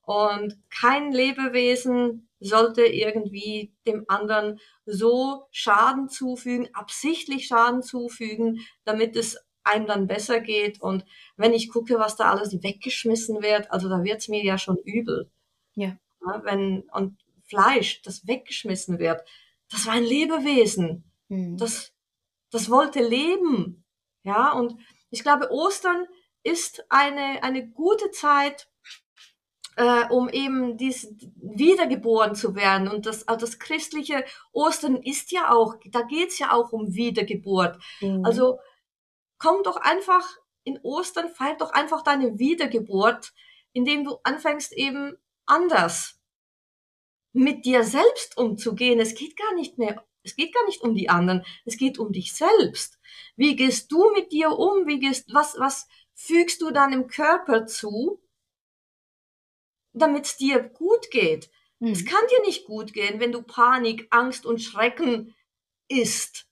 Und 0.00 0.56
kein 0.70 1.12
Lebewesen 1.12 2.28
sollte 2.40 2.86
irgendwie 2.86 3.74
dem 3.86 4.04
anderen 4.08 4.60
so 4.86 5.48
Schaden 5.50 6.08
zufügen, 6.08 6.68
absichtlich 6.72 7.46
Schaden 7.46 7.82
zufügen, 7.82 8.60
damit 8.84 9.16
es 9.16 9.36
einem 9.66 9.86
dann 9.86 10.06
besser 10.06 10.40
geht. 10.40 10.80
Und 10.80 11.04
wenn 11.36 11.52
ich 11.52 11.70
gucke, 11.70 11.98
was 11.98 12.16
da 12.16 12.30
alles 12.30 12.62
weggeschmissen 12.62 13.42
wird, 13.42 13.70
also 13.70 13.88
da 13.88 14.02
wird's 14.02 14.28
mir 14.28 14.42
ja 14.42 14.58
schon 14.58 14.78
übel. 14.78 15.30
Ja. 15.74 15.96
ja. 16.24 16.42
wenn, 16.44 16.84
und 16.92 17.18
Fleisch, 17.44 18.02
das 18.02 18.26
weggeschmissen 18.26 18.98
wird, 18.98 19.22
das 19.70 19.86
war 19.86 19.94
ein 19.94 20.04
Lebewesen. 20.04 21.04
Mhm. 21.28 21.56
Das, 21.56 21.92
das 22.50 22.70
wollte 22.70 23.02
leben. 23.02 23.84
Ja, 24.22 24.52
und 24.52 24.76
ich 25.10 25.22
glaube, 25.22 25.50
Ostern 25.50 26.06
ist 26.42 26.84
eine, 26.88 27.42
eine 27.42 27.68
gute 27.68 28.10
Zeit, 28.10 28.68
äh, 29.76 30.08
um 30.10 30.28
eben 30.28 30.76
dies 30.76 31.14
wiedergeboren 31.36 32.34
zu 32.34 32.54
werden. 32.54 32.88
Und 32.88 33.06
das, 33.06 33.28
also 33.28 33.46
das 33.46 33.58
christliche 33.58 34.24
Ostern 34.52 34.96
ist 34.96 35.32
ja 35.32 35.50
auch, 35.50 35.74
da 35.90 36.02
geht's 36.02 36.38
ja 36.38 36.52
auch 36.52 36.72
um 36.72 36.94
Wiedergeburt. 36.94 37.78
Mhm. 38.00 38.24
Also 38.24 38.58
komm 39.38 39.62
doch 39.62 39.76
einfach 39.76 40.26
in 40.64 40.78
Ostern, 40.82 41.28
feier 41.28 41.56
doch 41.56 41.72
einfach 41.72 42.02
deine 42.02 42.38
Wiedergeburt, 42.38 43.32
indem 43.72 44.04
du 44.04 44.18
anfängst 44.22 44.72
eben 44.72 45.16
anders 45.44 46.18
mit 47.32 47.64
dir 47.64 47.84
selbst 47.84 48.36
umzugehen. 48.36 48.98
Es 48.98 49.14
geht 49.14 49.36
gar 49.36 49.54
nicht 49.54 49.78
mehr, 49.78 50.04
es 50.22 50.34
geht 50.34 50.54
gar 50.54 50.64
nicht 50.66 50.82
um 50.82 50.94
die 50.94 51.08
anderen, 51.08 51.44
es 51.64 51.76
geht 51.76 51.98
um 51.98 52.12
dich 52.12 52.34
selbst. 52.34 52.98
Wie 53.36 53.54
gehst 53.54 53.92
du 53.92 54.10
mit 54.12 54.32
dir 54.32 54.50
um? 54.50 54.86
Wie 54.86 54.98
gehst, 54.98 55.32
was, 55.32 55.58
was 55.58 55.86
fügst 56.14 56.62
du 56.62 56.70
deinem 56.70 57.06
Körper 57.06 57.66
zu? 57.66 58.20
damit 59.96 60.26
es 60.26 60.36
dir 60.36 60.62
gut 60.62 61.10
geht. 61.10 61.50
Mhm. 61.78 61.92
Es 61.92 62.04
kann 62.04 62.22
dir 62.30 62.46
nicht 62.46 62.66
gut 62.66 62.92
gehen, 62.92 63.18
wenn 63.18 63.32
du 63.32 63.42
Panik, 63.42 64.06
Angst 64.10 64.46
und 64.46 64.62
Schrecken 64.62 65.34
isst. 65.88 66.46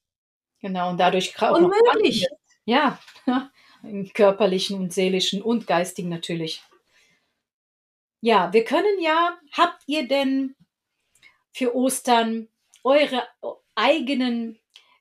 Genau, 0.60 0.90
und 0.90 0.98
dadurch 0.98 1.40
auch 1.40 1.56
Unmöglich. 1.56 2.26
Ja, 2.64 2.98
im 3.82 4.12
körperlichen 4.12 4.80
und 4.80 4.92
seelischen 4.92 5.42
und 5.42 5.66
geistigen 5.66 6.08
natürlich. 6.08 6.62
Ja, 8.20 8.52
wir 8.52 8.64
können 8.64 9.00
ja, 9.00 9.38
habt 9.52 9.82
ihr 9.86 10.08
denn 10.08 10.56
für 11.52 11.76
Ostern 11.76 12.48
eure 12.82 13.22
eigenen 13.74 14.58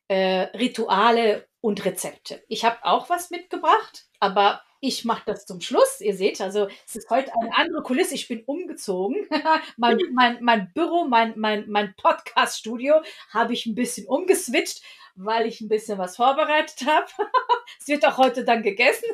äh, 0.10 0.42
Rituale 0.58 1.48
und 1.62 1.86
Rezepte? 1.86 2.44
Ich 2.50 2.66
habe 2.66 2.84
auch 2.84 3.10
was 3.10 3.32
mitgebracht, 3.32 4.08
aber 4.20 4.62
ich 4.86 5.06
mache 5.06 5.24
das 5.26 5.46
zum 5.46 5.62
Schluss. 5.62 6.02
Ihr 6.02 6.14
seht, 6.14 6.42
also 6.42 6.68
es 6.86 6.98
ist 6.98 7.10
heute 7.10 7.32
eine 7.40 7.56
andere 7.56 7.82
Kulisse. 7.84 8.16
Ich 8.16 8.28
bin 8.28 8.44
umgezogen. 8.44 9.26
mein, 9.78 9.98
mein, 10.12 10.44
mein 10.44 10.74
Büro, 10.74 11.06
mein, 11.06 11.34
mein, 11.38 11.70
mein 11.70 11.96
Podcast-Studio 11.96 12.96
habe 13.30 13.54
ich 13.54 13.66
ein 13.66 13.76
bisschen 13.76 14.06
umgeswitcht, 14.06 14.84
weil 15.16 15.46
ich 15.48 15.62
ein 15.62 15.70
bisschen 15.70 15.98
was 15.98 16.16
vorbereitet 16.16 16.86
habe. 16.88 17.08
es 17.80 17.88
wird 17.88 18.06
auch 18.06 18.18
heute 18.18 18.44
dann 18.44 18.64
gegessen. 18.64 19.10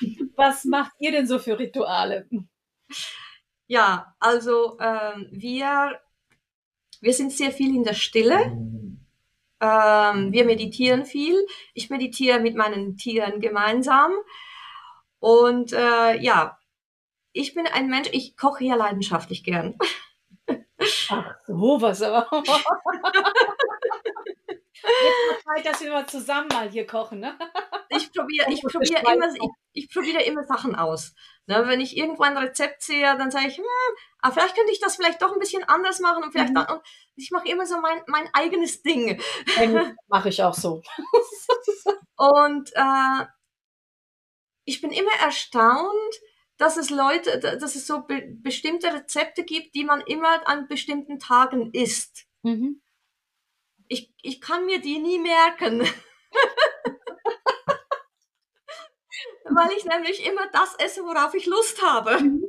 was 0.36 0.64
macht 0.64 0.92
ihr 0.98 1.12
denn 1.12 1.26
so 1.26 1.38
für 1.38 1.58
Rituale? 1.58 2.28
Ja, 3.66 4.14
also 4.18 4.78
ähm, 4.80 5.28
wir, 5.30 6.00
wir 7.00 7.12
sind 7.12 7.32
sehr 7.32 7.52
viel 7.52 7.74
in 7.74 7.84
der 7.84 7.94
Stille. 7.94 8.56
Ähm, 9.60 10.32
wir 10.32 10.44
meditieren 10.44 11.06
viel. 11.06 11.46
Ich 11.72 11.90
meditiere 11.90 12.40
mit 12.40 12.56
meinen 12.56 12.96
Tieren 12.96 13.40
gemeinsam. 13.40 14.12
Und 15.20 15.72
äh, 15.72 16.20
ja, 16.20 16.58
ich 17.32 17.54
bin 17.54 17.66
ein 17.66 17.88
Mensch, 17.88 18.10
ich 18.12 18.36
koche 18.36 18.64
ja 18.64 18.74
leidenschaftlich 18.74 19.42
gern. 19.42 19.78
Ach, 21.08 21.34
so 21.46 21.80
was 21.80 22.02
aber. 22.02 22.28
Jetzt 24.84 25.44
Zeit, 25.44 25.66
dass 25.66 25.80
wir 25.80 25.92
mal 25.92 26.06
zusammen 26.06 26.48
mal 26.48 26.70
hier 26.70 26.86
kochen, 26.86 27.20
ne? 27.20 27.38
Ich 27.88 28.12
probiere 28.12 28.46
ich 28.52 28.62
probier 28.62 29.00
immer, 29.00 29.28
ich, 29.28 29.50
ich 29.72 29.90
probiere 29.90 30.22
immer 30.22 30.44
Sachen 30.44 30.74
aus. 30.74 31.14
Ne, 31.46 31.62
wenn 31.66 31.80
ich 31.80 31.96
irgendwo 31.96 32.22
ein 32.22 32.38
Rezept 32.38 32.82
sehe, 32.82 33.18
dann 33.18 33.30
sage 33.30 33.48
ich, 33.48 33.58
hm, 33.58 33.64
ah, 34.20 34.30
vielleicht 34.30 34.56
könnte 34.56 34.72
ich 34.72 34.80
das 34.80 34.96
vielleicht 34.96 35.20
doch 35.20 35.32
ein 35.32 35.38
bisschen 35.38 35.62
anders 35.64 36.00
machen 36.00 36.24
und 36.24 36.32
vielleicht 36.32 36.50
mhm. 36.50 36.54
dann, 36.54 36.76
und 36.76 36.82
ich 37.16 37.30
mache 37.30 37.46
immer 37.48 37.66
so 37.66 37.78
mein, 37.80 38.00
mein 38.06 38.30
eigenes 38.32 38.82
Ding. 38.82 39.20
Mache 40.08 40.30
ich 40.30 40.42
auch 40.42 40.54
so. 40.54 40.82
und 42.16 42.72
äh, 42.74 43.26
ich 44.64 44.80
bin 44.80 44.90
immer 44.90 45.12
erstaunt, 45.22 46.14
dass 46.56 46.78
es 46.78 46.88
Leute, 46.88 47.38
dass 47.40 47.76
es 47.76 47.86
so 47.86 48.02
be 48.02 48.22
bestimmte 48.26 48.92
Rezepte 48.94 49.44
gibt, 49.44 49.74
die 49.74 49.84
man 49.84 50.00
immer 50.02 50.48
an 50.48 50.66
bestimmten 50.68 51.18
Tagen 51.18 51.72
isst. 51.72 52.26
Mhm. 52.42 52.80
Ich, 53.88 54.12
ich 54.22 54.40
kann 54.40 54.66
mir 54.66 54.80
die 54.80 54.98
nie 54.98 55.18
merken. 55.18 55.82
Weil 59.44 59.70
ich 59.76 59.84
nämlich 59.84 60.26
immer 60.26 60.46
das 60.52 60.74
esse, 60.78 61.02
worauf 61.02 61.34
ich 61.34 61.46
Lust 61.46 61.82
habe. 61.82 62.20
Mhm. 62.20 62.44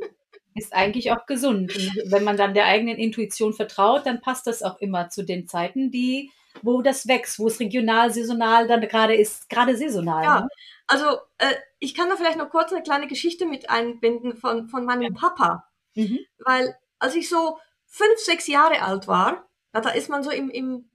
Ist 0.56 0.74
eigentlich 0.74 1.12
auch 1.12 1.26
gesund. 1.26 1.76
Und 1.76 2.12
wenn 2.12 2.24
man 2.24 2.38
dann 2.38 2.54
der 2.54 2.66
eigenen 2.66 2.98
Intuition 2.98 3.54
vertraut, 3.54 4.06
dann 4.06 4.22
passt 4.22 4.48
das 4.48 4.64
auch 4.64 4.80
immer 4.80 5.10
zu 5.10 5.24
den 5.24 5.48
Zeiten, 5.48 5.92
die, 5.92 6.32
wo 6.62 6.82
das 6.82 7.08
wächst, 7.08 7.40
wo 7.40 7.48
es 7.48 7.60
regional, 7.60 8.12
saisonal 8.12 8.66
dann 8.68 8.80
gerade 8.82 9.16
ist, 9.16 9.50
gerade 9.50 9.76
saisonal. 9.76 10.24
Ja, 10.24 10.40
ne? 10.42 10.48
Also 10.88 11.18
äh, 11.40 11.54
ich 11.80 11.94
kann 11.94 12.10
da 12.10 12.16
vielleicht 12.16 12.38
noch 12.38 12.50
kurz 12.50 12.72
eine 12.72 12.84
kleine 12.84 13.08
Geschichte 13.08 13.46
mit 13.46 13.70
einbinden 13.70 14.38
von, 14.38 14.68
von 14.70 14.86
meinem 14.86 15.14
ja. 15.14 15.20
Papa. 15.20 15.68
Mhm. 15.96 16.20
Weil 16.40 16.78
als 17.00 17.16
ich 17.16 17.28
so 17.28 17.58
fünf, 17.86 18.18
sechs 18.18 18.48
Jahre 18.48 18.82
alt 18.82 19.08
war, 19.08 19.48
na, 19.74 19.82
da 19.82 19.90
ist 19.90 20.10
man 20.10 20.24
so 20.24 20.32
im, 20.32 20.50
im, 20.50 20.90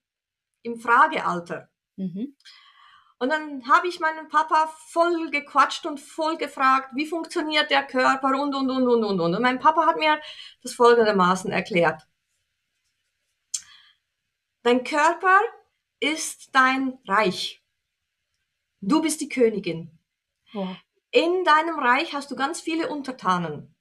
im 0.63 0.81
Fragealter. 0.81 1.69
Mhm. 1.97 2.37
Und 3.19 3.29
dann 3.29 3.69
habe 3.69 3.87
ich 3.87 4.01
meinen 4.01 4.29
Papa 4.29 4.73
voll 4.89 5.31
gequatscht 5.31 5.85
und 5.85 6.01
voll 6.01 6.39
gefragt, 6.39 6.91
wie 6.95 7.07
funktioniert 7.07 7.71
der 7.71 7.87
Körper 7.87 8.29
und, 8.41 8.55
und, 8.55 8.71
und, 8.71 8.89
und, 8.89 9.05
und, 9.05 9.21
und. 9.21 9.35
Und 9.35 9.43
mein 9.43 9.59
Papa 9.59 9.87
hat 9.87 9.99
mir 9.99 10.19
das 10.63 10.73
folgendermaßen 10.73 11.53
erklärt. 11.53 12.07
Dein 14.63 14.85
Körper 14.85 15.39
ist 16.01 16.55
dein 16.55 16.99
Reich. 17.07 17.63
Du 18.81 19.03
bist 19.03 19.21
die 19.21 19.29
Königin. 19.29 19.99
Ja. 20.53 20.77
In 21.11 21.45
deinem 21.45 21.79
Reich 21.79 22.15
hast 22.15 22.31
du 22.31 22.37
ganz 22.37 22.61
viele 22.61 22.89
Untertanen. 22.89 23.75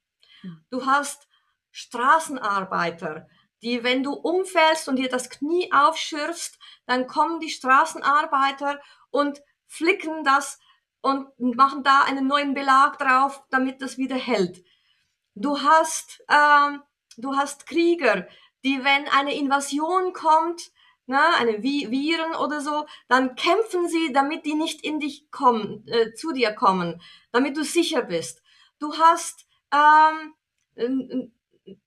Du 0.70 0.84
hast 0.84 1.28
Straßenarbeiter, 1.70 3.28
die, 3.62 3.84
wenn 3.84 4.02
du 4.02 4.12
umfällst 4.12 4.88
und 4.88 4.96
dir 4.96 5.08
das 5.08 5.30
Knie 5.30 5.70
aufschürfst, 5.72 6.58
dann 6.86 7.06
kommen 7.06 7.40
die 7.40 7.50
Straßenarbeiter 7.50 8.80
und 9.10 9.42
flicken 9.66 10.24
das 10.24 10.58
und 11.02 11.28
machen 11.38 11.82
da 11.82 12.02
einen 12.02 12.26
neuen 12.26 12.54
Belag 12.54 12.98
drauf, 12.98 13.42
damit 13.50 13.80
das 13.82 13.98
wieder 13.98 14.16
hält. 14.16 14.64
Du 15.34 15.60
hast, 15.60 16.22
ähm, 16.28 16.82
du 17.16 17.36
hast 17.36 17.66
Krieger, 17.66 18.26
die, 18.64 18.84
wenn 18.84 19.08
eine 19.08 19.34
Invasion 19.34 20.12
kommt, 20.12 20.70
na, 21.06 21.34
eine 21.38 21.62
Viren 21.62 22.34
oder 22.36 22.60
so, 22.60 22.86
dann 23.08 23.34
kämpfen 23.34 23.88
sie, 23.88 24.12
damit 24.12 24.44
die 24.46 24.54
nicht 24.54 24.84
in 24.84 25.00
dich 25.00 25.30
kommen, 25.30 25.86
äh, 25.88 26.12
zu 26.14 26.32
dir 26.32 26.52
kommen, 26.52 27.02
damit 27.32 27.56
du 27.56 27.64
sicher 27.64 28.02
bist. 28.02 28.42
du 28.80 28.96
hast, 28.96 29.46
ähm, 29.72 30.34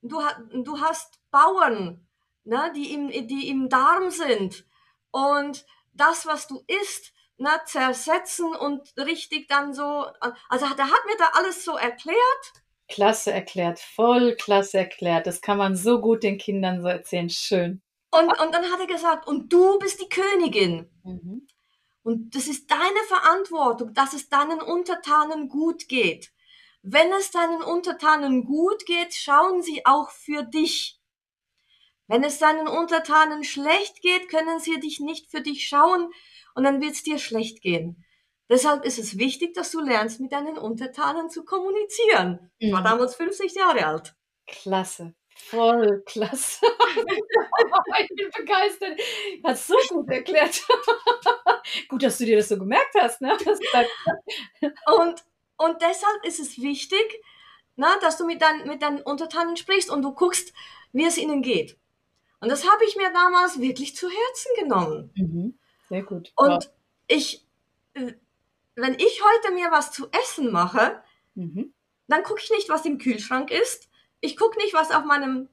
du, 0.01 0.21
du 0.63 0.79
hast 0.79 1.19
Bauern, 1.33 2.07
ne, 2.45 2.71
die, 2.75 2.93
im, 2.93 3.09
die 3.27 3.49
im 3.49 3.67
Darm 3.67 4.11
sind 4.11 4.65
und 5.11 5.65
das, 5.93 6.25
was 6.25 6.47
du 6.47 6.63
isst, 6.67 7.11
ne, 7.37 7.49
zersetzen 7.65 8.55
und 8.55 8.93
richtig 8.97 9.49
dann 9.49 9.73
so, 9.73 10.05
also 10.49 10.65
der 10.75 10.85
hat 10.85 11.05
mir 11.05 11.17
da 11.17 11.31
alles 11.33 11.65
so 11.65 11.75
erklärt. 11.75 12.53
Klasse 12.87 13.31
erklärt, 13.31 13.79
voll 13.79 14.35
klasse 14.35 14.77
erklärt. 14.77 15.25
Das 15.25 15.41
kann 15.41 15.57
man 15.57 15.75
so 15.75 15.99
gut 15.99 16.21
den 16.23 16.37
Kindern 16.37 16.81
so 16.81 16.87
erzählen. 16.87 17.29
Schön. 17.29 17.81
Und, 18.11 18.27
und 18.39 18.53
dann 18.53 18.71
hat 18.71 18.79
er 18.79 18.87
gesagt, 18.87 19.27
und 19.27 19.51
du 19.51 19.79
bist 19.79 19.99
die 19.99 20.09
Königin. 20.09 20.89
Mhm. 21.03 21.47
Und 22.03 22.35
das 22.35 22.47
ist 22.47 22.69
deine 22.69 22.99
Verantwortung, 23.07 23.93
dass 23.93 24.13
es 24.13 24.29
deinen 24.29 24.61
Untertanen 24.61 25.49
gut 25.49 25.87
geht. 25.87 26.31
Wenn 26.83 27.11
es 27.13 27.31
deinen 27.31 27.63
Untertanen 27.63 28.43
gut 28.43 28.85
geht, 28.85 29.15
schauen 29.15 29.63
sie 29.63 29.85
auch 29.85 30.11
für 30.11 30.43
dich. 30.43 30.99
Wenn 32.07 32.23
es 32.23 32.39
deinen 32.39 32.67
Untertanen 32.67 33.43
schlecht 33.43 34.01
geht, 34.01 34.29
können 34.29 34.59
sie 34.59 34.79
dich 34.79 34.99
nicht 34.99 35.31
für 35.31 35.41
dich 35.41 35.67
schauen 35.67 36.09
und 36.55 36.63
dann 36.63 36.81
wird 36.81 36.93
es 36.93 37.03
dir 37.03 37.17
schlecht 37.17 37.61
gehen. 37.61 38.03
Deshalb 38.49 38.83
ist 38.83 38.99
es 38.99 39.17
wichtig, 39.17 39.53
dass 39.53 39.71
du 39.71 39.79
lernst, 39.79 40.19
mit 40.19 40.31
deinen 40.31 40.57
Untertanen 40.57 41.29
zu 41.29 41.45
kommunizieren. 41.45 42.51
Ich 42.57 42.71
war 42.71 42.81
mhm. 42.81 42.85
damals 42.85 43.15
50 43.15 43.55
Jahre 43.55 43.85
alt. 43.85 44.15
Klasse. 44.45 45.15
Voll 45.35 46.03
klasse. 46.05 46.65
ich 47.99 48.09
bin 48.15 48.29
begeistert. 48.37 48.99
Hast 49.43 49.67
so 49.67 49.75
gut 49.89 50.09
erklärt. 50.09 50.61
gut, 51.89 52.03
dass 52.03 52.17
du 52.17 52.25
dir 52.25 52.37
das 52.37 52.49
so 52.49 52.57
gemerkt 52.57 52.93
hast. 52.99 53.21
Ne? 53.21 53.35
und, 54.61 55.23
und 55.57 55.81
deshalb 55.81 56.23
ist 56.23 56.39
es 56.39 56.61
wichtig, 56.61 57.23
na, 57.75 57.97
dass 57.99 58.17
du 58.17 58.25
mit, 58.25 58.41
dein, 58.41 58.67
mit 58.67 58.83
deinen 58.83 59.01
Untertanen 59.01 59.57
sprichst 59.57 59.89
und 59.89 60.03
du 60.03 60.13
guckst, 60.13 60.53
wie 60.91 61.05
es 61.05 61.17
ihnen 61.17 61.41
geht. 61.41 61.79
Und 62.43 62.49
das 62.49 62.69
habe 62.69 62.83
ich 62.83 62.97
mir 62.97 63.09
damals 63.13 63.61
wirklich 63.61 63.95
zu 63.95 64.09
Herzen 64.09 64.51
genommen. 64.59 65.11
Mhm. 65.15 65.57
Sehr 65.87 66.03
gut. 66.03 66.33
Und 66.35 66.49
wow. 66.49 66.69
ich, 67.07 67.47
wenn 67.93 68.95
ich 68.95 69.21
heute 69.23 69.53
mir 69.53 69.71
was 69.71 69.93
zu 69.93 70.09
essen 70.11 70.51
mache, 70.51 71.01
mhm. 71.35 71.73
dann 72.09 72.23
gucke 72.23 72.41
ich 72.43 72.51
nicht, 72.51 72.67
was 72.67 72.83
im 72.83 72.97
Kühlschrank 72.97 73.49
ist. 73.49 73.87
Ich 74.19 74.35
gucke 74.35 74.57
nicht, 74.57 74.73
was 74.73 74.91
auf 74.91 75.05
meinem 75.05 75.47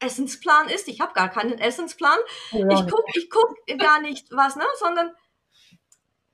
Essensplan 0.00 0.68
ist. 0.68 0.88
Ich 0.88 1.00
habe 1.00 1.12
gar 1.12 1.28
keinen 1.28 1.60
Essensplan. 1.60 2.18
Ja. 2.50 2.68
Ich 2.70 2.90
gucke 2.90 3.12
ich 3.14 3.30
guck 3.30 3.54
gar 3.78 4.00
nicht 4.00 4.32
was, 4.32 4.56
ne, 4.56 4.64
sondern 4.80 5.12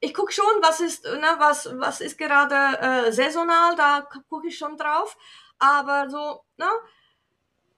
ich 0.00 0.14
gucke 0.14 0.32
schon, 0.32 0.46
was 0.62 0.80
ist, 0.80 1.04
ne, 1.04 1.34
was, 1.36 1.68
was 1.78 2.00
ist 2.00 2.16
gerade 2.16 3.08
äh, 3.08 3.12
saisonal, 3.12 3.76
da 3.76 4.08
gucke 4.30 4.48
ich 4.48 4.56
schon 4.56 4.78
drauf. 4.78 5.18
Aber 5.58 6.08
so, 6.08 6.44
ne, 6.56 6.70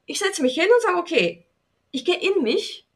ich 0.07 0.21
setze 0.21 0.43
mich 0.43 0.55
hin 0.55 0.69
und 0.73 0.83
sage, 0.83 0.99
okay, 0.99 1.48
ich 1.91 2.05
gehe 2.05 2.21
in 2.21 2.43
mich 2.43 2.89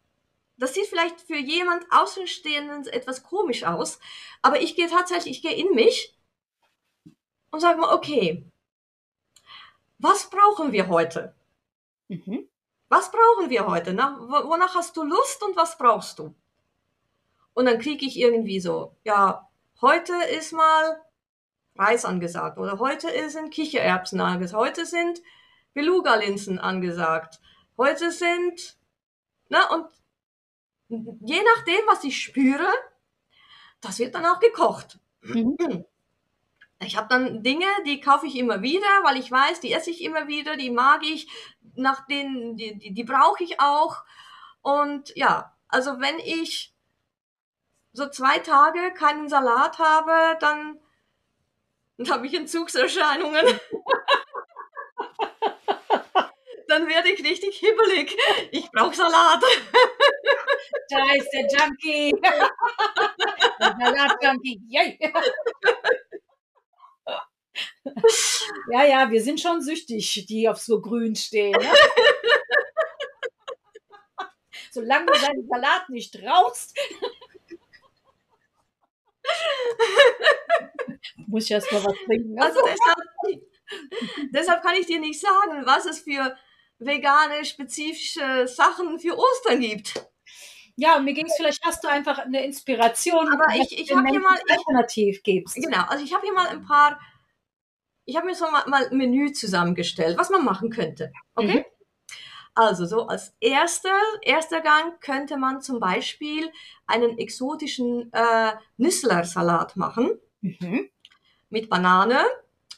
das 0.62 0.74
sieht 0.74 0.86
vielleicht 0.86 1.20
für 1.20 1.36
jemand 1.36 1.84
Außenstehenden 1.90 2.86
etwas 2.86 3.24
komisch 3.24 3.64
aus, 3.64 3.99
aber 4.43 4.61
ich 4.61 4.76
gehe 4.76 4.88
tatsächlich, 4.88 5.38
ich 5.38 5.43
gehe 5.43 5.57
in 5.57 5.74
mich 5.74 6.16
und 7.51 7.59
sage 7.59 7.80
mal, 7.80 7.93
okay, 7.95 8.47
was 9.99 10.30
brauchen 10.30 10.70
wir 10.70 10.86
heute? 10.86 11.34
Mhm. 12.07 12.49
Was 12.88 13.11
brauchen 13.11 13.51
wir 13.51 13.66
heute? 13.66 13.93
Nach, 13.93 14.20
wonach 14.20 14.76
hast 14.76 14.97
du 14.97 15.03
Lust 15.03 15.43
und 15.43 15.57
was 15.57 15.78
brauchst 15.78 16.20
du? 16.20 16.32
Und 17.55 17.66
dann 17.66 17.80
kriege 17.80 18.07
ich 18.07 18.16
irgendwie 18.16 18.61
so, 18.61 18.95
ja, 19.03 19.49
heute 19.80 20.12
ist 20.38 20.53
mal 20.53 21.03
Reis 21.74 22.05
angesagt 22.05 22.59
oder 22.59 22.78
heute 22.78 23.09
sind 23.30 23.51
Kichererbsen 23.51 24.20
angesagt, 24.20 24.61
heute 24.61 24.86
sind 24.86 25.22
Beluga-Linsen 25.74 26.59
angesagt, 26.59 27.40
heute 27.76 28.12
sind, 28.12 28.76
na, 29.53 29.68
und 29.68 29.86
je 30.88 31.42
nachdem, 31.42 31.86
was 31.86 32.03
ich 32.05 32.22
spüre, 32.22 32.66
das 33.82 33.98
wird 33.98 34.14
dann 34.14 34.24
auch 34.24 34.40
gekocht. 34.40 34.98
Mhm. 35.20 35.57
Ich 36.84 36.96
habe 36.96 37.07
dann 37.09 37.44
Dinge, 37.44 37.66
die 37.86 38.00
kaufe 38.00 38.26
ich 38.26 38.34
immer 38.34 38.61
wieder, 38.61 38.88
weil 39.05 39.16
ich 39.16 39.30
weiß, 39.30 39.61
die 39.61 39.72
esse 39.72 39.90
ich 39.90 40.03
immer 40.03 40.26
wieder, 40.26 40.57
die 40.57 40.70
mag 40.70 41.05
ich, 41.05 41.28
nach 41.76 42.05
denen, 42.09 42.57
die, 42.57 42.76
die, 42.76 42.92
die 42.92 43.05
brauche 43.05 43.44
ich 43.44 43.61
auch. 43.61 44.03
Und 44.62 45.14
ja, 45.14 45.57
also 45.68 46.00
wenn 46.00 46.18
ich 46.18 46.74
so 47.92 48.09
zwei 48.09 48.40
Tage 48.40 48.92
keinen 48.94 49.28
Salat 49.28 49.78
habe, 49.78 50.36
dann, 50.40 50.80
dann 51.98 52.11
habe 52.11 52.26
ich 52.26 52.34
Entzugserscheinungen. 52.34 53.46
dann 56.72 56.88
werde 56.88 57.10
ich 57.10 57.22
richtig 57.22 57.58
hibbelig. 57.58 58.16
Ich 58.50 58.70
brauche 58.70 58.94
Salat. 58.94 59.42
Da 60.88 61.14
ist 61.14 61.30
der 61.32 61.46
Junkie. 61.48 62.12
der 62.20 63.76
Salat-Junkie. 63.80 64.60
Yay. 64.68 64.98
Ja, 68.70 68.84
ja, 68.84 69.10
wir 69.10 69.22
sind 69.22 69.40
schon 69.40 69.62
süchtig, 69.62 70.26
die 70.28 70.48
auf 70.48 70.58
so 70.58 70.82
grün 70.82 71.14
stehen. 71.16 71.52
Ne? 71.52 71.72
Solange 74.70 75.06
du 75.06 75.18
deinen 75.18 75.48
Salat 75.48 75.88
nicht 75.88 76.22
rauchst, 76.22 76.78
muss 81.26 81.44
ich 81.44 81.50
erst 81.52 81.72
mal 81.72 81.84
was 81.84 81.96
trinken. 82.04 82.38
Also 82.38 82.60
deshalb, 82.60 83.42
deshalb 84.30 84.62
kann 84.62 84.74
ich 84.76 84.86
dir 84.86 85.00
nicht 85.00 85.20
sagen, 85.20 85.64
was 85.64 85.86
es 85.86 86.00
für 86.00 86.36
vegane, 86.85 87.45
spezifische 87.45 88.47
Sachen 88.47 88.99
für 88.99 89.16
Ostern 89.16 89.61
gibt. 89.61 90.07
Ja, 90.76 90.99
mir 90.99 91.12
ging 91.12 91.26
es 91.26 91.35
vielleicht, 91.37 91.62
hast 91.64 91.85
du 91.85 91.89
einfach 91.89 92.18
eine 92.18 92.45
Inspiration, 92.45 93.28
aber 93.28 93.55
ich, 93.55 93.78
ich 93.78 93.95
habe 93.95 94.09
hier 94.09 94.20
mal 94.20 94.39
alternativ 94.49 95.22
gibst. 95.22 95.57
Genau, 95.57 95.85
also 95.87 96.03
ich 96.03 96.14
habe 96.14 96.24
hier 96.24 96.33
mal 96.33 96.49
ein 96.49 96.64
paar, 96.64 96.99
ich 98.05 98.16
habe 98.16 98.26
mir 98.26 98.35
so 98.35 98.51
mal, 98.51 98.66
mal 98.66 98.89
ein 98.89 98.97
Menü 98.97 99.33
zusammengestellt, 99.33 100.16
was 100.16 100.30
man 100.30 100.45
machen 100.45 100.70
könnte. 100.70 101.12
Okay? 101.35 101.59
Mhm. 101.59 101.64
Also 102.55 102.85
so 102.85 103.07
als 103.07 103.35
erster, 103.41 103.97
erster 104.20 104.61
Gang 104.61 105.01
könnte 105.01 105.37
man 105.37 105.62
zum 105.62 105.80
Beispiel 105.80 106.51
einen 106.87 107.18
exotischen 107.18 108.12
äh, 108.12 108.53
Nüsslersalat 108.76 109.76
machen 109.76 110.18
mhm. 110.41 110.91
mit 111.49 111.70
Banane, 111.70 112.24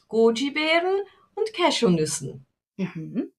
Goji-Beeren 0.07 1.01
und 1.35 1.53
Cashewnüssen. 1.53 2.45
Mhm. 2.77 3.31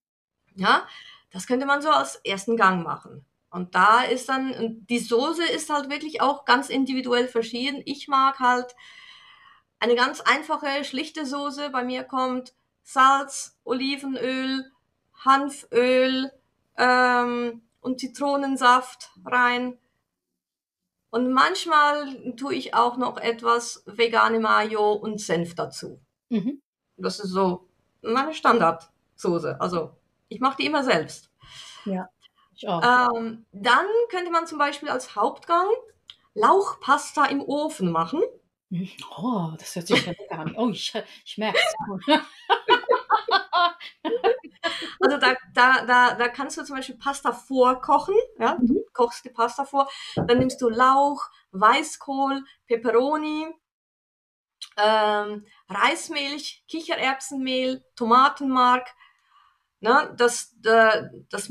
Ja, 0.57 0.87
das 1.31 1.47
könnte 1.47 1.67
man 1.67 1.83
so 1.83 1.91
als 1.91 2.17
ersten 2.17 2.57
Gang 2.57 2.83
machen. 2.83 3.25
Und 3.51 3.75
da 3.75 4.03
ist 4.03 4.29
dann, 4.29 4.85
die 4.87 4.99
Soße 4.99 5.45
ist 5.45 5.71
halt 5.71 5.89
wirklich 5.89 6.21
auch 6.21 6.45
ganz 6.45 6.69
individuell 6.69 7.29
verschieden. 7.29 7.83
Ich 7.85 8.09
mag 8.09 8.39
halt 8.39 8.75
eine 9.79 9.95
ganz 9.95 10.21
einfache, 10.21 10.85
schlichte 10.85 11.25
Soße. 11.25 11.71
Bei 11.71 11.85
mir 11.85 12.05
kommt 12.05 12.55
Salz, 12.83 13.59
Olivenöl, 13.65 14.71
Hanföl 15.25 16.31
ähm, 16.77 17.63
und 17.81 18.01
Zitronensaft 18.01 19.11
rein. 19.25 19.79
Und 21.11 21.33
manchmal 21.33 22.35
tue 22.37 22.55
ich 22.55 22.75
auch 22.75 22.97
noch 22.97 23.17
etwas 23.17 23.83
vegane 23.87 24.41
Mayo 24.41 24.93
und 24.93 25.21
Senf 25.21 25.55
dazu. 25.55 26.01
Mhm. 26.29 26.61
Das 26.97 27.21
ist 27.21 27.31
so 27.31 27.69
meine 28.03 28.35
Standardsoße. 28.35 29.61
Also 29.61 29.93
ich 30.29 30.41
mache 30.41 30.57
die 30.59 30.67
immer 30.67 30.85
selbst. 30.85 31.31
Ja, 31.85 32.09
ich 32.55 32.69
auch. 32.69 32.83
Ähm, 33.15 33.47
dann 33.53 33.87
könnte 34.11 34.31
man 34.31 34.47
zum 34.47 34.59
Beispiel 34.59 34.89
als 34.89 35.15
Hauptgang 35.15 35.69
Lauchpasta 36.35 37.27
im 37.27 37.41
Ofen 37.41 37.91
machen. 37.91 38.23
Oh, 39.17 39.53
das 39.59 39.75
hört 39.77 39.87
sich 39.87 40.05
ja 40.05 40.13
lecker 40.13 40.39
an. 40.39 40.55
Oh, 40.57 40.69
ich, 40.71 40.93
ich 41.25 41.39
merke 41.39 41.59
es. 41.59 41.75
also 45.01 45.19
da, 45.19 45.35
da, 45.55 45.87
da, 45.87 46.15
da 46.15 46.29
kannst 46.29 46.59
du 46.59 46.65
zum 46.65 46.77
Beispiel 46.77 46.97
Pasta 46.97 47.33
vorkochen. 47.33 48.17
Ja? 48.39 48.57
Du 48.61 48.75
mhm. 48.75 48.85
kochst 48.93 49.25
die 49.25 49.31
Pasta 49.31 49.65
vor. 49.65 49.89
Dann 50.17 50.39
nimmst 50.39 50.61
du 50.61 50.69
Lauch, 50.69 51.31
Weißkohl, 51.53 52.45
Peperoni, 52.67 53.47
ähm, 54.77 55.47
Reismilch, 55.69 56.65
Kichererbsenmehl, 56.69 57.85
Tomatenmark, 57.95 58.89
Ne, 59.87 60.13
das, 60.17 60.53
das, 60.63 61.11
das, 61.31 61.49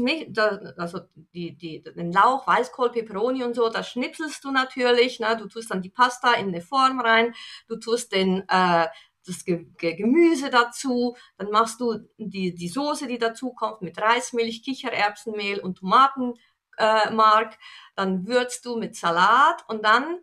also 0.77 0.99
die, 1.33 1.55
die, 1.55 1.81
den 1.81 2.11
Lauch, 2.11 2.45
Weißkohl, 2.45 2.91
Peperoni 2.91 3.45
und 3.45 3.55
so, 3.55 3.69
das 3.69 3.89
schnipselst 3.89 4.43
du 4.43 4.51
natürlich. 4.51 5.21
Ne? 5.21 5.37
Du 5.37 5.47
tust 5.47 5.71
dann 5.71 5.81
die 5.81 5.89
Pasta 5.89 6.33
in 6.33 6.49
eine 6.49 6.59
Form 6.59 6.99
rein, 6.99 7.33
du 7.69 7.77
tust 7.77 8.11
den, 8.11 8.43
äh, 8.49 8.87
das 9.25 9.45
Ge 9.45 9.67
Gemüse 9.77 10.49
dazu, 10.49 11.15
dann 11.37 11.49
machst 11.49 11.79
du 11.79 11.97
die, 12.17 12.53
die 12.53 12.67
Soße, 12.67 13.07
die 13.07 13.19
dazu 13.19 13.53
kommt, 13.53 13.81
mit 13.81 13.97
Reismilch, 14.01 14.63
Kichererbsenmehl 14.63 15.61
und 15.61 15.77
Tomatenmark. 15.77 17.53
Äh, 17.53 17.57
dann 17.95 18.27
würzt 18.27 18.65
du 18.65 18.75
mit 18.75 18.97
Salat 18.97 19.63
und 19.69 19.85
dann 19.85 20.19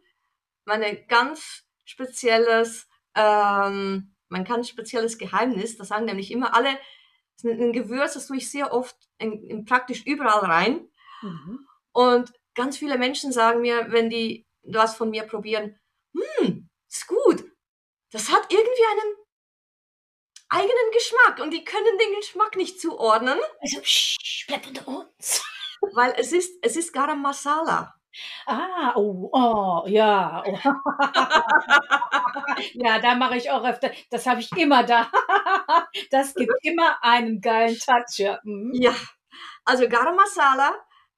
meine 0.66 1.02
ganz 1.06 1.64
spezielles 1.86 2.88
ähm, 3.14 4.14
mein 4.28 4.44
ganz 4.44 4.68
spezielles 4.68 5.16
Geheimnis. 5.16 5.78
Das 5.78 5.88
sagen 5.88 6.04
nämlich 6.04 6.30
immer 6.30 6.54
alle, 6.54 6.68
ein 7.44 7.72
Gewürz, 7.72 8.14
das 8.14 8.26
tue 8.26 8.36
ich 8.38 8.50
sehr 8.50 8.72
oft 8.72 8.96
in, 9.18 9.42
in 9.44 9.64
praktisch 9.64 10.04
überall 10.06 10.40
rein. 10.40 10.88
Mhm. 11.22 11.66
Und 11.92 12.32
ganz 12.54 12.76
viele 12.78 12.98
Menschen 12.98 13.32
sagen 13.32 13.60
mir, 13.60 13.90
wenn 13.90 14.10
die 14.10 14.46
was 14.62 14.94
von 14.94 15.10
mir 15.10 15.24
probieren, 15.24 15.78
hm, 16.14 16.68
ist 16.88 17.06
gut. 17.06 17.44
Das 18.10 18.30
hat 18.30 18.52
irgendwie 18.52 18.86
einen 18.90 19.16
eigenen 20.48 20.92
Geschmack 20.92 21.40
und 21.40 21.50
die 21.50 21.64
können 21.64 21.98
den 21.98 22.14
Geschmack 22.20 22.56
nicht 22.56 22.80
zuordnen. 22.80 23.38
Also, 23.60 23.80
psch, 23.80 24.46
bleib 24.46 24.66
unter 24.66 24.86
uns. 24.88 25.44
Weil 25.94 26.14
es 26.16 26.32
ist, 26.32 26.58
es 26.62 26.76
ist 26.76 26.92
Garam 26.92 27.22
Masala. 27.22 27.94
Ah, 28.46 28.92
oh, 28.96 29.30
oh, 29.32 29.84
ja. 29.86 30.42
Oh. 30.46 30.58
ja, 32.74 32.98
da 32.98 33.14
mache 33.14 33.36
ich 33.36 33.50
auch 33.50 33.64
öfter. 33.64 33.90
Das 34.10 34.26
habe 34.26 34.40
ich 34.40 34.50
immer 34.56 34.84
da. 34.84 35.10
das 36.10 36.34
gibt 36.34 36.52
immer 36.62 37.02
einen 37.02 37.40
geilen 37.40 37.78
Touch. 37.78 38.18
Ja, 38.18 38.38
mhm. 38.44 38.72
ja. 38.74 38.92
also 39.64 39.88
Garam 39.88 40.16
Masala 40.16 40.74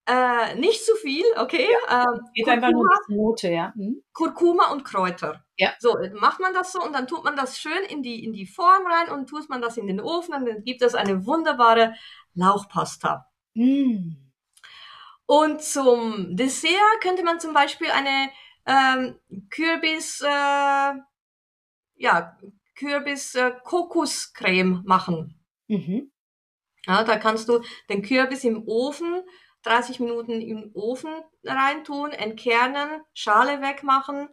äh, 0.06 0.54
nicht 0.56 0.84
zu 0.84 0.94
viel, 0.96 1.24
okay? 1.36 1.66
Ja, 1.88 2.02
ähm, 2.02 2.20
geht 2.34 2.44
Kurkuma, 2.44 2.66
einfach 2.66 2.70
nur 2.70 2.88
Note, 3.08 3.50
ja. 3.50 3.72
Hm? 3.74 4.02
Kurkuma 4.12 4.70
und 4.70 4.84
Kräuter. 4.84 5.44
Ja. 5.56 5.72
So, 5.78 5.94
macht 6.14 6.40
man 6.40 6.52
das 6.52 6.72
so 6.72 6.82
und 6.82 6.92
dann 6.92 7.06
tut 7.06 7.24
man 7.24 7.36
das 7.36 7.58
schön 7.58 7.84
in 7.88 8.02
die, 8.02 8.24
in 8.24 8.32
die 8.32 8.46
Form 8.46 8.86
rein 8.86 9.08
und 9.08 9.28
tut 9.28 9.48
man 9.48 9.62
das 9.62 9.76
in 9.76 9.86
den 9.86 10.00
Ofen 10.00 10.34
und 10.34 10.46
dann 10.46 10.64
gibt 10.64 10.82
es 10.82 10.94
eine 10.94 11.26
wunderbare 11.26 11.94
Lauchpasta. 12.34 13.26
Mm. 13.54 14.23
Und 15.26 15.62
zum 15.62 16.36
Dessert 16.36 17.00
könnte 17.00 17.24
man 17.24 17.40
zum 17.40 17.54
Beispiel 17.54 17.90
eine 17.90 18.30
ähm, 18.66 19.18
Kürbis, 19.50 20.20
äh, 20.20 20.94
ja, 21.96 22.38
Kürbis-Kokoscreme 22.76 24.82
äh, 24.84 24.88
machen. 24.88 25.42
Mhm. 25.68 26.12
Ja, 26.86 27.04
da 27.04 27.16
kannst 27.16 27.48
du 27.48 27.62
den 27.88 28.02
Kürbis 28.02 28.44
im 28.44 28.64
Ofen 28.66 29.24
30 29.64 30.00
Minuten 30.00 30.40
im 30.40 30.70
Ofen 30.74 31.10
reintun, 31.42 32.12
entkernen, 32.12 33.02
Schale 33.14 33.60
wegmachen. 33.60 34.28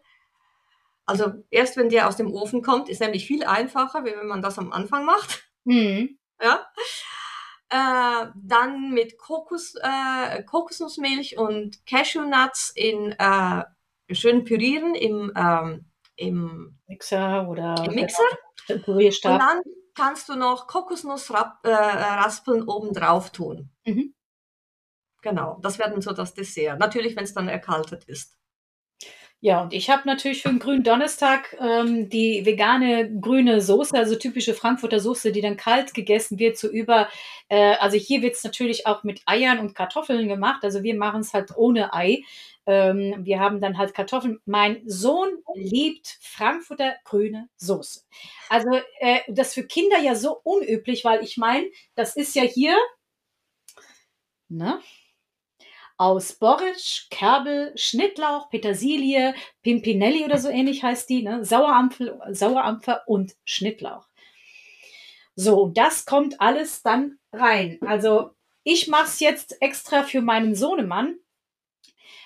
Also 1.05 1.33
erst 1.49 1.77
wenn 1.77 1.89
der 1.89 2.07
aus 2.07 2.17
dem 2.17 2.31
Ofen 2.31 2.61
kommt, 2.61 2.89
ist 2.89 3.01
nämlich 3.01 3.25
viel 3.25 3.43
einfacher, 3.43 4.05
wie 4.05 4.11
wenn 4.11 4.27
man 4.27 4.41
das 4.41 4.59
am 4.59 4.71
Anfang 4.71 5.05
macht. 5.05 5.49
Mhm. 5.63 6.19
Ja. 6.41 6.67
Äh, 7.73 8.27
dann 8.35 8.91
mit 8.91 9.17
Kokos, 9.17 9.75
äh, 9.75 10.43
Kokosnussmilch 10.43 11.37
und 11.37 11.85
Cashewnuts 11.85 12.73
in 12.75 13.13
äh, 13.17 13.63
schön 14.11 14.43
pürieren 14.43 14.93
im, 14.93 15.31
ähm, 15.37 15.85
im 16.17 16.77
Mixer 16.87 17.47
oder 17.47 17.81
im 17.85 17.95
Mixer. 17.95 18.23
Und 19.31 19.39
dann 19.39 19.61
kannst 19.95 20.27
du 20.27 20.35
noch 20.35 20.67
Kokosnussraspeln 20.67 22.61
äh, 22.61 22.65
oben 22.65 22.91
drauf 22.93 23.29
tun. 23.29 23.69
Mhm. 23.85 24.13
Genau, 25.21 25.57
das 25.61 25.79
wäre 25.79 25.91
dann 25.91 26.01
so 26.01 26.11
das 26.11 26.33
Dessert. 26.33 26.77
Natürlich, 26.77 27.15
wenn 27.15 27.23
es 27.23 27.33
dann 27.33 27.47
erkaltet 27.47 28.03
ist. 28.03 28.37
Ja, 29.43 29.63
und 29.63 29.73
ich 29.73 29.89
habe 29.89 30.03
natürlich 30.05 30.43
für 30.43 30.49
den 30.49 30.59
grünen 30.59 30.83
Donnerstag 30.83 31.57
ähm, 31.59 32.09
die 32.09 32.45
vegane 32.45 33.11
grüne 33.19 33.59
Soße, 33.59 33.97
also 33.97 34.15
typische 34.15 34.53
Frankfurter 34.53 34.99
Soße, 34.99 35.31
die 35.31 35.41
dann 35.41 35.57
kalt 35.57 35.95
gegessen 35.95 36.37
wird, 36.37 36.59
so 36.59 36.67
über, 36.69 37.09
äh, 37.49 37.73
also 37.79 37.97
hier 37.97 38.21
wird 38.21 38.35
es 38.35 38.43
natürlich 38.43 38.85
auch 38.85 39.03
mit 39.03 39.21
Eiern 39.25 39.57
und 39.57 39.73
Kartoffeln 39.73 40.27
gemacht, 40.27 40.63
also 40.63 40.83
wir 40.83 40.95
machen 40.95 41.21
es 41.21 41.33
halt 41.33 41.57
ohne 41.57 41.91
Ei. 41.91 42.21
Ähm, 42.67 43.15
wir 43.25 43.39
haben 43.39 43.59
dann 43.59 43.79
halt 43.79 43.95
Kartoffeln. 43.95 44.39
Mein 44.45 44.83
Sohn 44.85 45.29
liebt 45.55 46.19
Frankfurter 46.21 46.95
grüne 47.03 47.49
Soße. 47.57 48.01
Also 48.49 48.69
äh, 48.99 49.21
das 49.27 49.55
für 49.55 49.63
Kinder 49.65 49.97
ja 49.97 50.13
so 50.13 50.39
unüblich, 50.43 51.03
weil 51.03 51.23
ich 51.23 51.37
meine, 51.37 51.65
das 51.95 52.15
ist 52.15 52.35
ja 52.35 52.43
hier, 52.43 52.77
ne? 54.49 54.79
Aus 56.01 56.33
Borretsch, 56.33 57.11
Kerbel, 57.11 57.73
Schnittlauch, 57.75 58.49
Petersilie, 58.49 59.35
Pimpinelli 59.61 60.25
oder 60.25 60.39
so 60.39 60.49
ähnlich 60.49 60.81
heißt 60.81 61.07
die, 61.07 61.21
ne? 61.21 61.45
Sauerampfel, 61.45 62.19
Sauerampfer 62.31 63.03
und 63.05 63.35
Schnittlauch. 63.45 64.07
So, 65.35 65.67
das 65.67 66.05
kommt 66.05 66.41
alles 66.41 66.81
dann 66.81 67.19
rein. 67.31 67.77
Also 67.85 68.31
ich 68.63 68.87
mache 68.87 69.05
es 69.05 69.19
jetzt 69.19 69.61
extra 69.61 70.01
für 70.01 70.21
meinen 70.21 70.55
Sohnemann. 70.55 71.17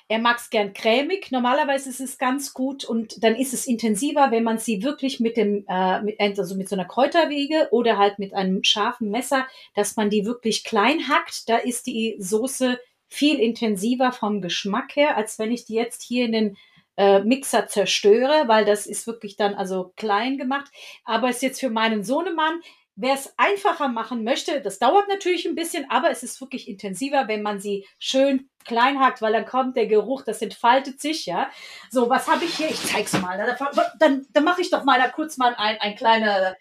Er 0.07 0.19
mag 0.19 0.37
es 0.37 0.49
gern 0.49 0.71
cremig. 0.71 1.31
Normalerweise 1.31 1.89
ist 1.89 1.99
es 1.99 2.17
ganz 2.17 2.53
gut 2.53 2.85
und 2.85 3.21
dann 3.25 3.35
ist 3.35 3.53
es 3.53 3.67
intensiver, 3.67 4.31
wenn 4.31 4.43
man 4.43 4.57
sie 4.57 4.83
wirklich 4.83 5.19
mit 5.19 5.35
dem, 5.35 5.65
äh, 5.67 6.01
mit, 6.01 6.17
also 6.21 6.55
mit 6.55 6.69
so 6.69 6.77
einer 6.77 6.85
Kräuterwege 6.85 7.67
oder 7.71 7.97
halt 7.97 8.19
mit 8.19 8.33
einem 8.33 8.63
scharfen 8.63 9.09
Messer, 9.09 9.45
dass 9.73 9.97
man 9.97 10.09
die 10.09 10.25
wirklich 10.25 10.63
klein 10.63 11.09
hackt. 11.09 11.49
Da 11.49 11.57
ist 11.57 11.87
die 11.87 12.15
Soße 12.19 12.79
viel 13.07 13.39
intensiver 13.39 14.11
vom 14.11 14.41
Geschmack 14.41 14.95
her, 14.95 15.17
als 15.17 15.39
wenn 15.39 15.51
ich 15.51 15.65
die 15.65 15.75
jetzt 15.75 16.01
hier 16.01 16.25
in 16.25 16.31
den 16.31 16.57
äh, 16.97 17.19
Mixer 17.19 17.67
zerstöre, 17.67 18.47
weil 18.47 18.65
das 18.65 18.85
ist 18.87 19.07
wirklich 19.07 19.35
dann 19.35 19.53
also 19.53 19.93
klein 19.95 20.37
gemacht. 20.37 20.71
Aber 21.03 21.29
ist 21.29 21.41
jetzt 21.41 21.59
für 21.59 21.69
meinen 21.69 22.03
Sohnemann, 22.03 22.61
wer 22.95 23.13
es 23.13 23.33
einfacher 23.37 23.89
machen 23.89 24.23
möchte, 24.23 24.61
das 24.61 24.79
dauert 24.79 25.07
natürlich 25.07 25.45
ein 25.45 25.55
bisschen, 25.55 25.89
aber 25.89 26.09
es 26.09 26.23
ist 26.23 26.39
wirklich 26.39 26.67
intensiver, 26.67 27.27
wenn 27.27 27.41
man 27.41 27.59
sie 27.59 27.85
schön 27.99 28.49
klein 28.63 28.99
hackt, 28.99 29.21
weil 29.21 29.33
dann 29.33 29.45
kommt 29.45 29.75
der 29.75 29.87
Geruch, 29.87 30.23
das 30.23 30.41
entfaltet 30.41 31.01
sich, 31.01 31.25
ja. 31.25 31.49
So, 31.91 32.09
was 32.09 32.27
habe 32.27 32.45
ich 32.45 32.55
hier? 32.55 32.69
Ich 32.69 32.81
zeig's 32.81 33.13
mal. 33.19 33.57
Dann, 33.99 34.25
dann 34.31 34.43
mache 34.43 34.61
ich 34.61 34.71
doch 34.71 34.83
mal 34.85 34.99
da 34.99 35.09
kurz 35.09 35.37
mal 35.37 35.53
ein, 35.55 35.77
ein 35.79 35.95
kleiner 35.95 36.55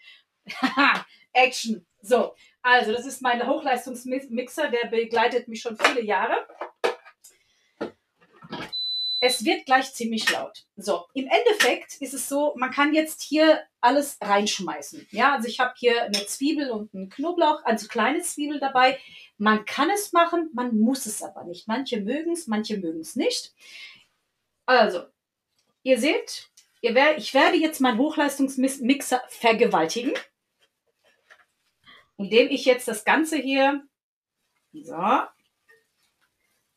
Action. 1.33 1.85
So, 2.01 2.35
also, 2.65 2.91
das 2.91 3.05
ist 3.05 3.21
mein 3.21 3.45
Hochleistungsmixer, 3.45 4.69
der 4.69 4.87
begleitet 4.89 5.47
mich 5.47 5.61
schon 5.61 5.77
viele 5.77 6.01
Jahre. 6.01 6.47
Es 9.19 9.45
wird 9.45 9.67
gleich 9.67 9.93
ziemlich 9.93 10.27
laut. 10.31 10.65
So, 10.75 11.05
im 11.13 11.27
Endeffekt 11.27 12.01
ist 12.01 12.15
es 12.15 12.27
so, 12.27 12.55
man 12.57 12.71
kann 12.71 12.95
jetzt 12.95 13.21
hier 13.21 13.61
alles 13.81 14.17
reinschmeißen. 14.19 15.07
Ja, 15.11 15.35
also 15.35 15.47
ich 15.47 15.59
habe 15.59 15.75
hier 15.77 16.05
eine 16.05 16.25
Zwiebel 16.25 16.71
und 16.71 16.91
einen 16.95 17.09
Knoblauch, 17.09 17.63
also 17.65 17.87
kleine 17.87 18.21
Zwiebel 18.21 18.59
dabei. 18.59 18.99
Man 19.37 19.63
kann 19.65 19.91
es 19.91 20.11
machen, 20.11 20.49
man 20.53 20.75
muss 20.75 21.05
es 21.05 21.21
aber 21.21 21.43
nicht. 21.43 21.67
Manche 21.67 22.01
mögen 22.01 22.31
es, 22.31 22.47
manche 22.47 22.77
mögen 22.77 23.01
es 23.01 23.15
nicht. 23.15 23.53
Also, 24.65 25.03
ihr 25.83 25.99
seht, 25.99 26.49
ich 26.81 26.95
werde 26.95 27.57
jetzt 27.57 27.79
meinen 27.79 27.99
Hochleistungsmixer 27.99 29.21
vergewaltigen 29.27 30.13
indem 32.17 32.49
ich 32.49 32.65
jetzt 32.65 32.87
das 32.87 33.05
Ganze 33.05 33.37
hier, 33.37 33.85
so, 34.73 34.95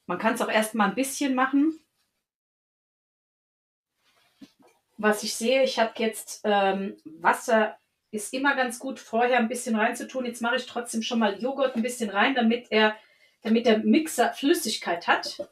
man 0.06 0.18
kann 0.18 0.34
es 0.34 0.40
auch 0.40 0.50
erstmal 0.50 0.88
ein 0.88 0.94
bisschen 0.94 1.34
machen. 1.34 1.78
Was 4.96 5.22
ich 5.22 5.34
sehe, 5.34 5.62
ich 5.62 5.78
habe 5.78 5.92
jetzt 5.98 6.40
ähm, 6.44 6.96
Wasser, 7.04 7.78
ist 8.10 8.32
immer 8.32 8.56
ganz 8.56 8.78
gut 8.78 8.98
vorher 8.98 9.38
ein 9.38 9.48
bisschen 9.48 9.76
reinzutun. 9.76 10.24
Jetzt 10.24 10.40
mache 10.40 10.56
ich 10.56 10.66
trotzdem 10.66 11.02
schon 11.02 11.18
mal 11.18 11.40
Joghurt 11.40 11.76
ein 11.76 11.82
bisschen 11.82 12.10
rein, 12.10 12.34
damit 12.34 12.68
er, 12.70 12.96
damit 13.42 13.66
der 13.66 13.78
Mixer 13.78 14.32
Flüssigkeit 14.32 15.06
hat. 15.06 15.46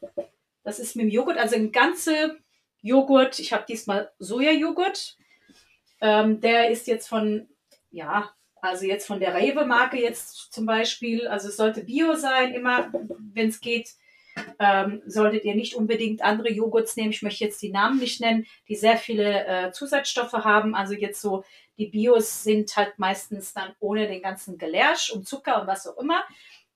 Das 0.65 0.79
ist 0.79 0.97
mit 0.97 1.05
dem 1.05 1.11
Joghurt, 1.11 1.37
also 1.37 1.55
ein 1.55 1.71
ganze 1.71 2.39
Joghurt. 2.81 3.39
Ich 3.39 3.53
habe 3.53 3.67
diesmal 3.69 4.11
Sojajoghurt. 4.19 5.17
Ähm, 6.01 6.41
der 6.41 6.71
ist 6.71 6.87
jetzt 6.87 7.09
von, 7.09 7.49
ja, 7.91 8.35
also 8.67 8.85
jetzt 8.85 9.07
von 9.07 9.21
der 9.21 9.35
Rewe-Marke 9.35 10.01
jetzt 10.01 10.53
zum 10.53 10.67
Beispiel, 10.67 11.27
also 11.27 11.49
es 11.49 11.57
sollte 11.57 11.85
Bio 11.85 12.15
sein, 12.15 12.55
immer, 12.55 12.93
wenn 13.33 13.49
es 13.49 13.61
geht. 13.61 13.91
Ähm, 14.59 15.01
solltet 15.07 15.45
ihr 15.45 15.55
nicht 15.55 15.77
unbedingt 15.77 16.21
andere 16.21 16.51
Joghurts 16.51 16.95
nehmen. 16.97 17.11
Ich 17.11 17.23
möchte 17.23 17.45
jetzt 17.45 17.63
die 17.63 17.71
Namen 17.71 17.99
nicht 17.99 18.21
nennen, 18.21 18.47
die 18.69 18.77
sehr 18.77 18.99
viele 18.99 19.47
äh, 19.47 19.73
Zusatzstoffe 19.73 20.35
haben. 20.35 20.75
Also 20.75 20.93
jetzt 20.93 21.23
so, 21.23 21.43
die 21.79 21.87
Bios 21.87 22.43
sind 22.43 22.77
halt 22.77 22.99
meistens 22.99 23.55
dann 23.55 23.75
ohne 23.81 24.07
den 24.07 24.21
ganzen 24.21 24.59
Gelärsch 24.59 25.11
und 25.11 25.27
Zucker 25.27 25.63
und 25.63 25.67
was 25.67 25.87
auch 25.87 25.97
immer. 25.97 26.23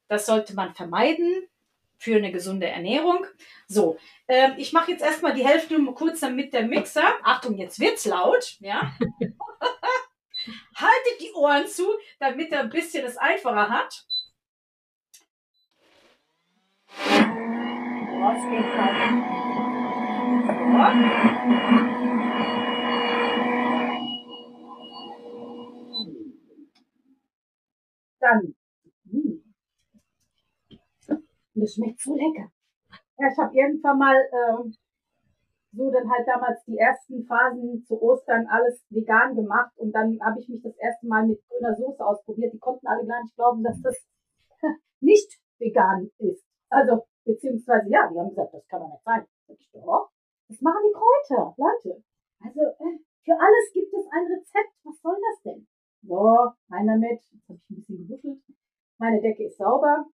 Das 0.09 0.24
sollte 0.24 0.55
man 0.55 0.74
vermeiden 0.74 1.47
für 1.99 2.16
eine 2.16 2.32
gesunde 2.32 2.66
Ernährung. 2.66 3.26
So, 3.68 3.99
äh, 4.26 4.53
ich 4.57 4.72
mache 4.72 4.93
jetzt 4.93 5.03
erstmal 5.03 5.34
die 5.34 5.47
Hälfte 5.47 5.78
kurz 5.95 6.20
dann 6.20 6.34
mit 6.34 6.55
der 6.55 6.62
Mixer. 6.62 7.12
Achtung, 7.22 7.59
jetzt 7.59 7.78
wird's 7.78 8.07
laut, 8.07 8.57
ja. 8.61 8.93
Haltet 10.81 11.20
die 11.20 11.33
Ohren 11.35 11.66
zu, 11.66 11.85
damit 12.18 12.53
er 12.53 12.61
ein 12.61 12.70
bisschen 12.70 13.05
es 13.05 13.18
einfacher 13.18 13.68
hat. 13.68 14.07
Dann. 28.20 28.55
Hm. 29.11 29.55
Das 31.55 31.74
schmeckt 31.74 32.01
so 32.01 32.14
lecker. 32.14 32.51
Ich 33.18 33.39
habe 33.39 33.55
irgendwann 33.55 33.99
mal 33.99 34.16
ähm, 34.33 34.74
so 35.73 35.91
dann 35.91 36.11
halt 36.11 36.27
damals 36.27 36.64
die 36.64 36.79
ersten 36.79 37.25
Phasen 37.25 37.85
zu 37.87 38.01
Ostern 38.03 38.47
alles 38.49 38.85
vegan 38.91 39.37
gemacht 39.37 39.73
und 39.79 39.93
dann 39.93 40.18
habe 40.21 40.41
ich 40.41 40.49
mich 40.49 40.62
das 40.62 40.77
erste 40.77 41.07
Mal 41.07 41.27
mit 41.27 41.41
grüner 41.49 41.75
Soße 41.75 42.05
ausprobiert. 42.05 42.53
Die 42.53 42.59
konnten 42.59 42.87
alle 42.87 43.07
gar 43.07 43.23
nicht 43.23 43.35
glauben, 43.37 43.62
dass 43.62 43.81
das 43.81 43.97
nicht 45.01 45.39
vegan 45.59 46.11
ist. 46.18 46.45
Also, 46.71 47.03
beziehungsweise, 47.25 47.89
ja, 47.89 48.09
die 48.11 48.18
haben 48.18 48.31
gesagt, 48.31 48.55
das 48.55 48.66
kann 48.68 48.81
doch 48.81 48.91
nicht 48.91 49.05
sein. 49.05 49.27
Ich, 49.49 49.71
doch, 49.73 50.11
das 50.49 50.61
machen 50.61 50.83
die 50.87 50.95
Kräuter, 50.95 51.55
Leute. 51.57 52.03
Also, 52.43 52.61
äh, 52.61 52.99
für 53.25 53.35
alles 53.35 53.73
gibt 53.73 53.93
es 53.93 54.07
ein 54.11 54.27
Rezept. 54.27 54.75
Was 54.85 55.01
soll 55.03 55.16
das 55.21 55.43
denn? 55.43 55.66
So, 56.03 56.51
einer 56.71 56.97
mit. 56.97 57.21
Jetzt 57.31 57.49
habe 57.49 57.59
ich 57.59 57.71
ein 57.71 57.77
bisschen 57.77 58.09
gewuschelt. 58.09 58.41
Meine 58.99 59.21
Decke 59.21 59.45
ist 59.45 59.59
sauber. 59.59 60.07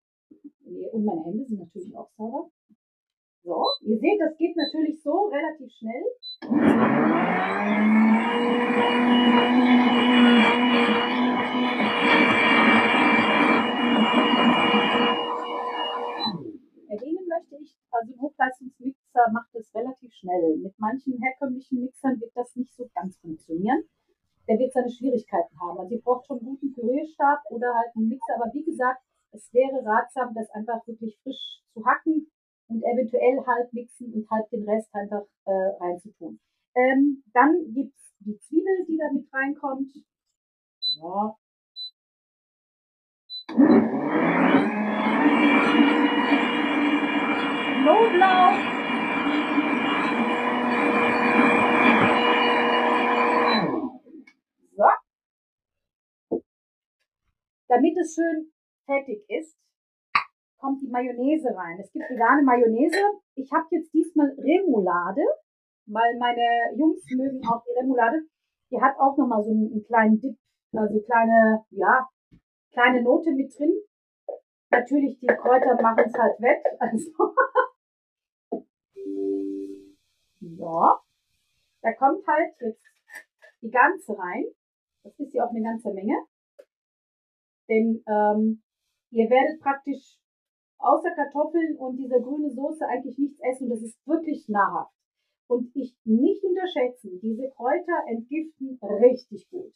Und 0.92 1.06
meine 1.06 1.24
Hände 1.24 1.46
sind 1.46 1.60
natürlich 1.60 1.96
auch 1.96 2.10
sauber. 2.18 2.50
So, 3.46 3.64
ihr 3.82 4.00
seht, 4.00 4.20
das 4.20 4.36
geht 4.38 4.58
natürlich 4.58 5.04
so 5.04 5.30
relativ 5.30 5.72
schnell. 5.72 6.04
Erwähnen 16.90 17.28
möchte 17.30 17.58
ich, 17.62 17.78
also 17.92 18.14
ein 18.14 18.20
Hochleistungsmixer 18.20 19.30
macht 19.32 19.54
es 19.54 19.76
relativ 19.76 20.12
schnell. 20.16 20.58
Mit 20.58 20.74
manchen 20.80 21.22
herkömmlichen 21.22 21.82
Mixern 21.82 22.20
wird 22.20 22.32
das 22.34 22.56
nicht 22.56 22.76
so 22.76 22.90
ganz 22.96 23.16
funktionieren. 23.20 23.84
Der 24.48 24.58
wird 24.58 24.74
seine 24.74 24.90
Schwierigkeiten 24.90 25.56
haben. 25.62 25.78
Also 25.78 25.94
ihr 25.94 26.02
braucht 26.02 26.26
schon 26.26 26.40
einen 26.40 26.48
guten 26.48 26.74
Pürierstab 26.74 27.44
oder 27.52 27.76
halt 27.76 27.96
einen 27.96 28.08
Mixer. 28.08 28.42
Aber 28.42 28.52
wie 28.54 28.64
gesagt, 28.64 29.04
es 29.34 29.54
wäre 29.54 29.86
ratsam, 29.86 30.34
das 30.34 30.50
einfach 30.50 30.82
wirklich 30.88 31.16
frisch 31.22 31.62
zu 31.72 31.86
hacken 31.86 32.32
und 32.68 32.84
eventuell 32.84 33.46
halb 33.46 33.72
mixen 33.74 34.14
und 34.14 34.30
halb 34.30 34.50
den 34.50 34.68
Rest 34.68 34.90
einfach 34.94 35.26
äh, 35.46 35.52
reinzutun. 35.52 36.40
Ähm, 36.76 37.24
dann 37.34 37.74
gibt's 37.74 38.14
die 38.20 38.38
Zwiebel, 38.40 38.86
die 38.88 38.98
da 38.98 39.12
mit 39.14 39.32
reinkommt. 39.32 39.94
Ja. 41.02 41.36
Knoblauch. 47.86 48.58
So. 54.76 56.40
Damit 57.68 57.98
es 57.98 58.16
schön 58.16 58.52
fettig 58.86 59.24
ist, 59.30 59.56
kommt 60.66 60.82
die 60.82 60.88
Mayonnaise 60.88 61.56
rein. 61.56 61.78
Es 61.80 61.92
gibt 61.92 62.10
vegane 62.10 62.42
Mayonnaise. 62.42 62.98
Ich 63.36 63.52
habe 63.54 63.68
jetzt 63.70 63.94
diesmal 63.94 64.32
Remoulade, 64.32 65.22
weil 65.86 66.18
meine 66.18 66.76
Jungs 66.76 67.06
mögen 67.12 67.40
auch 67.48 67.62
die 67.64 67.78
Remoulade. 67.78 68.26
Die 68.72 68.82
hat 68.82 68.98
auch 68.98 69.16
nochmal 69.16 69.44
so 69.44 69.52
einen, 69.52 69.72
einen 69.72 69.86
kleinen 69.86 70.20
Dip, 70.20 70.36
also 70.74 71.00
kleine, 71.02 71.64
ja, 71.70 72.10
kleine 72.72 73.04
Note 73.04 73.32
mit 73.32 73.54
drin. 73.56 73.80
Natürlich, 74.72 75.20
die 75.20 75.28
Kräuter 75.28 75.80
machen 75.80 76.06
es 76.08 76.18
halt 76.18 76.42
wett. 76.42 76.66
Also. 76.80 77.12
ja. 80.40 81.00
Da 81.82 81.94
kommt 81.94 82.26
halt 82.26 82.56
jetzt 82.60 82.82
die 83.62 83.70
ganze 83.70 84.18
rein. 84.18 84.46
Das 85.04 85.14
ist 85.20 85.34
ja 85.34 85.46
auch 85.46 85.52
eine 85.52 85.62
ganze 85.62 85.94
Menge. 85.94 86.16
Denn 87.70 88.04
ähm, 88.08 88.64
ihr 89.12 89.30
werdet 89.30 89.62
praktisch 89.62 90.18
außer 90.86 91.12
Kartoffeln 91.12 91.78
und 91.78 91.98
dieser 91.98 92.20
grüne 92.20 92.52
Soße 92.52 92.86
eigentlich 92.86 93.18
nichts 93.18 93.40
essen. 93.42 93.70
Das 93.70 93.82
ist 93.82 93.98
wirklich 94.06 94.48
nahrhaft. 94.48 94.94
Und 95.48 95.72
ich 95.76 95.96
nicht 96.06 96.44
unterschätzen, 96.44 97.20
diese 97.22 97.50
Kräuter 97.50 98.06
entgiften 98.08 98.80
richtig 98.82 99.50
gut. 99.50 99.74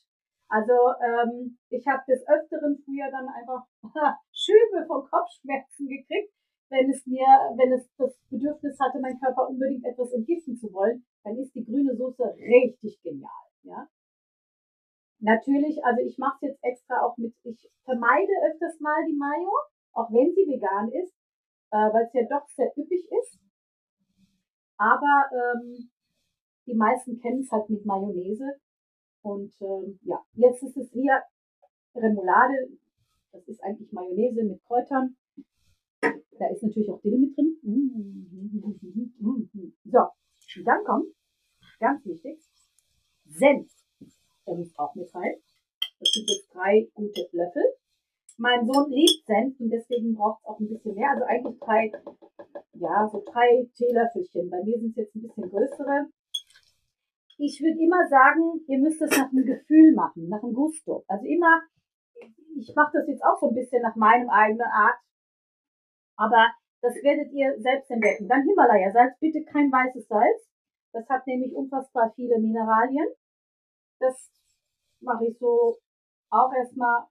Also 0.49 0.74
ähm, 0.74 1.60
ich 1.70 1.86
habe 1.86 2.01
des 2.07 2.26
Öfteren 2.28 2.82
früher 2.84 3.10
dann 3.12 3.30
einfach 3.30 3.66
Schübe 4.34 4.86
von 4.88 5.05
Kopfschmerzen 5.05 5.88
gekriegt, 5.88 6.34
wenn 6.70 6.89
es 6.89 7.05
mir, 7.05 7.26
wenn 7.57 7.74
es 7.74 7.88
das 7.97 8.18
Bedürfnis 8.30 8.80
hatte, 8.80 8.99
mein 8.99 9.20
Körper 9.20 9.47
unbedingt 9.47 9.86
etwas 9.86 10.12
entgiften 10.12 10.55
zu 10.55 10.74
wollen, 10.74 11.05
dann 11.24 11.38
ist 11.38 11.53
die 11.53 11.66
grüne 11.66 11.95
Soße 11.95 12.24
richtig 12.38 12.99
genial. 13.03 13.45
Ja? 13.64 13.88
Natürlich, 15.20 15.84
also 15.84 16.01
ich 16.01 16.18
mache 16.18 16.38
es 16.41 16.49
jetzt 16.49 16.64
extra 16.64 17.01
auch 17.05 17.18
mit, 17.18 17.34
ich 17.43 17.70
vermeide 17.84 18.32
öfters 18.49 18.80
mal 18.80 19.05
die 19.05 19.18
Mayo, 19.18 19.51
auch 19.93 20.09
wenn 20.11 20.33
sie 20.33 20.47
vegan 20.47 20.91
ist, 20.91 21.13
äh, 21.71 21.93
weil 21.93 22.05
es 22.05 22.13
ja 22.13 22.21
doch 22.29 22.47
sehr 22.49 22.71
üppig 22.77 23.05
ist. 23.11 23.39
Aber 24.77 25.29
ähm, 25.31 25.89
die 26.65 26.73
meisten 26.73 27.19
kennen 27.19 27.41
es 27.41 27.51
halt 27.51 27.69
mit 27.69 27.85
Mayonnaise. 27.85 28.59
Und 29.21 29.53
ähm, 29.61 29.99
ja, 30.03 30.23
jetzt 30.33 30.63
ist 30.63 30.77
es 30.77 30.91
hier 30.91 31.21
Remoulade. 31.95 32.69
Das 33.31 33.47
ist 33.47 33.61
eigentlich 33.63 33.91
Mayonnaise 33.91 34.43
mit 34.43 34.63
Kräutern. 34.65 35.17
Da 36.01 36.47
ist 36.47 36.63
natürlich 36.63 36.89
auch 36.89 37.01
Dill 37.01 37.17
mit 37.17 37.35
drin. 37.35 37.57
So, 39.85 39.99
dann 40.63 40.83
kommt, 40.83 41.07
ganz 41.79 42.05
wichtig, 42.05 42.39
Senf. 43.25 43.71
Der 44.45 44.55
muss 44.55 44.77
auch 44.77 44.93
mit 44.95 45.13
rein. 45.13 45.35
Das 45.99 46.11
sind 46.11 46.29
jetzt 46.29 46.53
drei 46.53 46.87
gute 46.93 47.27
Löffel. 47.31 47.63
Mein 48.39 48.65
Sohn 48.65 48.89
liebt 48.89 49.25
Senf 49.27 49.59
und 49.59 49.69
deswegen 49.69 50.15
braucht 50.15 50.39
es 50.39 50.45
auch 50.47 50.59
ein 50.59 50.69
bisschen 50.69 50.95
mehr. 50.95 51.11
Also 51.11 51.25
eigentlich 51.25 51.59
drei, 51.59 51.91
ja, 52.73 53.09
so 53.11 53.21
drei 53.25 53.67
Teelöffelchen. 53.75 54.49
Bei 54.49 54.63
mir 54.63 54.79
sind 54.79 54.91
es 54.91 54.95
jetzt 54.95 55.15
ein 55.15 55.23
bisschen 55.23 55.49
größere. 55.49 56.07
Ich 57.37 57.59
würde 57.59 57.83
immer 57.83 58.07
sagen, 58.07 58.63
ihr 58.67 58.79
müsst 58.79 59.01
es 59.01 59.11
nach 59.11 59.29
einem 59.29 59.45
Gefühl 59.45 59.93
machen, 59.93 60.29
nach 60.29 60.41
einem 60.41 60.53
Gusto. 60.53 61.03
Also 61.07 61.25
immer, 61.25 61.63
ich 62.55 62.73
mache 62.75 62.91
das 62.93 63.07
jetzt 63.09 63.23
auch 63.23 63.37
so 63.41 63.49
ein 63.49 63.55
bisschen 63.55 63.81
nach 63.81 63.97
meinem 63.97 64.29
eigenen 64.29 64.71
Art. 64.71 64.99
Aber 66.15 66.47
das 66.81 66.95
werdet 67.03 67.33
ihr 67.33 67.59
selbst 67.59 67.91
entdecken. 67.91 68.29
Dann 68.29 68.43
Himalaya-Salz, 68.43 69.19
bitte 69.19 69.43
kein 69.43 69.69
weißes 69.69 70.07
Salz. 70.07 70.49
Das 70.93 71.07
hat 71.09 71.27
nämlich 71.27 71.53
unfassbar 71.53 72.13
viele 72.15 72.39
Mineralien. 72.39 73.07
Das 73.99 74.31
mache 75.01 75.25
ich 75.27 75.37
so 75.37 75.75
auch 76.29 76.53
erstmal, 76.53 77.03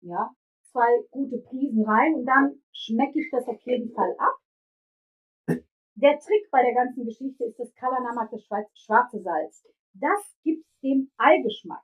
ja, 0.00 0.30
zwei 0.72 0.88
gute 1.10 1.38
Prisen 1.38 1.84
rein 1.84 2.14
und 2.14 2.26
dann 2.26 2.62
schmecke 2.72 3.20
ich 3.20 3.30
das 3.30 3.46
auf 3.46 3.60
jeden 3.62 3.92
Fall 3.92 4.14
ab. 4.18 4.36
Der 5.94 6.18
Trick 6.18 6.50
bei 6.50 6.62
der 6.62 6.74
ganzen 6.74 7.04
Geschichte 7.04 7.44
ist 7.44 7.58
das 7.58 7.74
Kalanamak, 7.74 8.30
das 8.30 8.42
schwarze 8.44 9.20
Salz. 9.20 9.66
Das 9.94 10.20
gibt 10.42 10.64
dem 10.82 11.10
Eigeschmack. 11.18 11.82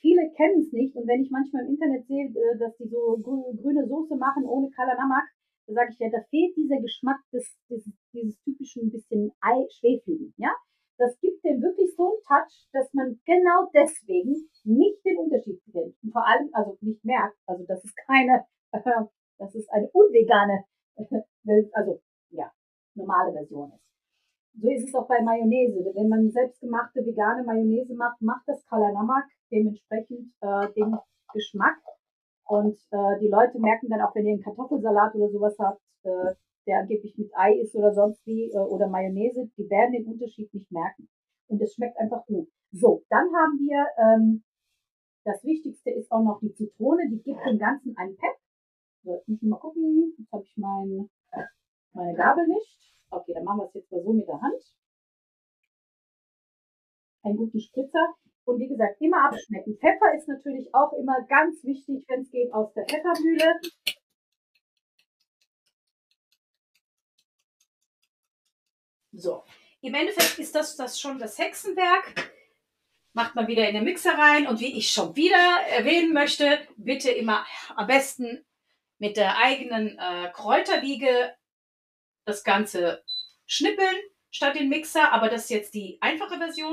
Viele 0.00 0.30
kennen 0.36 0.60
es 0.60 0.72
nicht 0.72 0.96
und 0.96 1.06
wenn 1.06 1.22
ich 1.22 1.30
manchmal 1.30 1.64
im 1.64 1.72
Internet 1.72 2.06
sehe, 2.06 2.26
äh, 2.26 2.58
dass 2.58 2.76
die 2.76 2.88
so 2.88 3.18
grüne 3.22 3.86
Soße 3.86 4.16
machen 4.16 4.44
ohne 4.44 4.70
Kalanamak, 4.70 5.24
dann 5.66 5.74
sage 5.74 5.90
ich 5.92 5.98
ja, 5.98 6.10
da 6.10 6.22
fehlt 6.30 6.56
dieser 6.56 6.80
Geschmack 6.80 7.20
des, 7.32 7.54
des, 7.68 7.88
dieses 8.12 8.40
typischen 8.42 8.90
bisschen 8.90 9.30
Ei-Schwefligen, 9.40 10.34
ja? 10.36 10.52
Das 11.00 11.18
gibt 11.18 11.42
dem 11.42 11.62
wirklich 11.62 11.96
so 11.96 12.12
einen 12.12 12.22
Touch, 12.28 12.68
dass 12.72 12.92
man 12.92 13.18
genau 13.24 13.70
deswegen 13.72 14.36
nicht 14.64 15.04
den 15.04 15.16
Unterschied 15.16 15.58
kennt. 15.72 15.96
Und 16.02 16.12
vor 16.12 16.26
allem, 16.26 16.50
also 16.52 16.76
nicht 16.82 17.02
merkt, 17.02 17.38
also 17.46 17.64
das 17.64 17.82
ist 17.82 17.96
keine, 18.06 18.44
äh, 18.72 18.80
das 19.38 19.54
ist 19.54 19.72
eine 19.72 19.88
unvegane, 19.92 20.64
äh, 20.96 21.64
also 21.72 22.02
ja, 22.28 22.52
normale 22.94 23.32
Version 23.32 23.72
ist. 23.72 24.60
So 24.60 24.68
ist 24.68 24.88
es 24.88 24.94
auch 24.94 25.08
bei 25.08 25.22
Mayonnaise. 25.22 25.90
Wenn 25.94 26.08
man 26.08 26.30
selbstgemachte 26.30 27.00
vegane 27.06 27.44
Mayonnaise 27.44 27.94
macht, 27.94 28.20
macht 28.20 28.42
das 28.46 28.62
Kalanamak 28.66 29.24
dementsprechend 29.50 30.34
äh, 30.42 30.68
den 30.76 30.98
Geschmack. 31.32 31.80
Und 32.44 32.76
äh, 32.90 33.18
die 33.20 33.28
Leute 33.28 33.58
merken 33.58 33.88
dann 33.88 34.02
auch, 34.02 34.14
wenn 34.14 34.26
ihr 34.26 34.34
einen 34.34 34.42
Kartoffelsalat 34.42 35.14
oder 35.14 35.30
sowas 35.30 35.56
habt, 35.58 35.80
äh, 36.02 36.34
der 36.70 36.78
angeblich 36.78 37.18
mit 37.18 37.30
Ei 37.34 37.54
ist 37.58 37.74
oder 37.74 37.92
sonst 37.92 38.24
wie, 38.26 38.48
äh, 38.50 38.58
oder 38.58 38.86
Mayonnaise, 38.86 39.50
die 39.58 39.68
werden 39.68 39.92
den 39.92 40.06
Unterschied 40.06 40.54
nicht 40.54 40.70
merken. 40.70 41.08
Und 41.48 41.60
es 41.60 41.74
schmeckt 41.74 41.98
einfach 41.98 42.24
gut. 42.26 42.48
So, 42.70 43.02
dann 43.10 43.26
haben 43.34 43.58
wir, 43.58 43.86
ähm, 43.98 44.44
das 45.24 45.42
Wichtigste 45.42 45.90
ist 45.90 46.10
auch 46.12 46.22
noch 46.22 46.38
die 46.38 46.54
Zitrone, 46.54 47.02
die 47.10 47.22
gibt 47.22 47.44
dem 47.44 47.58
Ganzen 47.58 47.96
einen 47.96 48.16
Pep. 48.16 48.36
So, 49.02 49.14
jetzt 49.14 49.28
müssen 49.28 49.46
wir 49.46 49.50
mal 49.50 49.58
gucken, 49.58 50.14
jetzt 50.16 50.32
habe 50.32 50.44
ich 50.44 50.56
mein, 50.56 51.10
meine 51.92 52.14
Gabel 52.14 52.46
nicht. 52.46 52.78
Okay, 53.10 53.34
dann 53.34 53.44
machen 53.44 53.58
wir 53.58 53.66
es 53.66 53.74
jetzt 53.74 53.90
mal 53.90 54.02
so 54.02 54.12
mit 54.12 54.28
der 54.28 54.40
Hand. 54.40 54.62
Einen 57.24 57.36
guten 57.36 57.60
Spritzer. 57.60 58.14
Und 58.44 58.60
wie 58.60 58.68
gesagt, 58.68 59.00
immer 59.00 59.26
abschmecken. 59.26 59.76
Pfeffer 59.76 60.14
ist 60.16 60.28
natürlich 60.28 60.72
auch 60.72 60.92
immer 60.92 61.20
ganz 61.28 61.62
wichtig, 61.64 62.04
wenn 62.08 62.22
es 62.22 62.30
geht, 62.30 62.52
aus 62.52 62.72
der 62.74 62.84
Pfeffermühle. 62.84 63.60
So, 69.12 69.44
im 69.80 69.94
Endeffekt 69.94 70.38
ist 70.38 70.54
das, 70.54 70.76
das 70.76 71.00
schon 71.00 71.18
das 71.18 71.38
Hexenwerk. 71.38 72.32
Macht 73.12 73.34
man 73.34 73.48
wieder 73.48 73.68
in 73.68 73.74
den 73.74 73.84
Mixer 73.84 74.16
rein 74.16 74.46
und 74.46 74.60
wie 74.60 74.78
ich 74.78 74.92
schon 74.92 75.16
wieder 75.16 75.60
erwähnen 75.68 76.12
möchte, 76.12 76.60
bitte 76.76 77.10
immer 77.10 77.44
am 77.74 77.88
besten 77.88 78.44
mit 78.98 79.16
der 79.16 79.38
eigenen 79.38 79.98
äh, 79.98 80.30
Kräuterwiege 80.32 81.34
das 82.24 82.44
Ganze 82.44 83.02
schnippeln, 83.46 83.96
statt 84.30 84.54
den 84.54 84.68
Mixer, 84.68 85.10
aber 85.10 85.28
das 85.28 85.44
ist 85.44 85.50
jetzt 85.50 85.74
die 85.74 85.98
einfache 86.00 86.38
Version. 86.38 86.72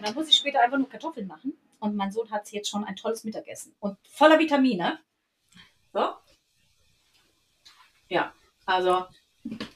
dann 0.00 0.14
muss 0.14 0.28
ich 0.28 0.36
später 0.36 0.60
einfach 0.60 0.78
nur 0.78 0.88
Kartoffeln 0.88 1.26
machen. 1.26 1.58
Und 1.80 1.96
mein 1.96 2.12
Sohn 2.12 2.30
hat 2.30 2.50
jetzt 2.52 2.70
schon 2.70 2.84
ein 2.84 2.96
tolles 2.96 3.24
Mittagessen. 3.24 3.74
Und 3.80 3.98
voller 4.08 4.38
Vitamine. 4.38 4.98
So. 5.92 6.14
Ja, 8.08 8.32
also 8.64 9.06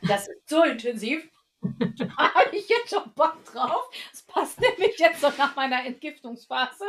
das 0.02 0.28
ist 0.28 0.48
so 0.48 0.62
intensiv. 0.64 1.28
da 1.62 2.34
habe 2.34 2.56
ich 2.56 2.68
jetzt 2.68 2.90
schon 2.90 3.12
Bock 3.14 3.44
drauf. 3.44 3.90
Das 4.10 4.22
passt 4.22 4.60
nämlich 4.60 4.98
jetzt 4.98 5.20
so 5.20 5.28
nach 5.36 5.54
meiner 5.56 5.84
Entgiftungsphase. 5.84 6.84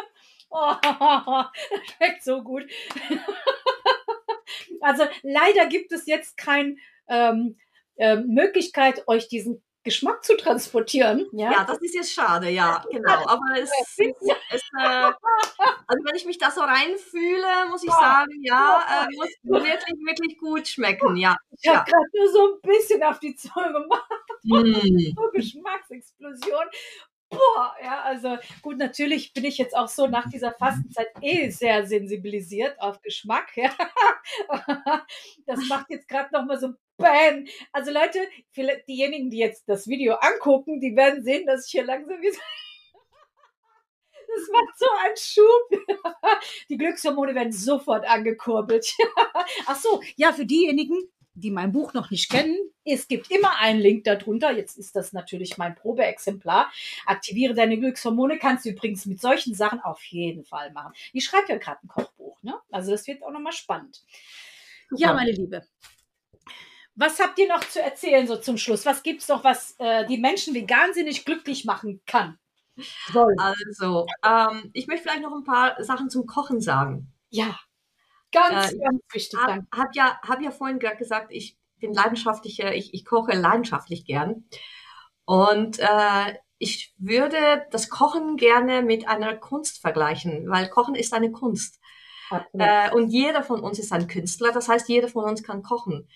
Oh, 0.50 0.74
das 0.82 1.96
schmeckt 1.96 2.24
so 2.24 2.42
gut. 2.44 2.64
also 4.82 5.06
leider 5.24 5.68
gibt 5.68 5.92
es 5.92 6.06
jetzt 6.06 6.38
keine 6.38 6.78
ähm, 7.08 7.58
äh, 7.96 8.16
Möglichkeit, 8.18 9.08
euch 9.08 9.28
diesen 9.28 9.64
Geschmack 9.84 10.24
zu 10.24 10.38
transportieren. 10.38 11.26
Ja, 11.32 11.52
ja 11.52 11.64
das 11.64 11.82
ist 11.82 11.96
jetzt 11.96 12.14
schade, 12.14 12.50
ja, 12.50 12.84
genau. 12.92 13.26
Aber 13.28 13.42
es, 13.58 13.70
es, 13.82 13.98
es 14.52 14.62
äh, 14.80 15.12
also 15.88 16.04
wenn 16.06 16.16
ich 16.16 16.26
mich 16.26 16.38
da 16.38 16.52
so 16.52 16.62
reinfühle, 16.62 17.70
muss 17.70 17.84
ich 17.84 17.92
sagen, 17.92 18.44
ja, 18.44 18.82
äh, 18.88 19.16
muss 19.16 19.30
wirklich, 19.44 20.00
wirklich 20.06 20.38
gut 20.38 20.68
schmecken, 20.68 21.16
ja. 21.18 21.36
Ich 21.60 21.70
habe 21.70 21.90
gerade 21.90 22.08
nur 22.14 22.30
so 22.30 22.54
ein 22.54 22.62
bisschen 22.62 23.04
auf 23.04 23.20
die 23.20 23.36
Zunge 23.36 23.74
gemacht. 23.74 24.10
Mm. 24.44 25.14
so 25.16 25.32
Geschmacksexplosion. 25.34 26.66
Boah, 27.32 27.74
ja, 27.82 28.02
also 28.02 28.38
gut, 28.62 28.78
natürlich 28.78 29.34
bin 29.34 29.46
ich 29.46 29.58
jetzt 29.58 29.76
auch 29.76 29.88
so 29.88 30.06
nach 30.08 30.30
dieser 30.30 30.52
Fastenzeit 30.52 31.08
eh 31.22 31.50
sehr 31.50 31.88
sensibilisiert 31.88 32.80
auf 32.82 33.02
Geschmack. 33.02 33.56
Ja. 33.56 33.72
Das 35.46 35.60
macht 35.68 35.90
jetzt 35.90 36.08
gerade 36.08 36.30
nochmal 36.32 36.60
so 36.60 36.68
ein 36.68 36.78
Bam. 37.02 37.46
Also 37.72 37.92
Leute, 37.92 38.20
diejenigen, 38.88 39.30
die 39.30 39.40
jetzt 39.40 39.68
das 39.68 39.88
Video 39.88 40.16
angucken, 40.16 40.80
die 40.80 40.96
werden 40.96 41.24
sehen, 41.24 41.46
dass 41.46 41.66
ich 41.66 41.72
hier 41.72 41.84
langsam 41.84 42.22
wieder 42.22 42.38
das 44.28 44.50
macht 44.52 44.78
so 44.78 44.86
einen 45.04 45.18
Schub. 45.18 46.40
Die 46.70 46.78
Glückshormone 46.78 47.36
werden 47.36 47.52
sofort 47.52 48.08
angekurbelt. 48.08 48.94
Ach 49.66 49.76
so, 49.76 50.02
ja, 50.16 50.32
für 50.32 50.46
diejenigen, 50.46 50.96
die 51.34 51.52
mein 51.52 51.72
Buch 51.72 51.94
noch 51.94 52.12
nicht 52.12 52.30
kennen, 52.30 52.58
es 52.84 53.08
gibt 53.08 53.32
immer 53.32 53.58
einen 53.60 53.80
Link 53.80 54.04
darunter. 54.04 54.52
Jetzt 54.52 54.78
ist 54.78 54.96
das 54.96 55.14
natürlich 55.14 55.58
mein 55.58 55.76
Probeexemplar. 55.76 56.72
Aktiviere 57.06 57.54
deine 57.54 57.78
Glückshormone 57.78 58.38
kannst 58.38 58.66
du 58.66 58.70
übrigens 58.70 59.06
mit 59.06 59.22
solchen 59.22 59.54
Sachen 59.54 59.80
auf 59.80 60.04
jeden 60.06 60.44
Fall 60.44 60.72
machen. 60.72 60.94
Ich 61.14 61.26
schreibe 61.26 61.50
ja 61.50 61.58
gerade 61.58 61.80
ein 61.84 61.88
Kochbuch, 61.88 62.42
ne? 62.44 62.56
Also 62.72 62.92
das 62.92 63.08
wird 63.08 63.24
auch 63.24 63.32
nochmal 63.32 63.54
spannend. 63.54 64.04
Ja, 64.94 65.14
meine 65.14 65.32
Liebe, 65.32 65.66
was 66.96 67.20
habt 67.20 67.40
ihr 67.40 67.48
noch 67.48 67.62
zu 67.62 67.82
erzählen 67.82 68.28
so 68.28 68.36
zum 68.38 68.58
Schluss? 68.58 68.86
Was 68.86 69.04
gibt 69.04 69.22
es 69.22 69.28
noch, 69.28 69.44
was 69.44 69.76
äh, 69.80 70.06
die 70.06 70.18
Menschen 70.18 70.54
wahnsinnig 70.56 71.26
glücklich 71.26 71.66
machen 71.66 72.02
kann? 72.06 72.38
Soll. 73.12 73.36
Also, 73.38 74.08
ähm, 74.26 74.70
ich 74.74 74.88
möchte 74.88 75.04
vielleicht 75.04 75.22
noch 75.22 75.36
ein 75.36 75.44
paar 75.44 75.82
Sachen 75.84 76.10
zum 76.10 76.26
Kochen 76.26 76.62
sagen. 76.62 77.14
Ja, 77.30 77.60
ganz, 78.32 78.74
äh, 78.74 78.78
ganz 78.78 79.02
wichtig. 79.12 79.40
Ich 79.40 79.48
habe 79.48 79.68
hab 79.74 79.96
ja, 79.96 80.20
hab 80.22 80.42
ja 80.42 80.52
vorhin 80.52 80.80
gesagt, 80.80 81.28
ich 81.32 81.58
bin 81.78 81.94
leidenschaftlicher, 81.94 82.74
ich, 82.74 82.94
ich 82.94 83.06
koche 83.06 83.34
leidenschaftlich 83.34 84.06
gern. 84.06 84.46
Und 85.26 85.80
äh, 85.80 86.36
ich 86.58 86.94
würde 86.98 87.66
das 87.72 87.90
Kochen 87.90 88.38
gerne 88.38 88.82
mit 88.84 89.08
einer 89.08 89.36
Kunst 89.36 89.80
vergleichen, 89.80 90.50
weil 90.50 90.70
Kochen 90.70 90.96
ist 90.96 91.14
eine 91.14 91.32
Kunst. 91.32 91.80
Äh, 92.54 92.92
und 92.94 93.10
jeder 93.10 93.44
von 93.44 93.62
uns 93.62 93.80
ist 93.80 93.92
ein 93.92 94.08
Künstler, 94.08 94.52
das 94.52 94.70
heißt, 94.70 94.88
jeder 94.88 95.10
von 95.10 95.26
uns 95.26 95.44
kann 95.44 95.64
kochen. 95.64 96.08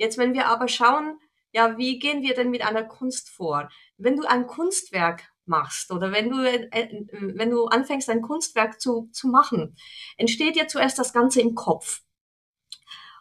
Jetzt, 0.00 0.16
wenn 0.16 0.32
wir 0.32 0.46
aber 0.46 0.66
schauen, 0.66 1.20
ja, 1.52 1.76
wie 1.76 1.98
gehen 1.98 2.22
wir 2.22 2.34
denn 2.34 2.48
mit 2.48 2.62
einer 2.62 2.84
Kunst 2.84 3.28
vor? 3.28 3.68
Wenn 3.98 4.16
du 4.16 4.24
ein 4.26 4.46
Kunstwerk 4.46 5.30
machst 5.44 5.90
oder 5.92 6.10
wenn 6.10 6.30
du, 6.30 6.38
äh, 6.38 6.68
äh, 6.70 7.06
wenn 7.10 7.50
du 7.50 7.66
anfängst, 7.66 8.08
ein 8.08 8.22
Kunstwerk 8.22 8.80
zu, 8.80 9.10
zu 9.12 9.28
machen, 9.28 9.76
entsteht 10.16 10.56
dir 10.56 10.68
zuerst 10.68 10.98
das 10.98 11.12
Ganze 11.12 11.42
im 11.42 11.54
Kopf. 11.54 12.00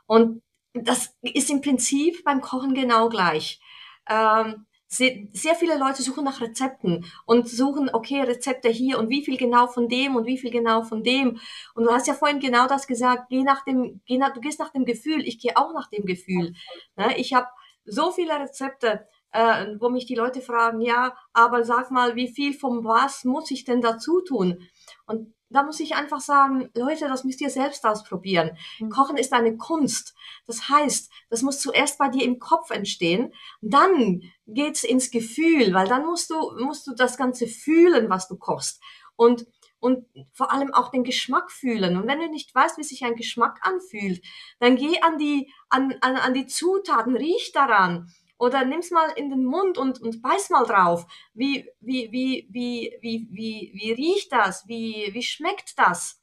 Und 0.06 0.42
das 0.72 1.14
ist 1.22 1.50
im 1.50 1.60
Prinzip 1.60 2.24
beim 2.24 2.40
Kochen 2.40 2.74
genau 2.74 3.10
gleich. 3.10 3.60
Ähm, 4.08 4.66
sehr 4.90 5.56
viele 5.56 5.78
Leute 5.78 6.02
suchen 6.02 6.26
nach 6.26 6.42
Rezepten 6.42 7.06
und 7.28 7.48
suchen, 7.48 7.92
okay, 7.94 8.22
Rezepte 8.22 8.70
hier 8.70 8.98
und 8.98 9.10
wie 9.10 9.24
viel 9.24 9.38
genau 9.38 9.68
von 9.68 9.88
dem 9.88 10.16
und 10.16 10.26
wie 10.26 10.38
viel 10.38 10.50
genau 10.50 10.84
von 10.84 11.04
dem. 11.04 11.40
Und 11.76 11.84
du 11.84 11.92
hast 11.92 12.08
ja 12.08 12.16
vorhin 12.16 12.40
genau 12.40 12.68
das 12.68 12.88
gesagt, 12.88 13.30
geh 13.30 13.44
nach 13.44 13.64
dem, 13.66 14.02
geh 14.08 14.18
nach, 14.18 14.34
du 14.34 14.42
gehst 14.42 14.60
nach 14.60 14.72
dem 14.72 14.86
Gefühl, 14.86 15.22
ich 15.28 15.40
gehe 15.40 15.56
auch 15.56 15.74
nach 15.74 15.90
dem 15.90 16.06
Gefühl. 16.06 16.54
Ne? 16.96 17.18
Ich 17.18 17.34
habe 17.34 17.48
so 17.86 18.12
viele 18.12 18.40
Rezepte, 18.40 19.08
äh, 19.32 19.68
wo 19.80 19.90
mich 19.90 20.08
die 20.08 20.16
Leute 20.16 20.42
fragen, 20.42 20.82
ja, 20.82 21.16
aber 21.34 21.64
sag 21.64 21.92
mal, 21.92 22.16
wie 22.16 22.28
viel 22.28 22.54
vom 22.54 22.84
was 22.84 23.26
muss 23.26 23.52
ich 23.52 23.66
denn 23.66 23.82
dazu 23.82 24.22
tun? 24.22 24.68
Und 25.06 25.36
da 25.50 25.64
muss 25.64 25.80
ich 25.80 25.96
einfach 25.96 26.22
sagen, 26.22 26.70
Leute, 26.76 27.08
das 27.08 27.24
müsst 27.24 27.42
ihr 27.42 27.50
selbst 27.50 27.86
ausprobieren. 27.86 28.52
Mhm. 28.80 28.90
Kochen 28.90 29.18
ist 29.18 29.34
eine 29.34 29.58
Kunst. 29.58 30.16
Das 30.46 30.70
heißt, 30.70 31.12
das 31.30 31.42
muss 31.42 31.60
zuerst 31.60 31.98
bei 31.98 32.10
dir 32.10 32.24
im 32.24 32.40
Kopf 32.40 32.70
entstehen. 32.70 33.34
Dann 33.62 34.22
geht's 34.46 34.84
ins 34.84 35.12
Gefühl, 35.12 35.74
weil 35.74 35.88
dann 35.88 36.06
musst 36.06 36.30
du, 36.30 36.36
musst 36.64 36.86
du 36.88 36.94
das 36.94 37.18
Ganze 37.18 37.48
fühlen, 37.48 38.10
was 38.10 38.28
du 38.28 38.38
kochst. 38.38 38.82
Und, 39.16 39.48
und 39.80 40.06
vor 40.34 40.52
allem 40.52 40.74
auch 40.74 40.92
den 40.92 41.04
Geschmack 41.04 41.52
fühlen. 41.52 41.98
Und 41.98 42.08
wenn 42.08 42.20
du 42.20 42.30
nicht 42.30 42.54
weißt, 42.54 42.78
wie 42.78 42.84
sich 42.84 43.04
ein 43.04 43.16
Geschmack 43.16 43.60
anfühlt, 43.62 44.24
dann 44.60 44.76
geh 44.76 45.02
an 45.02 45.18
die, 45.18 45.52
an, 45.70 45.96
an, 46.02 46.16
an 46.16 46.34
die 46.34 46.46
Zutaten, 46.46 47.16
riech 47.16 47.52
daran 47.54 48.12
oder 48.40 48.66
nimm's 48.66 48.90
mal 48.90 49.12
in 49.12 49.30
den 49.30 49.44
Mund 49.44 49.78
und, 49.78 50.02
und 50.02 50.22
beiß 50.22 50.50
mal 50.50 50.66
drauf. 50.66 51.06
Wie, 51.34 51.70
wie, 51.82 52.10
wie, 52.12 52.48
wie, 52.50 52.98
wie, 53.02 53.28
wie, 53.32 53.72
wie 53.76 53.92
riecht 53.92 54.32
das? 54.32 54.68
Wie, 54.68 55.10
wie 55.12 55.22
schmeckt 55.22 55.78
das? 55.78 56.20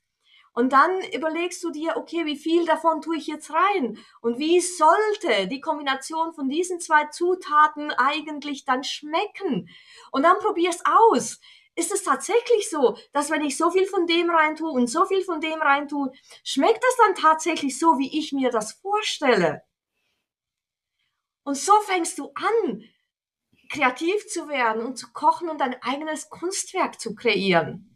Und 0.54 0.72
dann 0.72 1.02
überlegst 1.12 1.62
du 1.62 1.70
dir, 1.70 1.98
okay, 1.98 2.24
wie 2.24 2.38
viel 2.38 2.64
davon 2.64 3.02
tue 3.02 3.18
ich 3.18 3.26
jetzt 3.26 3.52
rein? 3.52 3.98
Und 4.22 4.38
wie 4.38 4.58
sollte 4.60 5.46
die 5.48 5.60
Kombination 5.60 6.32
von 6.32 6.48
diesen 6.48 6.80
zwei 6.80 7.04
Zutaten 7.08 7.90
eigentlich 7.90 8.64
dann 8.64 8.82
schmecken? 8.82 9.68
Und 10.10 10.22
dann 10.22 10.38
probier's 10.38 10.80
aus. 10.86 11.38
Ist 11.74 11.92
es 11.92 12.04
tatsächlich 12.04 12.70
so, 12.70 12.96
dass 13.12 13.30
wenn 13.30 13.44
ich 13.44 13.58
so 13.58 13.70
viel 13.70 13.84
von 13.84 14.06
dem 14.06 14.30
rein 14.30 14.56
tue 14.56 14.70
und 14.70 14.86
so 14.86 15.04
viel 15.04 15.22
von 15.22 15.42
dem 15.42 15.60
rein 15.60 15.88
tue, 15.88 16.10
schmeckt 16.42 16.82
das 16.82 16.96
dann 16.96 17.14
tatsächlich 17.14 17.78
so, 17.78 17.98
wie 17.98 18.18
ich 18.18 18.32
mir 18.32 18.50
das 18.50 18.72
vorstelle? 18.72 19.62
Und 21.46 21.56
so 21.56 21.72
fängst 21.86 22.18
du 22.18 22.32
an, 22.34 22.82
kreativ 23.70 24.26
zu 24.26 24.48
werden 24.48 24.84
und 24.84 24.98
zu 24.98 25.12
kochen 25.12 25.48
und 25.48 25.60
dein 25.60 25.80
eigenes 25.80 26.28
Kunstwerk 26.28 27.00
zu 27.00 27.14
kreieren. 27.14 27.88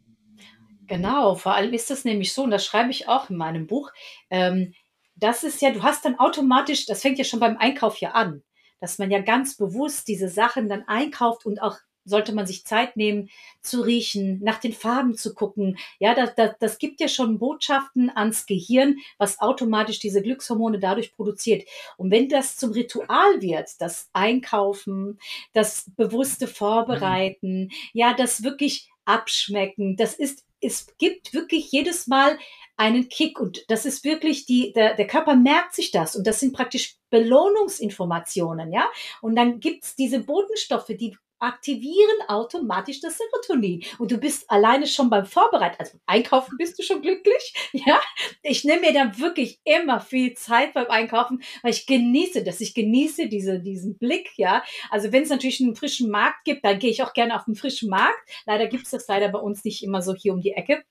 Genau, 0.87 1.35
vor 1.35 1.53
allem 1.53 1.73
ist 1.73 1.89
das 1.89 2.05
nämlich 2.05 2.33
so, 2.33 2.43
und 2.43 2.51
das 2.51 2.65
schreibe 2.65 2.91
ich 2.91 3.09
auch 3.09 3.29
in 3.29 3.35
meinem 3.35 3.67
Buch, 3.67 3.91
ähm, 4.29 4.73
das 5.15 5.43
ist 5.43 5.61
ja, 5.61 5.71
du 5.71 5.83
hast 5.83 6.05
dann 6.05 6.17
automatisch, 6.17 6.85
das 6.85 7.01
fängt 7.01 7.17
ja 7.17 7.25
schon 7.25 7.41
beim 7.41 7.57
Einkauf 7.57 7.97
ja 7.97 8.11
an, 8.11 8.41
dass 8.79 8.99
man 8.99 9.11
ja 9.11 9.19
ganz 9.19 9.57
bewusst 9.57 10.07
diese 10.07 10.29
Sachen 10.29 10.69
dann 10.69 10.87
einkauft 10.87 11.45
und 11.45 11.61
auch 11.61 11.77
sollte 12.05 12.33
man 12.33 12.47
sich 12.47 12.65
Zeit 12.65 12.97
nehmen 12.97 13.29
zu 13.61 13.81
riechen, 13.81 14.39
nach 14.43 14.59
den 14.59 14.73
Farben 14.73 15.15
zu 15.15 15.33
gucken. 15.33 15.77
Ja, 15.99 16.13
das, 16.13 16.35
das, 16.35 16.51
das 16.59 16.77
gibt 16.77 16.99
ja 16.99 17.07
schon 17.07 17.39
Botschaften 17.39 18.11
ans 18.15 18.45
Gehirn, 18.45 18.97
was 19.17 19.39
automatisch 19.39 19.99
diese 19.99 20.21
Glückshormone 20.21 20.79
dadurch 20.79 21.13
produziert. 21.13 21.67
Und 21.97 22.11
wenn 22.11 22.29
das 22.29 22.57
zum 22.57 22.71
Ritual 22.71 23.41
wird, 23.41 23.69
das 23.79 24.09
Einkaufen, 24.13 25.19
das 25.53 25.91
bewusste 25.95 26.47
Vorbereiten, 26.47 27.63
mhm. 27.65 27.71
ja, 27.93 28.13
das 28.13 28.43
wirklich 28.43 28.89
Abschmecken, 29.05 29.95
das 29.97 30.13
ist, 30.13 30.45
es 30.61 30.95
gibt 30.97 31.33
wirklich 31.33 31.71
jedes 31.71 32.07
Mal 32.07 32.37
einen 32.77 33.09
Kick 33.09 33.39
und 33.39 33.63
das 33.67 33.85
ist 33.85 34.03
wirklich 34.03 34.45
die, 34.45 34.73
der, 34.73 34.95
der 34.95 35.07
Körper 35.07 35.35
merkt 35.35 35.75
sich 35.75 35.91
das 35.91 36.15
und 36.15 36.25
das 36.25 36.39
sind 36.39 36.53
praktisch 36.53 36.95
Belohnungsinformationen, 37.09 38.71
ja. 38.71 38.89
Und 39.21 39.35
dann 39.35 39.59
gibt's 39.59 39.95
diese 39.95 40.19
Botenstoffe, 40.19 40.87
die 40.87 41.15
aktivieren 41.41 42.21
automatisch 42.27 43.01
das 43.01 43.17
Serotonin. 43.17 43.83
Und 43.99 44.11
du 44.11 44.17
bist 44.17 44.49
alleine 44.49 44.87
schon 44.87 45.09
beim 45.09 45.25
Vorbereiten, 45.25 45.75
also 45.79 45.93
beim 45.93 46.17
Einkaufen 46.17 46.57
bist 46.57 46.77
du 46.79 46.83
schon 46.83 47.01
glücklich. 47.01 47.53
Ja, 47.83 47.99
ich 48.43 48.63
nehme 48.63 48.81
mir 48.81 48.93
dann 48.93 49.17
wirklich 49.17 49.59
immer 49.63 49.99
viel 49.99 50.33
Zeit 50.35 50.73
beim 50.73 50.87
Einkaufen, 50.87 51.41
weil 51.63 51.71
ich 51.71 51.87
genieße 51.87 52.43
das. 52.43 52.61
Ich 52.61 52.75
genieße 52.75 53.27
diese, 53.27 53.59
diesen 53.59 53.97
Blick. 53.97 54.29
Ja, 54.37 54.63
also 54.89 55.11
wenn 55.11 55.23
es 55.23 55.29
natürlich 55.29 55.61
einen 55.61 55.75
frischen 55.75 56.11
Markt 56.11 56.43
gibt, 56.45 56.63
dann 56.63 56.77
gehe 56.77 56.91
ich 56.91 57.01
auch 57.01 57.13
gerne 57.13 57.35
auf 57.35 57.45
den 57.45 57.55
frischen 57.55 57.89
Markt. 57.89 58.19
Leider 58.45 58.67
gibt 58.67 58.83
es 58.83 58.91
das 58.91 59.07
leider 59.07 59.29
bei 59.29 59.39
uns 59.39 59.63
nicht 59.63 59.83
immer 59.83 60.01
so 60.01 60.13
hier 60.13 60.33
um 60.33 60.41
die 60.41 60.51
Ecke. 60.51 60.83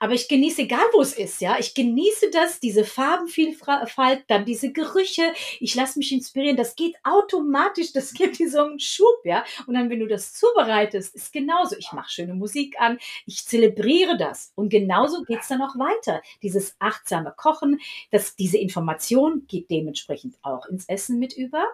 Aber 0.00 0.14
ich 0.14 0.28
genieße, 0.28 0.62
egal 0.62 0.84
wo 0.92 1.00
es 1.00 1.12
ist, 1.14 1.40
ja, 1.40 1.58
ich 1.58 1.74
genieße 1.74 2.30
das, 2.30 2.60
diese 2.60 2.84
Farbenvielfalt, 2.84 4.24
dann 4.28 4.44
diese 4.44 4.72
Gerüche. 4.72 5.32
Ich 5.60 5.74
lasse 5.74 5.98
mich 5.98 6.12
inspirieren. 6.12 6.56
Das 6.56 6.76
geht 6.76 6.96
automatisch, 7.04 7.92
das 7.92 8.12
gibt 8.12 8.38
dir 8.38 8.50
so 8.50 8.62
einen 8.64 8.80
Schub, 8.80 9.24
ja. 9.24 9.44
Und 9.66 9.74
dann, 9.74 9.90
wenn 9.90 10.00
du 10.00 10.06
das 10.06 10.34
zubereitest, 10.34 11.14
ist 11.14 11.32
genauso. 11.32 11.76
Ich 11.76 11.92
mache 11.92 12.10
schöne 12.10 12.34
Musik 12.34 12.74
an, 12.78 12.98
ich 13.26 13.46
zelebriere 13.46 14.16
das. 14.16 14.52
Und 14.54 14.68
genauso 14.68 15.22
geht's 15.22 15.48
dann 15.48 15.62
auch 15.62 15.76
weiter. 15.78 16.22
Dieses 16.42 16.76
achtsame 16.78 17.32
Kochen, 17.36 17.80
das, 18.10 18.36
diese 18.36 18.58
Information 18.58 19.46
geht 19.46 19.70
dementsprechend 19.70 20.36
auch 20.42 20.66
ins 20.66 20.86
Essen 20.86 21.18
mit 21.18 21.32
über. 21.36 21.64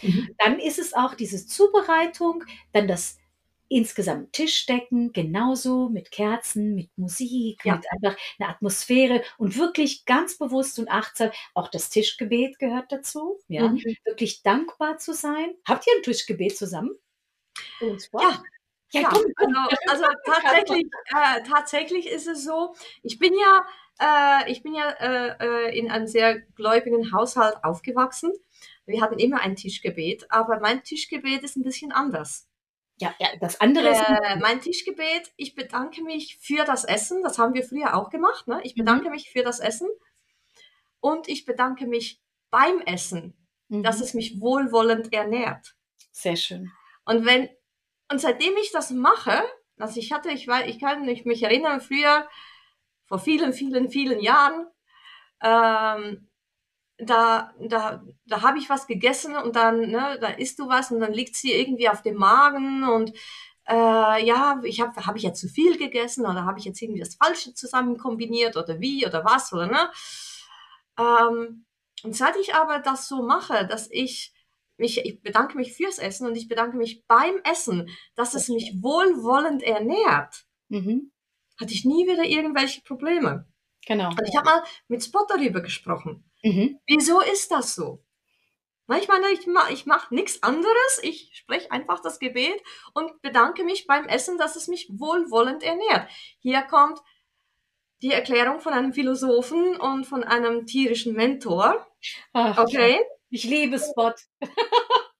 Mhm. 0.00 0.34
Dann 0.38 0.58
ist 0.58 0.78
es 0.78 0.94
auch 0.94 1.14
diese 1.14 1.46
Zubereitung, 1.46 2.44
dann 2.72 2.88
das 2.88 3.18
insgesamt 3.72 4.32
Tischdecken, 4.32 5.12
genauso 5.12 5.88
mit 5.88 6.10
Kerzen, 6.10 6.74
mit 6.74 6.90
Musik, 6.96 7.64
ja. 7.64 7.76
mit 7.76 7.86
einfach 7.90 8.16
einer 8.38 8.50
Atmosphäre 8.50 9.22
und 9.38 9.56
wirklich 9.58 10.04
ganz 10.04 10.38
bewusst 10.38 10.78
und 10.78 10.90
achtsam. 10.90 11.30
Auch 11.54 11.68
das 11.68 11.90
Tischgebet 11.90 12.58
gehört 12.58 12.92
dazu, 12.92 13.38
ja, 13.48 13.68
mhm. 13.68 13.82
wirklich 14.04 14.42
dankbar 14.42 14.98
zu 14.98 15.14
sein. 15.14 15.54
Habt 15.66 15.86
ihr 15.86 15.94
ein 15.96 16.02
Tischgebet 16.02 16.56
zusammen? 16.56 16.90
Ja, 17.80 18.42
ja, 18.92 19.08
komm, 19.08 19.22
komm. 19.36 19.56
Also, 19.88 20.04
also 20.04 20.04
tatsächlich, 20.24 20.86
äh, 21.06 21.42
tatsächlich 21.48 22.06
ist 22.08 22.26
es 22.26 22.44
so, 22.44 22.74
ich 23.02 23.18
bin 23.18 23.32
ja, 23.34 23.66
äh, 23.98 24.52
ich 24.52 24.62
bin 24.62 24.74
ja 24.74 24.90
äh, 24.90 25.36
äh, 25.40 25.78
in 25.78 25.90
einem 25.90 26.06
sehr 26.06 26.40
gläubigen 26.40 27.12
Haushalt 27.12 27.56
aufgewachsen. 27.64 28.32
Wir 28.84 29.00
hatten 29.00 29.18
immer 29.18 29.40
ein 29.40 29.56
Tischgebet, 29.56 30.30
aber 30.30 30.60
mein 30.60 30.82
Tischgebet 30.82 31.42
ist 31.42 31.56
ein 31.56 31.62
bisschen 31.62 31.92
anders. 31.92 32.48
Ja, 33.02 33.12
ja, 33.18 33.30
das 33.40 33.60
andere 33.60 33.88
ist. 33.88 34.00
Äh, 34.00 34.36
mein 34.36 34.60
Tischgebet, 34.60 35.32
ich 35.36 35.56
bedanke 35.56 36.04
mich 36.04 36.38
für 36.40 36.64
das 36.64 36.84
Essen. 36.84 37.24
Das 37.24 37.36
haben 37.36 37.52
wir 37.52 37.64
früher 37.64 37.96
auch 37.96 38.10
gemacht. 38.10 38.46
Ne? 38.46 38.60
Ich 38.62 38.76
bedanke 38.76 39.06
mhm. 39.06 39.10
mich 39.10 39.30
für 39.30 39.42
das 39.42 39.58
Essen. 39.58 39.88
Und 41.00 41.26
ich 41.26 41.44
bedanke 41.44 41.88
mich 41.88 42.22
beim 42.50 42.80
Essen, 42.82 43.36
mhm. 43.66 43.82
dass 43.82 44.00
es 44.00 44.14
mich 44.14 44.40
wohlwollend 44.40 45.12
ernährt. 45.12 45.74
Sehr 46.12 46.36
schön. 46.36 46.70
Und 47.04 47.26
wenn, 47.26 47.48
und 48.08 48.20
seitdem 48.20 48.56
ich 48.58 48.70
das 48.70 48.92
mache, 48.92 49.42
also 49.78 49.98
ich 49.98 50.12
hatte, 50.12 50.30
ich 50.30 50.46
weiß, 50.46 50.68
ich 50.68 50.78
kann 50.78 51.04
mich 51.04 51.42
erinnern, 51.42 51.80
früher, 51.80 52.28
vor 53.06 53.18
vielen, 53.18 53.52
vielen, 53.52 53.90
vielen 53.90 54.20
Jahren, 54.20 54.68
ähm, 55.42 56.30
da, 57.04 57.52
da, 57.60 58.02
da 58.26 58.42
habe 58.42 58.58
ich 58.58 58.68
was 58.68 58.86
gegessen 58.86 59.36
und 59.36 59.56
dann, 59.56 59.80
ne, 59.90 60.18
da 60.20 60.28
isst 60.28 60.58
du 60.58 60.68
was 60.68 60.90
und 60.90 61.00
dann 61.00 61.12
liegt 61.12 61.36
sie 61.36 61.52
irgendwie 61.52 61.88
auf 61.88 62.02
dem 62.02 62.16
Magen 62.16 62.84
und 62.84 63.12
äh, 63.68 64.24
ja, 64.24 64.60
ich 64.64 64.80
habe 64.80 65.06
hab 65.06 65.16
ich 65.16 65.22
jetzt 65.22 65.40
zu 65.40 65.48
viel 65.48 65.78
gegessen 65.78 66.26
oder 66.26 66.44
habe 66.44 66.58
ich 66.58 66.64
jetzt 66.64 66.80
irgendwie 66.82 67.00
das 67.00 67.14
Falsche 67.14 67.54
zusammen 67.54 67.96
kombiniert 67.96 68.56
oder 68.56 68.80
wie 68.80 69.06
oder 69.06 69.24
was 69.24 69.52
oder 69.52 69.66
ne? 69.66 69.90
Ähm, 70.98 71.64
und 72.02 72.16
seit 72.16 72.36
ich 72.36 72.54
aber 72.54 72.80
das 72.80 73.08
so 73.08 73.22
mache, 73.22 73.66
dass 73.66 73.88
ich 73.90 74.32
mich, 74.76 75.04
ich 75.04 75.22
bedanke 75.22 75.56
mich 75.56 75.74
fürs 75.74 75.98
Essen 75.98 76.26
und 76.26 76.36
ich 76.36 76.48
bedanke 76.48 76.76
mich 76.76 77.06
beim 77.06 77.36
Essen, 77.44 77.88
dass 78.16 78.34
es 78.34 78.48
mich 78.48 78.74
wohlwollend 78.80 79.62
ernährt, 79.62 80.44
mhm. 80.68 81.12
hatte 81.60 81.72
ich 81.72 81.84
nie 81.84 82.06
wieder 82.06 82.24
irgendwelche 82.24 82.82
Probleme. 82.82 83.46
Genau. 83.86 84.08
Und 84.08 84.28
ich 84.28 84.36
habe 84.36 84.46
mal 84.46 84.62
mit 84.88 85.04
Spot 85.04 85.24
darüber 85.28 85.60
gesprochen. 85.60 86.24
Mhm. 86.42 86.80
Wieso 86.86 87.20
ist 87.20 87.50
das 87.50 87.74
so? 87.74 88.02
Ich 88.98 89.08
meine, 89.08 89.28
ich 89.30 89.46
mache 89.46 89.72
ich 89.72 89.86
mach 89.86 90.10
nichts 90.10 90.42
anderes. 90.42 91.00
Ich 91.02 91.30
spreche 91.34 91.70
einfach 91.70 92.00
das 92.00 92.18
Gebet 92.18 92.62
und 92.94 93.22
bedanke 93.22 93.64
mich 93.64 93.86
beim 93.86 94.06
Essen, 94.06 94.38
dass 94.38 94.56
es 94.56 94.68
mich 94.68 94.88
wohlwollend 94.90 95.62
ernährt. 95.62 96.10
Hier 96.40 96.62
kommt 96.62 97.00
die 98.02 98.12
Erklärung 98.12 98.60
von 98.60 98.72
einem 98.72 98.92
Philosophen 98.92 99.76
und 99.76 100.04
von 100.04 100.24
einem 100.24 100.66
tierischen 100.66 101.14
Mentor. 101.14 101.86
Ach, 102.32 102.58
okay. 102.58 103.00
Ich 103.30 103.44
liebe 103.44 103.78
Spot. 103.78 104.12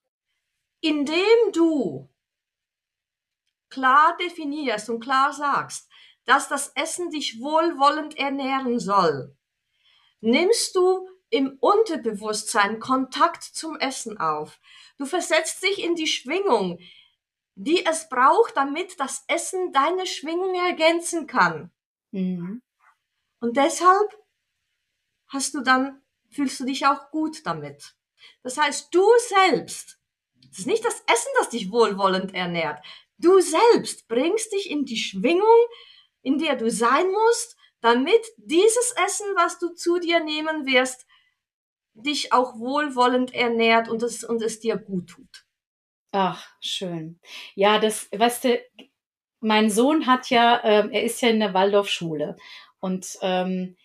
Indem 0.81 1.53
du 1.53 2.11
klar 3.71 4.17
definierst 4.21 4.91
und 4.91 5.01
klar 5.01 5.33
sagst, 5.33 5.89
dass 6.25 6.49
das 6.49 6.73
Essen 6.75 7.11
dich 7.11 7.41
wohlwollend 7.41 8.19
ernähren 8.19 8.79
soll, 8.81 9.35
nimmst 10.21 10.75
du 10.75 11.09
im 11.33 11.57
Unterbewusstsein 11.61 12.79
Kontakt 12.79 13.43
zum 13.43 13.79
Essen 13.79 14.19
auf. 14.19 14.61
Du 14.99 15.07
versetzt 15.07 15.63
dich 15.63 15.83
in 15.83 15.95
die 15.95 16.07
Schwingung, 16.07 16.79
die 17.55 17.87
es 17.87 18.09
braucht, 18.11 18.57
damit 18.57 19.01
das 19.01 19.25
Essen 19.29 19.73
deine 19.73 20.07
Schwingung 20.07 20.55
ergänzen 20.55 21.27
kann. 21.27 21.73
Mhm. 22.11 22.63
Und 23.41 23.57
deshalb 23.57 24.15
hast 25.29 25.55
du 25.55 25.63
dann, 25.63 26.03
fühlst 26.31 26.61
du 26.61 26.65
dich 26.65 26.87
auch 26.87 27.11
gut 27.11 27.47
damit. 27.47 27.95
Das 28.43 28.59
heißt, 28.59 28.95
du 28.95 29.09
selbst, 29.29 29.99
es 30.51 30.61
ist 30.61 30.67
nicht 30.67 30.85
das 30.85 31.03
Essen, 31.07 31.31
das 31.39 31.49
dich 31.49 31.73
wohlwollend 31.73 32.35
ernährt. 32.35 32.85
Du 33.17 33.41
selbst 33.41 34.07
bringst 34.07 34.53
dich 34.53 34.71
in 34.71 34.85
die 34.85 34.99
Schwingung, 34.99 35.67
in 36.21 36.39
der 36.39 36.57
du 36.57 36.71
sein 36.71 37.11
musst, 37.11 37.57
damit 37.81 38.21
dieses 38.37 38.93
Essen, 39.07 39.27
was 39.35 39.59
du 39.59 39.71
zu 39.71 39.99
dir 39.99 40.21
nehmen 40.21 40.67
wirst, 40.67 41.07
dich 41.95 42.33
auch 42.33 42.59
wohlwollend 42.59 43.35
ernährt 43.35 43.89
und 43.89 44.03
es, 44.03 44.25
und 44.25 44.43
es 44.43 44.61
dir 44.61 44.77
gut 44.77 45.09
tut. 45.09 45.45
Ach, 46.13 46.47
schön. 46.61 47.19
Ja, 47.55 47.79
das, 47.79 48.09
weißt 48.13 48.45
du, 48.45 48.61
mein 49.41 49.71
Sohn 49.71 50.07
hat 50.07 50.31
ja, 50.31 50.61
ähm, 50.63 50.91
er 50.91 51.03
ist 51.03 51.21
ja 51.23 51.29
in 51.29 51.41
der 51.41 51.55
Waldorfschule 51.55 52.37
und 52.81 53.19
ähm, 53.23 53.77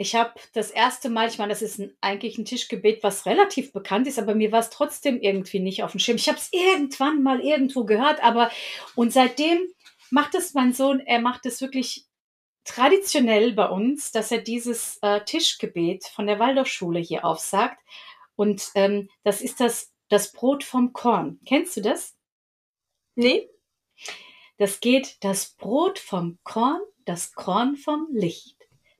ich 0.00 0.14
habe 0.14 0.34
das 0.54 0.70
erste 0.70 1.10
Mal, 1.10 1.28
ich 1.28 1.38
meine, 1.38 1.50
das 1.50 1.60
ist 1.60 1.80
ein, 1.80 1.92
eigentlich 2.00 2.38
ein 2.38 2.44
Tischgebet, 2.44 3.02
was 3.02 3.26
relativ 3.26 3.72
bekannt 3.72 4.06
ist, 4.06 4.18
aber 4.18 4.36
mir 4.36 4.52
war 4.52 4.60
es 4.60 4.70
trotzdem 4.70 5.20
irgendwie 5.20 5.58
nicht 5.58 5.82
auf 5.82 5.90
dem 5.90 5.98
Schirm. 5.98 6.16
Ich 6.16 6.28
habe 6.28 6.38
es 6.38 6.52
irgendwann 6.52 7.24
mal 7.24 7.40
irgendwo 7.40 7.84
gehört, 7.84 8.22
aber 8.22 8.50
und 8.94 9.12
seitdem 9.12 9.58
macht 10.10 10.36
es 10.36 10.54
mein 10.54 10.72
Sohn, 10.72 11.00
er 11.00 11.20
macht 11.20 11.46
es 11.46 11.60
wirklich 11.60 12.07
traditionell 12.64 13.52
bei 13.52 13.68
uns, 13.68 14.12
dass 14.12 14.30
er 14.30 14.42
dieses 14.42 14.98
äh, 15.02 15.24
Tischgebet 15.24 16.04
von 16.04 16.26
der 16.26 16.38
Waldorfschule 16.38 17.00
hier 17.00 17.24
aufsagt. 17.24 17.80
Und 18.36 18.70
ähm, 18.74 19.08
das 19.24 19.40
ist 19.40 19.60
das, 19.60 19.92
das 20.08 20.32
Brot 20.32 20.64
vom 20.64 20.92
Korn. 20.92 21.40
Kennst 21.46 21.76
du 21.76 21.80
das? 21.80 22.16
Nee. 23.14 23.48
Das 24.58 24.80
geht 24.80 25.16
das 25.24 25.50
Brot 25.54 25.98
vom 25.98 26.38
Korn, 26.42 26.80
das 27.04 27.32
Korn 27.34 27.76
vom 27.76 28.08
Licht, 28.12 28.56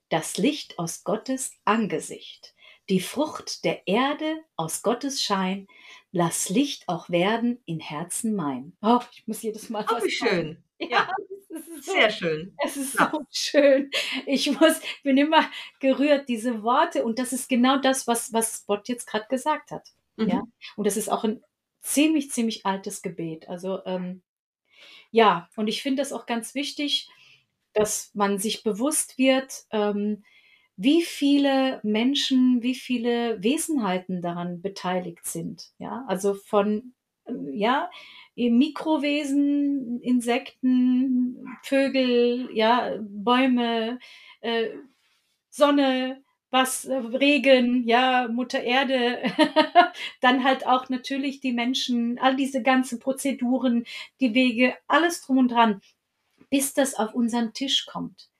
das 0.09 0.39
Licht 0.39 0.79
aus 0.79 1.05
Gottes 1.05 1.53
Angesicht, 1.65 2.55
die 2.89 3.01
Frucht 3.01 3.65
der 3.65 3.87
Erde 3.87 4.43
aus 4.57 4.83
Gottes 4.83 5.23
Schein, 5.23 5.67
lass 6.13 6.49
Licht 6.49 6.89
auch 6.89 7.11
werden 7.11 7.61
in 7.65 7.81
Herzen 7.81 8.35
mein. 8.35 8.77
Oh, 8.83 9.01
ich 9.13 9.27
muss 9.27 9.43
jedes 9.43 9.69
Mal. 9.69 9.85
Oh, 9.91 10.03
wie 10.03 10.11
schön. 10.11 10.63
Ja, 10.79 10.89
ja. 10.89 11.13
So, 11.81 11.93
Sehr 11.93 12.11
schön. 12.11 12.55
Es 12.65 12.77
ist 12.77 12.99
ja. 12.99 13.11
so 13.13 13.25
schön. 13.31 13.91
Ich 14.27 14.51
muss, 14.61 14.81
bin 15.03 15.17
immer 15.17 15.49
gerührt, 15.81 16.29
diese 16.29 16.63
Worte. 16.63 17.05
Und 17.05 17.19
das 17.19 17.33
ist 17.33 17.49
genau 17.49 17.79
das, 17.79 18.07
was, 18.07 18.33
was 18.33 18.59
Spot 18.59 18.81
jetzt 18.85 19.07
gerade 19.07 19.27
gesagt 19.29 19.71
hat. 19.71 19.89
Mhm. 20.17 20.29
Ja. 20.29 20.43
Und 20.77 20.87
das 20.87 20.97
ist 20.97 21.09
auch 21.11 21.25
ein 21.25 21.43
ziemlich, 21.81 22.31
ziemlich 22.31 22.67
altes 22.67 23.03
Gebet. 23.03 23.49
Also, 23.49 23.85
ähm, 23.87 24.23
ja, 25.11 25.49
und 25.57 25.69
ich 25.69 25.83
finde 25.83 26.03
das 26.03 26.13
auch 26.13 26.27
ganz 26.27 26.55
wichtig, 26.55 27.09
dass 27.73 28.11
man 28.15 28.39
sich 28.39 28.63
bewusst 28.63 29.19
wird, 29.19 29.65
ähm, 29.71 30.25
wie 30.77 31.03
viele 31.03 31.81
Menschen, 31.83 32.63
wie 32.63 32.75
viele 32.75 33.43
Wesenheiten 33.43 34.23
daran 34.23 34.63
beteiligt 34.63 35.27
sind. 35.27 35.73
Ja, 35.79 36.05
also 36.07 36.35
von, 36.35 36.95
ähm, 37.27 37.53
ja, 37.53 37.91
Mikrowesen, 38.51 40.01
Insekten, 40.03 41.45
Vögel, 41.63 42.49
ja, 42.53 42.93
Bäume, 43.01 43.99
äh, 44.41 44.69
Sonne, 45.51 46.23
was, 46.51 46.85
äh, 46.87 46.95
Regen, 46.97 47.87
ja, 47.87 48.29
Mutter 48.29 48.63
Erde, 48.63 49.23
dann 50.21 50.45
halt 50.45 50.67
auch 50.67 50.89
natürlich 50.89 51.41
die 51.41 51.53
Menschen, 51.53 52.19
all 52.19 52.37
diese 52.37 52.63
ganzen 52.63 52.99
Prozeduren, 53.01 53.85
die 54.21 54.35
Wege, 54.35 54.75
alles 54.87 55.23
drum 55.23 55.39
und 55.39 55.49
dran, 55.51 55.81
bis 56.51 56.75
das 56.75 56.95
auf 56.95 57.15
unseren 57.15 57.53
Tisch 57.53 57.87
kommt. 57.87 58.31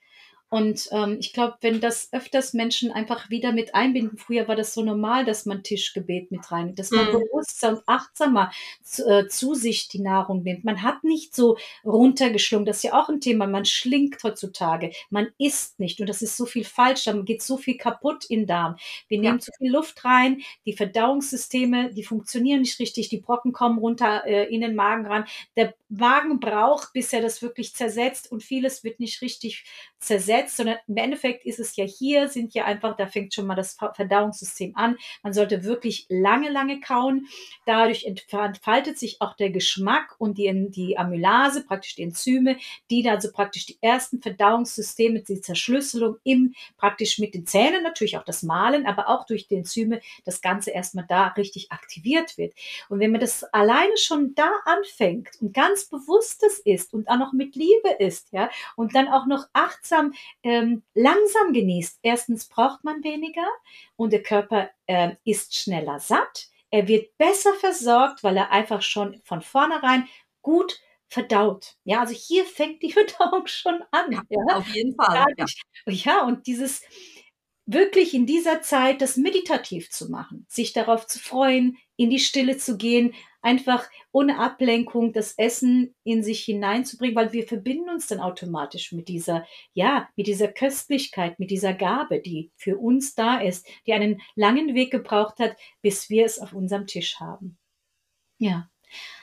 Und 0.51 0.89
ähm, 0.93 1.19
ich 1.21 1.33
glaube, 1.33 1.57
wenn 1.61 1.81
das 1.81 2.09
öfters 2.13 2.55
Menschen 2.55 2.91
einfach 2.91 3.29
wieder 3.29 3.53
mit 3.53 3.75
einbinden, 3.75 4.17
früher 4.17 4.49
war 4.49 4.57
das 4.57 4.73
so 4.73 4.83
normal, 4.83 5.27
dass 5.27 5.45
man 5.45 5.63
Tischgebet 5.63 6.31
mit 6.31 6.51
rein, 6.51 6.75
dass 6.75 6.91
man 6.91 7.07
mhm. 7.07 7.13
bewusster 7.13 7.71
und 7.71 7.83
achtsamer 7.87 8.51
zu, 8.83 9.07
äh, 9.07 9.29
zu 9.29 9.55
sich 9.55 9.89
die 9.89 10.01
Nahrung 10.01 10.43
nimmt. 10.43 10.65
Man 10.65 10.83
hat 10.83 11.05
nicht 11.05 11.35
so 11.35 11.59
runtergeschlungen, 11.85 12.65
das 12.65 12.79
ist 12.79 12.85
ja 12.85 12.95
auch 12.95 13.11
ein 13.11 13.21
Thema, 13.21 13.47
man 13.47 13.67
schlingt 13.67 14.23
heutzutage, 14.23 14.93
man 15.11 15.29
isst 15.39 15.79
nicht 15.81 16.01
und 16.01 16.09
das 16.09 16.23
ist 16.23 16.37
so 16.37 16.47
viel 16.47 16.65
falsch, 16.65 17.05
dann 17.05 17.27
geht 17.27 17.43
so 17.43 17.59
viel 17.59 17.77
kaputt 17.77 18.25
im 18.31 18.47
Darm. 18.47 18.77
Wir 19.09 19.21
nehmen 19.21 19.39
ja. 19.39 19.41
zu 19.41 19.53
viel 19.59 19.71
Luft 19.71 20.03
rein, 20.05 20.41
die 20.65 20.73
Verdauungssysteme, 20.73 21.93
die 21.93 22.05
funktionieren 22.05 22.61
nicht 22.61 22.81
richtig, 22.81 23.11
die 23.11 23.21
Brocken 23.21 23.53
kommen 23.53 23.79
runter 23.79 24.25
äh, 24.27 24.45
in 24.45 24.63
den 24.63 24.75
Magen 24.75 25.07
ran, 25.07 25.27
der 25.57 25.75
Magen 25.89 26.39
braucht, 26.41 26.93
bis 26.93 27.13
er 27.13 27.23
das 27.23 27.43
wirklich 27.43 27.75
zersetzt 27.75 28.31
und 28.31 28.43
vieles 28.43 28.85
wird 28.85 29.01
nicht 29.01 29.23
richtig 29.23 29.65
zersetzt, 29.99 30.57
sondern 30.57 30.77
im 30.87 30.97
Endeffekt 30.97 31.45
ist 31.45 31.59
es 31.59 31.77
ja 31.77 31.85
hier, 31.85 32.29
sind 32.29 32.55
ja 32.55 32.65
einfach, 32.65 32.97
da 32.97 33.07
fängt 33.07 33.35
schon 33.35 33.47
mal 33.47 33.55
das 33.55 33.77
Verdauungssystem 33.95 34.77
an. 34.77 34.97
Man 35.23 35.33
sollte 35.33 35.65
wirklich 35.65 36.07
lange, 36.09 36.51
lange 36.51 36.81
kauen. 36.81 37.27
Dadurch 37.67 38.05
entfaltet 38.05 38.99
sich 38.99 39.21
auch 39.21 39.35
der 39.35 39.51
Geschmack 39.51 40.15
und 40.19 40.39
die, 40.39 40.69
die 40.71 40.99
Amylase, 40.99 41.65
praktisch 41.65 41.97
die 41.97 42.03
Enzyme, 42.03 42.59
die 42.91 43.03
da 43.03 43.13
also 43.13 43.33
praktisch 43.33 43.67
die 43.67 43.79
ersten 43.81 44.21
Verdauungssysteme, 44.21 45.23
die 45.23 45.41
Zerschlüsselung 45.41 46.19
im, 46.23 46.55
praktisch 46.77 47.19
mit 47.19 47.35
den 47.35 47.47
Zähnen, 47.47 47.83
natürlich 47.83 48.17
auch 48.17 48.25
das 48.25 48.43
Malen, 48.43 48.87
aber 48.87 49.09
auch 49.09 49.27
durch 49.27 49.49
die 49.49 49.57
Enzyme, 49.57 50.01
das 50.25 50.41
Ganze 50.41 50.71
erstmal 50.71 51.07
da 51.09 51.29
richtig 51.29 51.73
aktiviert 51.73 52.39
wird. 52.39 52.55
Und 52.89 53.01
wenn 53.01 53.11
man 53.11 53.21
das 53.21 53.43
alleine 53.45 53.97
schon 53.97 54.35
da 54.35 54.51
anfängt 54.65 55.31
und 55.41 55.53
ganz 55.53 55.78
bewusst 55.87 56.43
es 56.43 56.59
ist 56.61 56.95
und 56.95 57.09
auch 57.09 57.19
noch 57.19 57.33
mit 57.33 57.55
Liebe 57.55 57.91
ist, 57.99 58.33
ja, 58.33 58.51
und 58.77 58.95
dann 58.95 59.09
auch 59.09 59.27
noch 59.27 59.47
achtsam, 59.53 60.15
ähm, 60.43 60.83
langsam 60.95 61.53
genießt. 61.53 62.01
Erstens 62.03 62.49
braucht 62.49 62.85
man 62.85 63.03
weniger 63.05 63.47
und 63.97 64.13
der 64.13 64.23
Körper 64.23 64.71
äh, 64.87 65.17
ist 65.25 65.57
schneller 65.57 66.01
satt. 66.01 66.49
Er 66.71 66.87
wird 66.89 67.17
besser 67.17 67.55
versorgt, 67.55 68.23
weil 68.23 68.37
er 68.37 68.51
einfach 68.51 68.83
schon 68.83 69.21
von 69.25 69.41
vornherein 69.41 70.09
gut 70.43 70.81
verdaut. 71.09 71.77
Ja, 71.85 72.01
also 72.01 72.15
hier 72.15 72.45
fängt 72.45 72.83
die 72.83 72.93
Verdauung 72.93 73.47
schon 73.47 73.83
an. 73.91 74.13
Ja, 74.13 74.23
ja. 74.29 74.57
Auf 74.57 74.69
jeden 74.69 74.95
Fall. 74.95 75.27
Ja. 75.37 75.47
ja, 75.87 76.25
und 76.25 76.47
dieses 76.47 76.83
wirklich 77.69 78.15
in 78.15 78.25
dieser 78.25 78.63
Zeit 78.63 79.03
das 79.03 79.19
meditativ 79.19 79.91
zu 79.91 80.11
machen, 80.11 80.47
sich 80.49 80.73
darauf 80.73 81.07
zu 81.07 81.19
freuen, 81.19 81.77
in 81.97 82.09
die 82.09 82.19
Stille 82.19 82.57
zu 82.57 82.79
gehen, 82.79 83.15
einfach 83.43 83.89
ohne 84.11 84.39
Ablenkung 84.39 85.13
das 85.13 85.35
Essen 85.37 85.95
in 86.03 86.23
sich 86.23 86.45
hineinzubringen, 86.45 87.15
weil 87.15 87.33
wir 87.33 87.47
verbinden 87.47 87.91
uns 87.91 88.07
dann 88.07 88.21
automatisch 88.21 88.93
mit 88.93 89.09
dieser, 89.09 89.47
ja, 89.75 90.09
mit 90.17 90.27
dieser 90.27 90.49
Köstlichkeit, 90.49 91.39
mit 91.39 91.51
dieser 91.51 91.75
Gabe, 91.75 92.21
die 92.21 92.51
für 92.57 92.79
uns 92.79 93.15
da 93.15 93.39
ist, 93.39 93.67
die 93.87 93.93
einen 93.93 94.23
langen 94.35 94.75
Weg 94.75 94.91
gebraucht 94.91 95.39
hat, 95.39 95.55
bis 95.83 96.09
wir 96.09 96.25
es 96.25 96.39
auf 96.39 96.55
unserem 96.55 96.87
Tisch 96.87 97.21
haben. 97.21 97.59
Ja. 98.39 98.71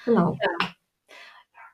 Genau. 0.06 0.38
Ja. 0.40 0.76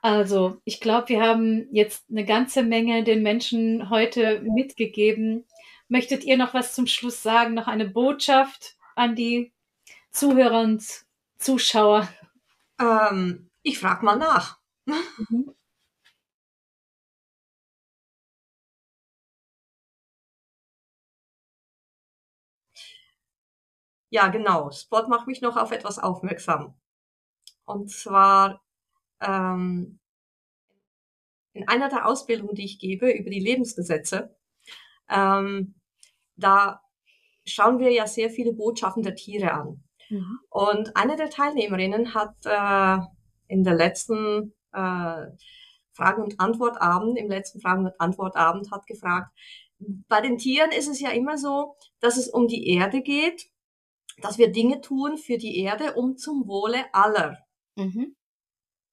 Also, 0.01 0.57
ich 0.63 0.79
glaube, 0.79 1.09
wir 1.09 1.21
haben 1.21 1.67
jetzt 1.71 2.05
eine 2.09 2.25
ganze 2.25 2.63
Menge 2.63 3.03
den 3.03 3.21
Menschen 3.21 3.89
heute 3.89 4.41
mitgegeben. 4.41 5.45
Möchtet 5.91 6.23
ihr 6.23 6.37
noch 6.37 6.53
was 6.53 6.73
zum 6.73 6.87
Schluss 6.87 7.21
sagen? 7.21 7.53
Noch 7.53 7.67
eine 7.67 7.83
Botschaft 7.83 8.77
an 8.95 9.13
die 9.13 9.51
Zuhörer 10.09 10.61
und 10.61 10.85
Zuschauer? 11.37 12.07
Ähm, 12.79 13.49
ich 13.61 13.77
frage 13.77 14.05
mal 14.05 14.15
nach. 14.15 14.57
Mhm. 14.85 15.53
Ja, 24.09 24.29
genau. 24.29 24.71
Sport 24.71 25.09
macht 25.09 25.27
mich 25.27 25.41
noch 25.41 25.57
auf 25.57 25.71
etwas 25.71 25.99
aufmerksam. 25.99 26.73
Und 27.65 27.91
zwar 27.91 28.63
ähm, 29.19 29.99
in 31.51 31.67
einer 31.67 31.89
der 31.89 32.05
Ausbildungen, 32.07 32.55
die 32.55 32.63
ich 32.63 32.79
gebe 32.79 33.11
über 33.11 33.29
die 33.29 33.41
Lebensgesetze, 33.41 34.33
ähm, 35.09 35.75
da 36.35 36.81
schauen 37.45 37.79
wir 37.79 37.91
ja 37.91 38.07
sehr 38.07 38.29
viele 38.29 38.53
Botschaften 38.53 39.03
der 39.03 39.15
Tiere 39.15 39.53
an. 39.53 39.83
Mhm. 40.09 40.39
Und 40.49 40.95
eine 40.95 41.15
der 41.15 41.29
Teilnehmerinnen 41.29 42.13
hat 42.13 42.35
äh, 42.45 43.03
in 43.47 43.63
der 43.63 43.75
letzten 43.75 44.53
äh, 44.71 45.25
Fragen- 45.93 46.23
und 46.23 46.39
Antwortabend, 46.39 47.17
im 47.17 47.29
letzten 47.29 47.61
Fragen- 47.61 47.85
und 47.85 47.99
Antwortabend 47.99 48.71
hat 48.71 48.85
gefragt, 48.87 49.31
bei 50.07 50.21
den 50.21 50.37
Tieren 50.37 50.71
ist 50.71 50.87
es 50.87 50.99
ja 50.99 51.09
immer 51.09 51.37
so, 51.37 51.75
dass 51.99 52.17
es 52.17 52.29
um 52.29 52.47
die 52.47 52.67
Erde 52.69 53.01
geht, 53.01 53.49
dass 54.21 54.37
wir 54.37 54.51
Dinge 54.51 54.81
tun 54.81 55.17
für 55.17 55.37
die 55.37 55.57
Erde, 55.59 55.93
um 55.93 56.17
zum 56.17 56.47
Wohle 56.47 56.85
aller. 56.93 57.37
Mhm. 57.75 58.15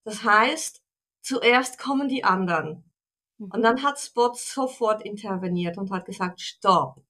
Das 0.04 0.24
heißt, 0.24 0.82
zuerst 1.20 1.78
kommen 1.78 2.08
die 2.08 2.24
anderen. 2.24 2.90
Mhm. 3.36 3.50
Und 3.52 3.62
dann 3.62 3.82
hat 3.82 3.98
Spot 3.98 4.32
sofort 4.34 5.04
interveniert 5.04 5.76
und 5.76 5.90
hat 5.90 6.06
gesagt, 6.06 6.40
stopp, 6.40 7.02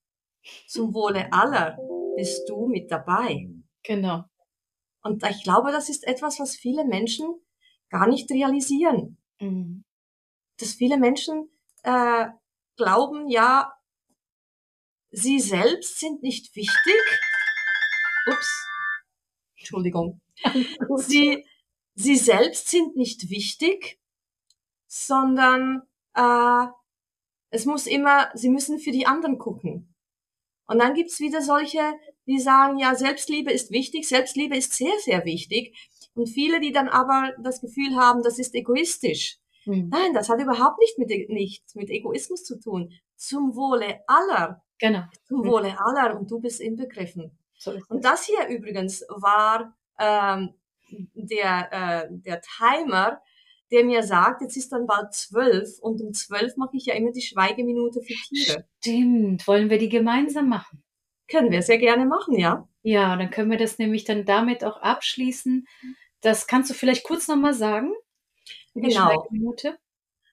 zum 0.67 0.93
Wohle 0.93 1.31
aller 1.31 1.77
bist 2.15 2.47
du 2.49 2.67
mit 2.67 2.91
dabei. 2.91 3.49
Genau. 3.83 4.25
Und 5.01 5.23
ich 5.23 5.43
glaube, 5.43 5.71
das 5.71 5.89
ist 5.89 6.05
etwas, 6.05 6.39
was 6.39 6.55
viele 6.55 6.83
Menschen 6.85 7.33
gar 7.89 8.07
nicht 8.07 8.29
realisieren. 8.29 9.17
Mhm. 9.39 9.83
Dass 10.57 10.73
viele 10.73 10.97
Menschen 10.97 11.49
äh, 11.83 12.27
glauben, 12.75 13.29
ja, 13.29 13.71
sie 15.11 15.39
selbst 15.39 15.99
sind 15.99 16.21
nicht 16.21 16.55
wichtig. 16.55 17.01
Ups. 18.27 18.67
Entschuldigung. 19.57 20.21
sie, 20.97 21.45
sie 21.95 22.15
selbst 22.15 22.69
sind 22.69 22.95
nicht 22.95 23.29
wichtig, 23.29 23.99
sondern 24.87 25.83
äh, 26.13 26.67
es 27.51 27.65
muss 27.65 27.87
immer, 27.87 28.29
sie 28.33 28.49
müssen 28.49 28.79
für 28.79 28.91
die 28.91 29.07
anderen 29.07 29.37
gucken. 29.37 29.93
Und 30.69 30.77
dann 30.77 30.93
gibt's 30.93 31.19
wieder 31.19 31.41
solche, 31.41 31.81
die 32.27 32.39
sagen, 32.39 32.77
ja, 32.77 32.93
Selbstliebe 32.93 33.51
ist 33.51 33.71
wichtig, 33.71 34.07
Selbstliebe 34.07 34.55
ist 34.55 34.73
sehr, 34.73 34.93
sehr 35.03 35.25
wichtig. 35.25 35.75
Und 36.13 36.27
viele, 36.27 36.59
die 36.59 36.71
dann 36.71 36.87
aber 36.87 37.33
das 37.41 37.59
Gefühl 37.59 37.95
haben, 37.95 38.21
das 38.21 38.37
ist 38.37 38.53
egoistisch. 38.53 39.39
Hm. 39.63 39.89
Nein, 39.89 40.13
das 40.13 40.29
hat 40.29 40.39
überhaupt 40.39 40.77
nicht 40.77 40.99
mit, 40.99 41.29
nichts 41.29 41.73
mit 41.73 41.89
Egoismus 41.89 42.43
zu 42.43 42.59
tun. 42.59 42.91
Zum 43.15 43.55
Wohle 43.55 44.01
aller. 44.05 44.61
Genau. 44.77 45.05
Zum 45.23 45.43
hm. 45.43 45.49
Wohle 45.49 45.75
aller 45.79 46.19
und 46.19 46.29
du 46.29 46.39
bist 46.39 46.61
inbegriffen. 46.61 47.35
So 47.57 47.73
und 47.89 48.05
das 48.05 48.25
hier 48.25 48.47
übrigens 48.47 49.03
war 49.09 49.75
ähm, 49.97 50.53
der, 51.15 51.69
äh, 51.71 52.07
der 52.11 52.41
Timer, 52.41 53.21
der 53.71 53.83
mir 53.83 54.03
sagt, 54.03 54.41
jetzt 54.41 54.57
ist 54.57 54.71
dann 54.71 54.87
bald 54.87 55.13
zwölf 55.13 55.79
und 55.79 56.01
um 56.01 56.13
zwölf 56.13 56.57
mache 56.57 56.77
ich 56.77 56.85
ja 56.85 56.95
immer 56.95 57.11
die 57.11 57.21
Schweigeminute 57.21 58.01
für 58.01 58.13
Tiere. 58.13 58.65
Stimmt. 58.79 59.47
Wollen 59.47 59.69
wir 59.69 59.77
die 59.77 59.89
gemeinsam 59.89 60.49
machen? 60.49 60.83
Können 61.29 61.51
wir 61.51 61.61
sehr 61.61 61.77
gerne 61.77 62.05
machen, 62.05 62.37
ja. 62.37 62.67
Ja, 62.81 63.15
dann 63.15 63.29
können 63.29 63.51
wir 63.51 63.57
das 63.57 63.77
nämlich 63.77 64.03
dann 64.03 64.25
damit 64.25 64.63
auch 64.63 64.77
abschließen. 64.77 65.67
Das 66.21 66.47
kannst 66.47 66.69
du 66.69 66.73
vielleicht 66.73 67.03
kurz 67.03 67.27
nochmal 67.27 67.53
sagen? 67.53 67.91
Die 68.73 68.81
genau. 68.81 69.11
Schweigeminute. 69.11 69.77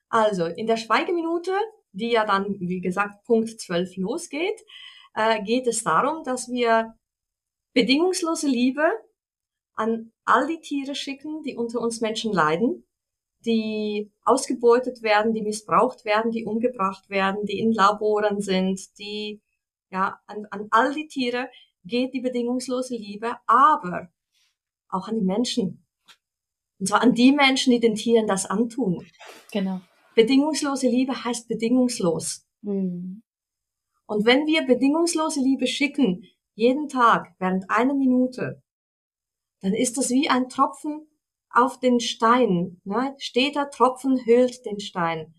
Also, 0.08 0.46
in 0.46 0.66
der 0.66 0.76
Schweigeminute, 0.76 1.52
die 1.92 2.10
ja 2.10 2.24
dann, 2.24 2.56
wie 2.60 2.80
gesagt, 2.80 3.24
Punkt 3.24 3.60
zwölf 3.60 3.96
losgeht, 3.96 4.60
äh, 5.14 5.42
geht 5.42 5.66
es 5.66 5.82
darum, 5.82 6.24
dass 6.24 6.48
wir 6.48 6.94
bedingungslose 7.74 8.46
Liebe 8.46 8.90
an 9.74 10.12
all 10.24 10.46
die 10.46 10.60
Tiere 10.60 10.94
schicken, 10.94 11.42
die 11.42 11.56
unter 11.56 11.80
uns 11.80 12.00
Menschen 12.00 12.32
leiden, 12.32 12.85
die 13.46 14.10
ausgebeutet 14.24 15.02
werden, 15.02 15.32
die 15.32 15.42
missbraucht 15.42 16.04
werden, 16.04 16.30
die 16.30 16.44
umgebracht 16.44 17.08
werden, 17.08 17.46
die 17.46 17.58
in 17.58 17.72
Laboren 17.72 18.40
sind, 18.40 18.98
die, 18.98 19.40
ja, 19.90 20.18
an, 20.26 20.46
an 20.50 20.66
all 20.70 20.92
die 20.92 21.06
Tiere 21.06 21.48
geht 21.84 22.12
die 22.12 22.20
bedingungslose 22.20 22.96
Liebe, 22.96 23.36
aber 23.46 24.08
auch 24.88 25.08
an 25.08 25.20
die 25.20 25.24
Menschen. 25.24 25.86
Und 26.78 26.88
zwar 26.88 27.02
an 27.02 27.14
die 27.14 27.32
Menschen, 27.32 27.70
die 27.70 27.80
den 27.80 27.94
Tieren 27.94 28.26
das 28.26 28.44
antun. 28.44 29.06
Genau. 29.52 29.80
Bedingungslose 30.14 30.88
Liebe 30.88 31.24
heißt 31.24 31.48
bedingungslos. 31.48 32.46
Mhm. 32.62 33.22
Und 34.06 34.24
wenn 34.26 34.46
wir 34.46 34.62
bedingungslose 34.62 35.40
Liebe 35.40 35.66
schicken, 35.66 36.24
jeden 36.54 36.88
Tag 36.88 37.34
während 37.38 37.70
einer 37.70 37.94
Minute, 37.94 38.62
dann 39.60 39.74
ist 39.74 39.96
das 39.96 40.10
wie 40.10 40.28
ein 40.28 40.48
Tropfen 40.48 41.06
auf 41.56 41.80
den 41.80 42.00
Stein. 42.00 42.80
Ne? 42.84 43.14
Steter 43.18 43.70
Tropfen 43.70 44.24
hüllt 44.24 44.64
den 44.66 44.80
Stein. 44.80 45.34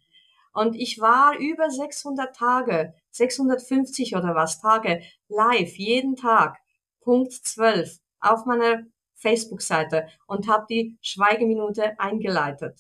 Und 0.54 0.76
ich 0.76 1.00
war 1.00 1.38
über 1.38 1.70
600 1.70 2.36
Tage, 2.36 2.96
650 3.12 4.16
oder 4.16 4.34
was 4.34 4.60
Tage 4.60 5.04
live, 5.28 5.76
jeden 5.78 6.16
Tag, 6.16 6.58
Punkt 7.02 7.32
12, 7.32 8.00
auf 8.20 8.46
meiner 8.46 8.84
Facebook-Seite 9.14 10.08
und 10.26 10.48
habe 10.48 10.66
die 10.68 10.98
Schweigeminute 11.02 12.00
eingeleitet, 12.00 12.80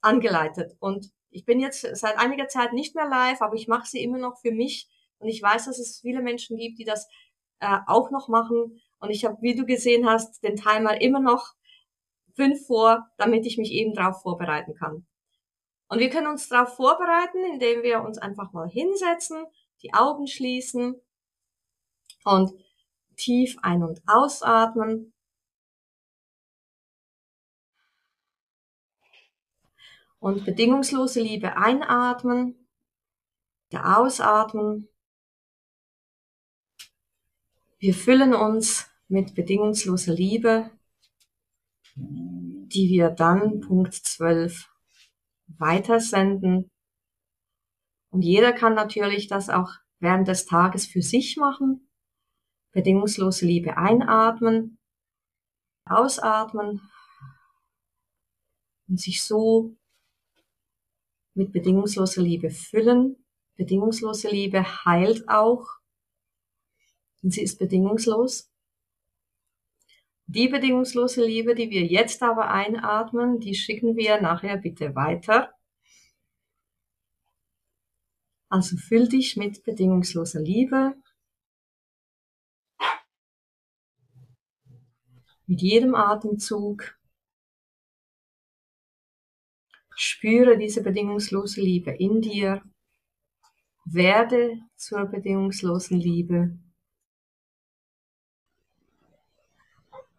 angeleitet. 0.00 0.76
Und 0.78 1.10
ich 1.30 1.44
bin 1.44 1.58
jetzt 1.58 1.86
seit 1.96 2.18
einiger 2.18 2.46
Zeit 2.46 2.72
nicht 2.72 2.94
mehr 2.94 3.08
live, 3.08 3.42
aber 3.42 3.54
ich 3.54 3.66
mache 3.66 3.88
sie 3.88 4.02
immer 4.02 4.18
noch 4.18 4.38
für 4.38 4.52
mich. 4.52 4.88
Und 5.18 5.28
ich 5.28 5.42
weiß, 5.42 5.66
dass 5.66 5.78
es 5.78 6.00
viele 6.00 6.22
Menschen 6.22 6.56
gibt, 6.56 6.78
die 6.78 6.84
das 6.84 7.08
äh, 7.58 7.78
auch 7.88 8.10
noch 8.12 8.28
machen. 8.28 8.80
Und 9.00 9.10
ich 9.10 9.24
habe, 9.24 9.36
wie 9.40 9.54
du 9.54 9.64
gesehen 9.64 10.08
hast, 10.08 10.42
den 10.44 10.56
Timer 10.56 11.00
immer 11.00 11.20
noch 11.20 11.54
fünf 12.34 12.66
vor, 12.66 13.08
damit 13.16 13.46
ich 13.46 13.58
mich 13.58 13.72
eben 13.72 13.94
darauf 13.94 14.22
vorbereiten 14.22 14.74
kann. 14.74 15.06
Und 15.88 15.98
wir 15.98 16.08
können 16.08 16.28
uns 16.28 16.48
darauf 16.48 16.76
vorbereiten, 16.76 17.38
indem 17.52 17.82
wir 17.82 18.02
uns 18.02 18.18
einfach 18.18 18.52
mal 18.52 18.68
hinsetzen, 18.68 19.44
die 19.82 19.92
Augen 19.92 20.26
schließen 20.26 21.00
und 22.24 22.52
tief 23.16 23.56
ein- 23.62 23.82
und 23.82 24.00
ausatmen. 24.06 25.12
Und 30.18 30.44
bedingungslose 30.44 31.20
Liebe 31.20 31.56
einatmen, 31.56 32.68
der 33.72 33.98
Ausatmen. 33.98 34.88
Wir 37.78 37.94
füllen 37.94 38.34
uns 38.34 38.90
mit 39.08 39.34
bedingungsloser 39.34 40.12
Liebe, 40.12 40.70
die 41.96 42.88
wir 42.88 43.10
dann 43.10 43.60
Punkt 43.60 43.94
12 43.94 44.68
weitersenden. 45.46 46.70
Und 48.10 48.22
jeder 48.22 48.52
kann 48.52 48.74
natürlich 48.74 49.28
das 49.28 49.48
auch 49.48 49.70
während 49.98 50.28
des 50.28 50.46
Tages 50.46 50.86
für 50.86 51.02
sich 51.02 51.36
machen. 51.36 51.88
Bedingungslose 52.72 53.46
Liebe 53.46 53.76
einatmen, 53.76 54.78
ausatmen 55.84 56.80
und 58.88 59.00
sich 59.00 59.22
so 59.24 59.76
mit 61.34 61.52
bedingungsloser 61.52 62.22
Liebe 62.22 62.50
füllen. 62.50 63.16
Bedingungslose 63.56 64.28
Liebe 64.28 64.84
heilt 64.84 65.28
auch, 65.28 65.66
und 67.22 67.32
sie 67.32 67.42
ist 67.42 67.58
bedingungslos. 67.58 68.49
Die 70.32 70.46
bedingungslose 70.46 71.26
Liebe, 71.26 71.56
die 71.56 71.70
wir 71.70 71.84
jetzt 71.84 72.22
aber 72.22 72.50
einatmen, 72.52 73.40
die 73.40 73.56
schicken 73.56 73.96
wir 73.96 74.20
nachher 74.20 74.58
bitte 74.58 74.94
weiter. 74.94 75.52
Also 78.48 78.76
füll 78.76 79.08
dich 79.08 79.36
mit 79.36 79.64
bedingungsloser 79.64 80.40
Liebe. 80.40 80.94
Mit 85.48 85.62
jedem 85.62 85.96
Atemzug 85.96 86.96
spüre 89.96 90.56
diese 90.56 90.84
bedingungslose 90.84 91.60
Liebe 91.60 91.90
in 91.90 92.20
dir. 92.20 92.62
Werde 93.84 94.60
zur 94.76 95.06
bedingungslosen 95.06 95.98
Liebe. 95.98 96.56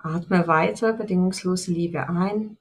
Atme 0.03 0.47
weiter 0.47 0.93
bedingungslose 0.93 1.71
Liebe 1.71 2.09
ein. 2.09 2.57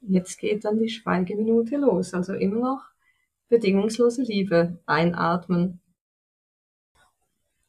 Jetzt 0.00 0.38
geht 0.38 0.64
dann 0.64 0.78
die 0.78 0.88
Schweigeminute 0.88 1.76
los. 1.76 2.14
Also 2.14 2.34
immer 2.34 2.60
noch 2.60 2.84
bedingungslose 3.48 4.22
Liebe 4.22 4.78
einatmen. 4.86 5.80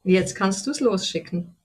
Jetzt 0.03 0.35
kannst 0.35 0.65
du 0.67 0.71
es 0.71 0.79
losschicken. 0.79 1.56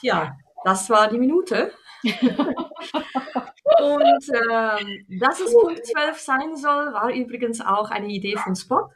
Tja, 0.00 0.36
das 0.64 0.90
war 0.90 1.08
die 1.08 1.18
Minute. 1.18 1.72
Und 3.78 4.28
ähm, 4.50 5.06
dass 5.20 5.40
es 5.40 5.52
Punkt 5.52 5.86
12 5.86 6.18
sein 6.18 6.56
soll, 6.56 6.92
war 6.92 7.12
übrigens 7.12 7.60
auch 7.60 7.90
eine 7.90 8.08
Idee 8.08 8.36
von 8.36 8.56
Spot. 8.56 8.90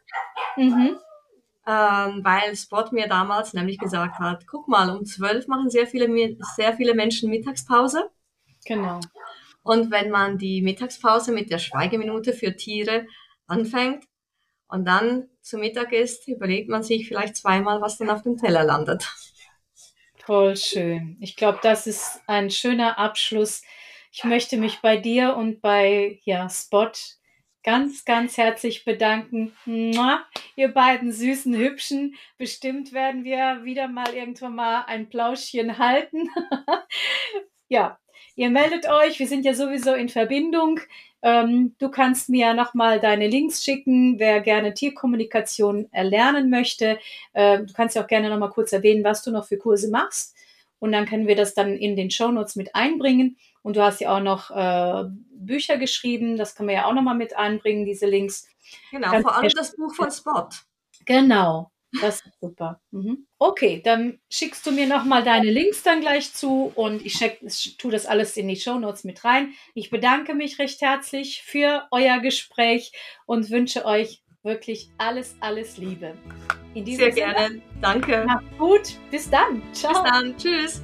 Mhm. 0.56 0.98
Ähm, 1.66 2.20
weil 2.22 2.54
Spot 2.56 2.84
mir 2.90 3.08
damals 3.08 3.54
nämlich 3.54 3.78
gesagt 3.78 4.18
hat, 4.18 4.46
guck 4.46 4.68
mal, 4.68 4.90
um 4.90 5.04
12 5.04 5.46
machen 5.48 5.70
sehr 5.70 5.86
viele, 5.86 6.36
sehr 6.56 6.74
viele 6.74 6.94
Menschen 6.94 7.30
Mittagspause. 7.30 8.10
Genau. 8.66 9.00
Und 9.62 9.90
wenn 9.90 10.10
man 10.10 10.36
die 10.36 10.60
Mittagspause 10.60 11.32
mit 11.32 11.50
der 11.50 11.58
Schweigeminute 11.58 12.34
für 12.34 12.54
Tiere 12.54 13.06
anfängt 13.46 14.04
und 14.68 14.84
dann 14.86 15.28
zu 15.40 15.56
Mittag 15.56 15.92
isst, 15.92 16.28
überlegt 16.28 16.68
man 16.68 16.82
sich 16.82 17.08
vielleicht 17.08 17.36
zweimal, 17.36 17.80
was 17.80 17.96
dann 17.96 18.10
auf 18.10 18.22
dem 18.22 18.36
Teller 18.36 18.64
landet. 18.64 19.10
Voll 20.26 20.56
schön. 20.56 21.18
Ich 21.20 21.36
glaube, 21.36 21.58
das 21.62 21.86
ist 21.86 22.22
ein 22.26 22.50
schöner 22.50 22.98
Abschluss. 22.98 23.62
Ich 24.10 24.24
möchte 24.24 24.56
mich 24.56 24.80
bei 24.80 24.96
dir 24.96 25.36
und 25.36 25.60
bei 25.60 26.20
ja, 26.24 26.48
Spot 26.48 26.92
ganz, 27.62 28.04
ganz 28.04 28.38
herzlich 28.38 28.84
bedanken. 28.84 29.54
Mua, 29.64 30.24
ihr 30.56 30.68
beiden 30.68 31.12
süßen 31.12 31.54
Hübschen. 31.54 32.14
Bestimmt 32.38 32.92
werden 32.92 33.24
wir 33.24 33.64
wieder 33.64 33.88
mal 33.88 34.14
irgendwann 34.14 34.54
mal 34.54 34.84
ein 34.86 35.08
Plauschchen 35.08 35.78
halten. 35.78 36.30
ja, 37.68 37.98
ihr 38.36 38.50
meldet 38.50 38.88
euch. 38.88 39.18
Wir 39.18 39.28
sind 39.28 39.44
ja 39.44 39.54
sowieso 39.54 39.94
in 39.94 40.08
Verbindung. 40.08 40.80
Ähm, 41.22 41.74
du 41.78 41.88
kannst 41.88 42.28
mir 42.28 42.52
nochmal 42.54 43.00
deine 43.00 43.28
Links 43.28 43.64
schicken, 43.64 44.18
wer 44.18 44.40
gerne 44.40 44.74
Tierkommunikation 44.74 45.88
erlernen 45.90 46.50
möchte. 46.50 46.98
Äh, 47.32 47.60
du 47.60 47.72
kannst 47.72 47.96
ja 47.96 48.02
auch 48.02 48.06
gerne 48.06 48.28
nochmal 48.28 48.50
kurz 48.50 48.72
erwähnen, 48.72 49.04
was 49.04 49.22
du 49.22 49.30
noch 49.30 49.46
für 49.46 49.56
Kurse 49.56 49.90
machst. 49.90 50.36
Und 50.78 50.92
dann 50.92 51.06
können 51.06 51.26
wir 51.26 51.36
das 51.36 51.54
dann 51.54 51.78
in 51.78 51.96
den 51.96 52.10
Shownotes 52.10 52.56
mit 52.56 52.74
einbringen. 52.74 53.38
Und 53.62 53.76
du 53.76 53.82
hast 53.82 54.02
ja 54.02 54.14
auch 54.14 54.20
noch 54.20 54.50
äh, 54.50 55.08
Bücher 55.30 55.78
geschrieben, 55.78 56.36
das 56.36 56.54
können 56.54 56.68
wir 56.68 56.76
ja 56.76 56.84
auch 56.84 56.92
nochmal 56.92 57.14
mit 57.14 57.36
einbringen, 57.36 57.86
diese 57.86 58.06
Links. 58.06 58.46
Genau, 58.90 59.10
Kannst 59.10 59.28
vor 59.28 59.36
allem 59.36 59.52
das 59.56 59.76
Buch 59.76 59.94
von 59.94 60.10
Spot. 60.10 60.48
Genau, 61.06 61.70
das 62.00 62.16
ist 62.16 62.40
super. 62.40 62.80
Mhm. 62.90 63.26
Okay, 63.38 63.80
dann 63.84 64.18
schickst 64.30 64.66
du 64.66 64.72
mir 64.72 64.86
nochmal 64.86 65.22
deine 65.22 65.50
Links 65.50 65.82
dann 65.82 66.00
gleich 66.00 66.32
zu 66.32 66.72
und 66.74 67.04
ich, 67.04 67.14
check, 67.18 67.40
tue 67.78 67.92
das 67.92 68.06
alles 68.06 68.36
in 68.36 68.48
die 68.48 68.56
Show 68.56 68.78
Notes 68.78 69.04
mit 69.04 69.24
rein. 69.24 69.54
Ich 69.74 69.90
bedanke 69.90 70.34
mich 70.34 70.58
recht 70.58 70.80
herzlich 70.80 71.42
für 71.42 71.86
euer 71.90 72.20
Gespräch 72.20 72.92
und 73.26 73.50
wünsche 73.50 73.84
euch 73.84 74.22
wirklich 74.42 74.90
alles, 74.98 75.36
alles 75.40 75.78
Liebe. 75.78 76.14
In 76.74 76.84
diesem 76.84 77.04
Sehr 77.04 77.12
Sinne, 77.14 77.34
gerne. 77.34 77.62
Danke. 77.80 78.24
Macht 78.26 78.58
gut. 78.58 78.98
Bis 79.10 79.30
dann. 79.30 79.62
Ciao. 79.72 79.92
Bis 79.92 80.10
dann. 80.10 80.36
Tschüss. 80.36 80.82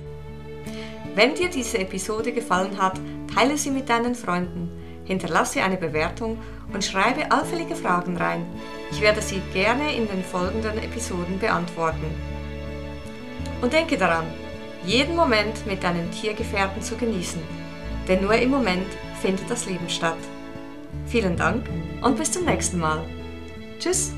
Wenn 1.15 1.35
dir 1.35 1.49
diese 1.49 1.78
Episode 1.78 2.32
gefallen 2.32 2.81
hat, 2.81 2.99
teile 3.35 3.57
sie 3.57 3.70
mit 3.70 3.89
deinen 3.89 4.15
Freunden, 4.15 4.70
hinterlasse 5.05 5.62
eine 5.62 5.77
Bewertung 5.77 6.39
und 6.73 6.85
schreibe 6.85 7.31
allfällige 7.31 7.74
Fragen 7.74 8.16
rein. 8.16 8.47
Ich 8.91 9.01
werde 9.01 9.23
sie 9.23 9.41
gerne 9.53 9.95
in 9.95 10.09
den 10.09 10.23
folgenden 10.25 10.79
Episoden 10.79 11.39
beantworten. 11.39 12.07
Und 13.62 13.73
denke 13.73 13.97
daran, 13.97 14.27
jeden 14.85 15.15
Moment 15.15 15.67
mit 15.67 15.83
deinen 15.83 16.11
Tiergefährten 16.11 16.83
zu 16.83 16.97
genießen, 16.97 17.43
denn 18.09 18.23
nur 18.23 18.35
im 18.35 18.51
Moment 18.51 18.87
findet 19.21 19.51
das 19.51 19.67
Leben 19.67 19.89
statt. 19.89 20.19
Vielen 21.07 21.37
Dank 21.37 21.69
und 22.03 22.17
bis 22.17 22.33
zum 22.33 22.45
nächsten 22.45 22.79
Mal. 22.79 23.05
Tschüss! 23.79 24.12